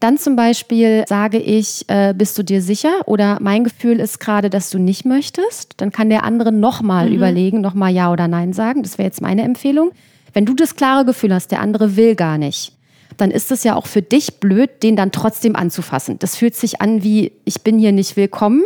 dann 0.00 0.16
zum 0.16 0.36
Beispiel 0.36 1.04
sage 1.08 1.38
ich, 1.38 1.84
äh, 1.88 2.14
bist 2.16 2.38
du 2.38 2.42
dir 2.42 2.62
sicher? 2.62 3.02
Oder 3.06 3.38
mein 3.40 3.64
Gefühl 3.64 3.98
ist 3.98 4.20
gerade, 4.20 4.48
dass 4.48 4.70
du 4.70 4.78
nicht 4.78 5.04
möchtest. 5.04 5.74
Dann 5.78 5.90
kann 5.90 6.08
der 6.08 6.22
andere 6.22 6.52
nochmal 6.52 7.08
mhm. 7.08 7.16
überlegen, 7.16 7.60
nochmal 7.60 7.92
Ja 7.92 8.12
oder 8.12 8.28
Nein 8.28 8.52
sagen. 8.52 8.82
Das 8.82 8.98
wäre 8.98 9.06
jetzt 9.06 9.20
meine 9.20 9.42
Empfehlung. 9.42 9.90
Wenn 10.32 10.46
du 10.46 10.54
das 10.54 10.76
klare 10.76 11.04
Gefühl 11.04 11.34
hast, 11.34 11.50
der 11.50 11.60
andere 11.60 11.96
will 11.96 12.14
gar 12.14 12.38
nicht, 12.38 12.72
dann 13.16 13.30
ist 13.30 13.50
es 13.50 13.64
ja 13.64 13.74
auch 13.74 13.86
für 13.86 14.02
dich 14.02 14.38
blöd, 14.38 14.82
den 14.82 14.94
dann 14.94 15.10
trotzdem 15.10 15.56
anzufassen. 15.56 16.18
Das 16.18 16.36
fühlt 16.36 16.54
sich 16.54 16.80
an 16.80 17.02
wie, 17.02 17.32
ich 17.44 17.62
bin 17.62 17.78
hier 17.78 17.92
nicht 17.92 18.16
willkommen. 18.16 18.62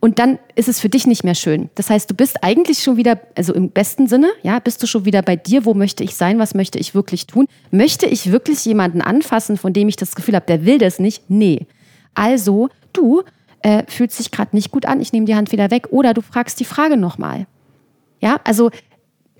Und 0.00 0.18
dann 0.20 0.38
ist 0.54 0.68
es 0.68 0.78
für 0.78 0.88
dich 0.88 1.06
nicht 1.06 1.24
mehr 1.24 1.34
schön. 1.34 1.70
Das 1.74 1.90
heißt, 1.90 2.08
du 2.10 2.14
bist 2.14 2.44
eigentlich 2.44 2.78
schon 2.78 2.96
wieder, 2.96 3.20
also 3.34 3.52
im 3.52 3.70
besten 3.70 4.06
Sinne, 4.06 4.28
ja, 4.42 4.60
bist 4.60 4.82
du 4.82 4.86
schon 4.86 5.04
wieder 5.04 5.22
bei 5.22 5.34
dir, 5.34 5.64
wo 5.64 5.74
möchte 5.74 6.04
ich 6.04 6.14
sein, 6.14 6.38
was 6.38 6.54
möchte 6.54 6.78
ich 6.78 6.94
wirklich 6.94 7.26
tun? 7.26 7.46
Möchte 7.72 8.06
ich 8.06 8.30
wirklich 8.30 8.64
jemanden 8.64 9.00
anfassen, 9.00 9.56
von 9.56 9.72
dem 9.72 9.88
ich 9.88 9.96
das 9.96 10.14
Gefühl 10.14 10.36
habe, 10.36 10.46
der 10.46 10.64
will 10.64 10.78
das 10.78 11.00
nicht? 11.00 11.28
Nee. 11.28 11.66
Also, 12.14 12.68
du 12.92 13.22
äh, 13.62 13.82
fühlst 13.88 14.16
sich 14.16 14.30
gerade 14.30 14.54
nicht 14.54 14.70
gut 14.70 14.86
an, 14.86 15.00
ich 15.00 15.12
nehme 15.12 15.26
die 15.26 15.34
Hand 15.34 15.50
wieder 15.50 15.70
weg 15.72 15.88
oder 15.90 16.14
du 16.14 16.22
fragst 16.22 16.60
die 16.60 16.64
Frage 16.64 16.96
nochmal. 16.96 17.46
Ja, 18.20 18.40
also 18.44 18.70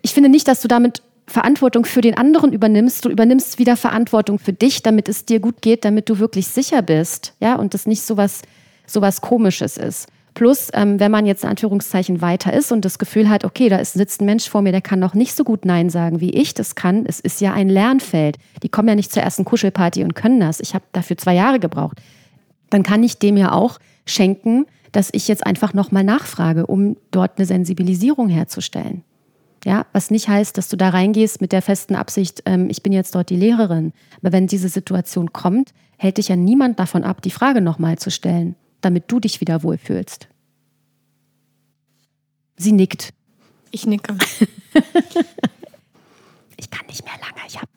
ich 0.03 0.13
finde 0.13 0.29
nicht, 0.29 0.49
dass 0.49 0.61
du 0.61 0.69
damit 0.69 1.03
Verantwortung 1.29 1.85
für 1.85 2.01
den 2.01 2.17
anderen 2.17 2.53
übernimmst, 2.53 3.05
du 3.05 3.11
übernimmst 3.11 3.59
wieder 3.59 3.77
Verantwortung 3.77 4.39
für 4.39 4.53
dich, 4.53 4.83
damit 4.83 5.09
es 5.09 5.25
dir 5.25 5.39
gut 5.39 5.63
geht, 5.63 5.85
damit 5.85 6.09
du 6.09 6.19
wirklich 6.19 6.49
sicher 6.49 6.83
bist, 6.83 7.35
ja, 7.39 7.55
und 7.57 7.75
das 7.75 7.87
nicht 7.87 8.03
so 8.03 8.17
was 8.17 9.21
Komisches 9.21 9.77
ist. 9.77 10.09
Plus, 10.39 10.69
ähm, 10.73 11.01
wenn 11.01 11.11
man 11.11 11.27
jetzt 11.27 11.43
in 11.43 11.51
Anführungszeichen 11.51 12.21
weiter 12.21 12.53
ist 12.53 12.71
und 12.71 12.85
das 12.85 13.01
Gefühl 13.01 13.29
hat, 13.29 13.45
okay, 13.45 13.69
da 13.69 13.79
ist, 13.79 13.95
sitzt 13.95 14.21
ein 14.21 14.27
Mensch 14.27 14.49
vor 14.49 14.63
mir, 14.63 14.71
der 14.71 14.81
kann 14.81 15.01
noch 15.01 15.15
nicht 15.15 15.35
so 15.35 15.43
gut 15.43 15.65
Nein 15.65 15.91
sagen, 15.91 16.21
wie 16.21 16.31
ich 16.31 16.55
das 16.55 16.77
kann. 16.77 17.05
Es 17.07 17.19
ist 17.19 17.41
ja 17.41 17.55
ein 17.55 17.69
Lernfeld. 17.69 18.37
Die 18.63 18.69
kommen 18.69 18.87
ja 18.87 18.95
nicht 18.95 19.11
zur 19.11 19.25
ersten 19.25 19.45
Kuschelparty 19.45 20.05
und 20.05 20.15
können 20.15 20.39
das. 20.39 20.61
Ich 20.61 20.77
habe 20.77 20.85
dafür 20.93 21.19
zwei 21.19 21.35
Jahre 21.35 21.59
gebraucht. 21.59 22.01
Dann 22.71 22.85
kann 22.85 23.03
ich 23.03 23.19
dem 23.19 23.37
ja 23.37 23.51
auch 23.51 23.81
schenken, 24.07 24.67
dass 24.93 25.09
ich 25.11 25.27
jetzt 25.27 25.45
einfach 25.45 25.75
nochmal 25.75 26.05
nachfrage, 26.05 26.69
um 26.69 26.97
dort 27.11 27.39
eine 27.39 27.45
Sensibilisierung 27.45 28.29
herzustellen. 28.29 29.03
Ja, 29.65 29.87
was 29.93 30.13
nicht 30.13 30.29
heißt, 30.29 30.57
dass 30.57 30.69
du 30.69 30.77
da 30.77 30.91
reingehst 30.91 31.41
mit 31.41 31.51
der 31.51 31.63
festen 31.63 31.97
Absicht, 31.97 32.45
ähm, 32.47 32.69
ich 32.71 32.85
bin 32.85 32.93
jetzt 32.93 33.17
dort 33.17 33.29
die 33.31 33.37
Lehrerin. 33.37 33.93
Aber 34.21 34.31
wenn 34.31 34.47
diese 34.47 34.69
Situation 34.69 35.33
kommt, 35.33 35.71
hält 35.97 36.19
dich 36.19 36.29
ja 36.29 36.37
niemand 36.37 36.79
davon 36.79 37.03
ab, 37.03 37.23
die 37.23 37.33
Frage 37.33 37.61
nochmal 37.61 37.99
zu 37.99 38.13
stellen 38.13 38.55
damit 38.81 39.05
du 39.09 39.21
dich 39.21 39.41
wieder 39.41 39.63
wohlfühlst. 39.63 40.28
Sie 42.59 42.73
nickt. 42.73 43.15
Ich 43.71 43.87
nicke. 43.87 44.15
ich 46.57 46.71
kann 46.71 46.87
nicht 46.87 47.05
mehr 47.05 47.15
lange. 47.21 47.47
Ich 47.47 47.57
habe 47.57 47.69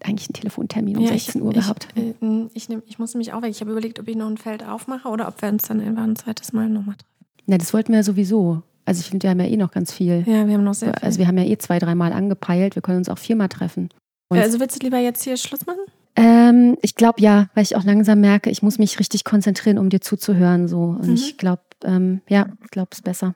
eigentlich 0.00 0.28
einen 0.28 0.34
Telefontermin 0.34 0.96
um 0.98 1.04
ja, 1.04 1.10
16 1.10 1.40
Uhr 1.40 1.50
ich, 1.50 1.56
gehabt. 1.56 1.88
Ich, 1.94 2.02
äh, 2.02 2.48
ich, 2.52 2.68
nehm, 2.68 2.82
ich 2.86 2.98
muss 2.98 3.14
mich 3.14 3.32
auch 3.32 3.42
weg. 3.42 3.50
Ich 3.50 3.60
habe 3.60 3.70
überlegt, 3.70 4.00
ob 4.00 4.08
ich 4.08 4.16
noch 4.16 4.28
ein 4.28 4.36
Feld 4.36 4.64
aufmache 4.64 5.08
oder 5.08 5.28
ob 5.28 5.40
wir 5.40 5.48
uns 5.48 5.62
dann 5.62 5.80
einfach 5.80 6.02
ein 6.02 6.16
zweites 6.16 6.52
Mal 6.52 6.68
nochmal 6.68 6.96
treffen. 6.96 7.08
Na, 7.46 7.58
das 7.58 7.72
wollten 7.72 7.92
wir 7.92 7.98
ja 7.98 8.02
sowieso. 8.02 8.62
Also 8.84 9.00
ich 9.00 9.08
finde, 9.08 9.24
wir 9.24 9.30
haben 9.30 9.40
ja 9.40 9.46
eh 9.46 9.56
noch 9.56 9.70
ganz 9.70 9.92
viel. 9.92 10.24
Ja, 10.26 10.46
wir 10.46 10.54
haben 10.54 10.64
noch 10.64 10.74
sehr 10.74 10.92
viel. 10.92 11.02
Also 11.02 11.18
wir 11.18 11.26
haben 11.26 11.38
ja 11.38 11.44
eh 11.44 11.56
zwei, 11.56 11.78
dreimal 11.78 12.12
angepeilt. 12.12 12.74
Wir 12.74 12.82
können 12.82 12.98
uns 12.98 13.08
auch 13.08 13.18
viermal 13.18 13.48
treffen. 13.48 13.88
Und 14.28 14.38
also 14.38 14.60
willst 14.60 14.80
du 14.80 14.84
lieber 14.84 14.98
jetzt 14.98 15.24
hier 15.24 15.36
Schluss 15.36 15.64
machen? 15.66 15.80
Ähm, 16.16 16.76
ich 16.82 16.94
glaube 16.94 17.20
ja, 17.20 17.48
weil 17.54 17.62
ich 17.64 17.76
auch 17.76 17.84
langsam 17.84 18.20
merke, 18.20 18.50
ich 18.50 18.62
muss 18.62 18.78
mich 18.78 18.98
richtig 18.98 19.24
konzentrieren, 19.24 19.78
um 19.78 19.88
dir 19.88 20.00
zuzuhören. 20.00 20.68
So. 20.68 20.96
Und 21.00 21.06
mhm. 21.06 21.14
ich 21.14 21.38
glaube, 21.38 21.62
ähm, 21.82 22.20
ja, 22.28 22.48
ich 22.62 22.70
glaube 22.70 22.90
es 22.92 23.02
besser. 23.02 23.34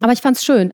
Aber 0.00 0.12
ich 0.12 0.20
fand 0.20 0.36
es 0.36 0.44
schön. 0.44 0.70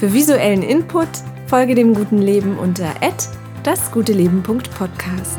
Für 0.00 0.14
visuellen 0.14 0.62
Input 0.62 1.08
folge 1.46 1.74
dem 1.74 1.92
guten 1.92 2.22
Leben 2.22 2.56
unter 2.56 3.02
dasguteleben.podcast. 3.64 5.36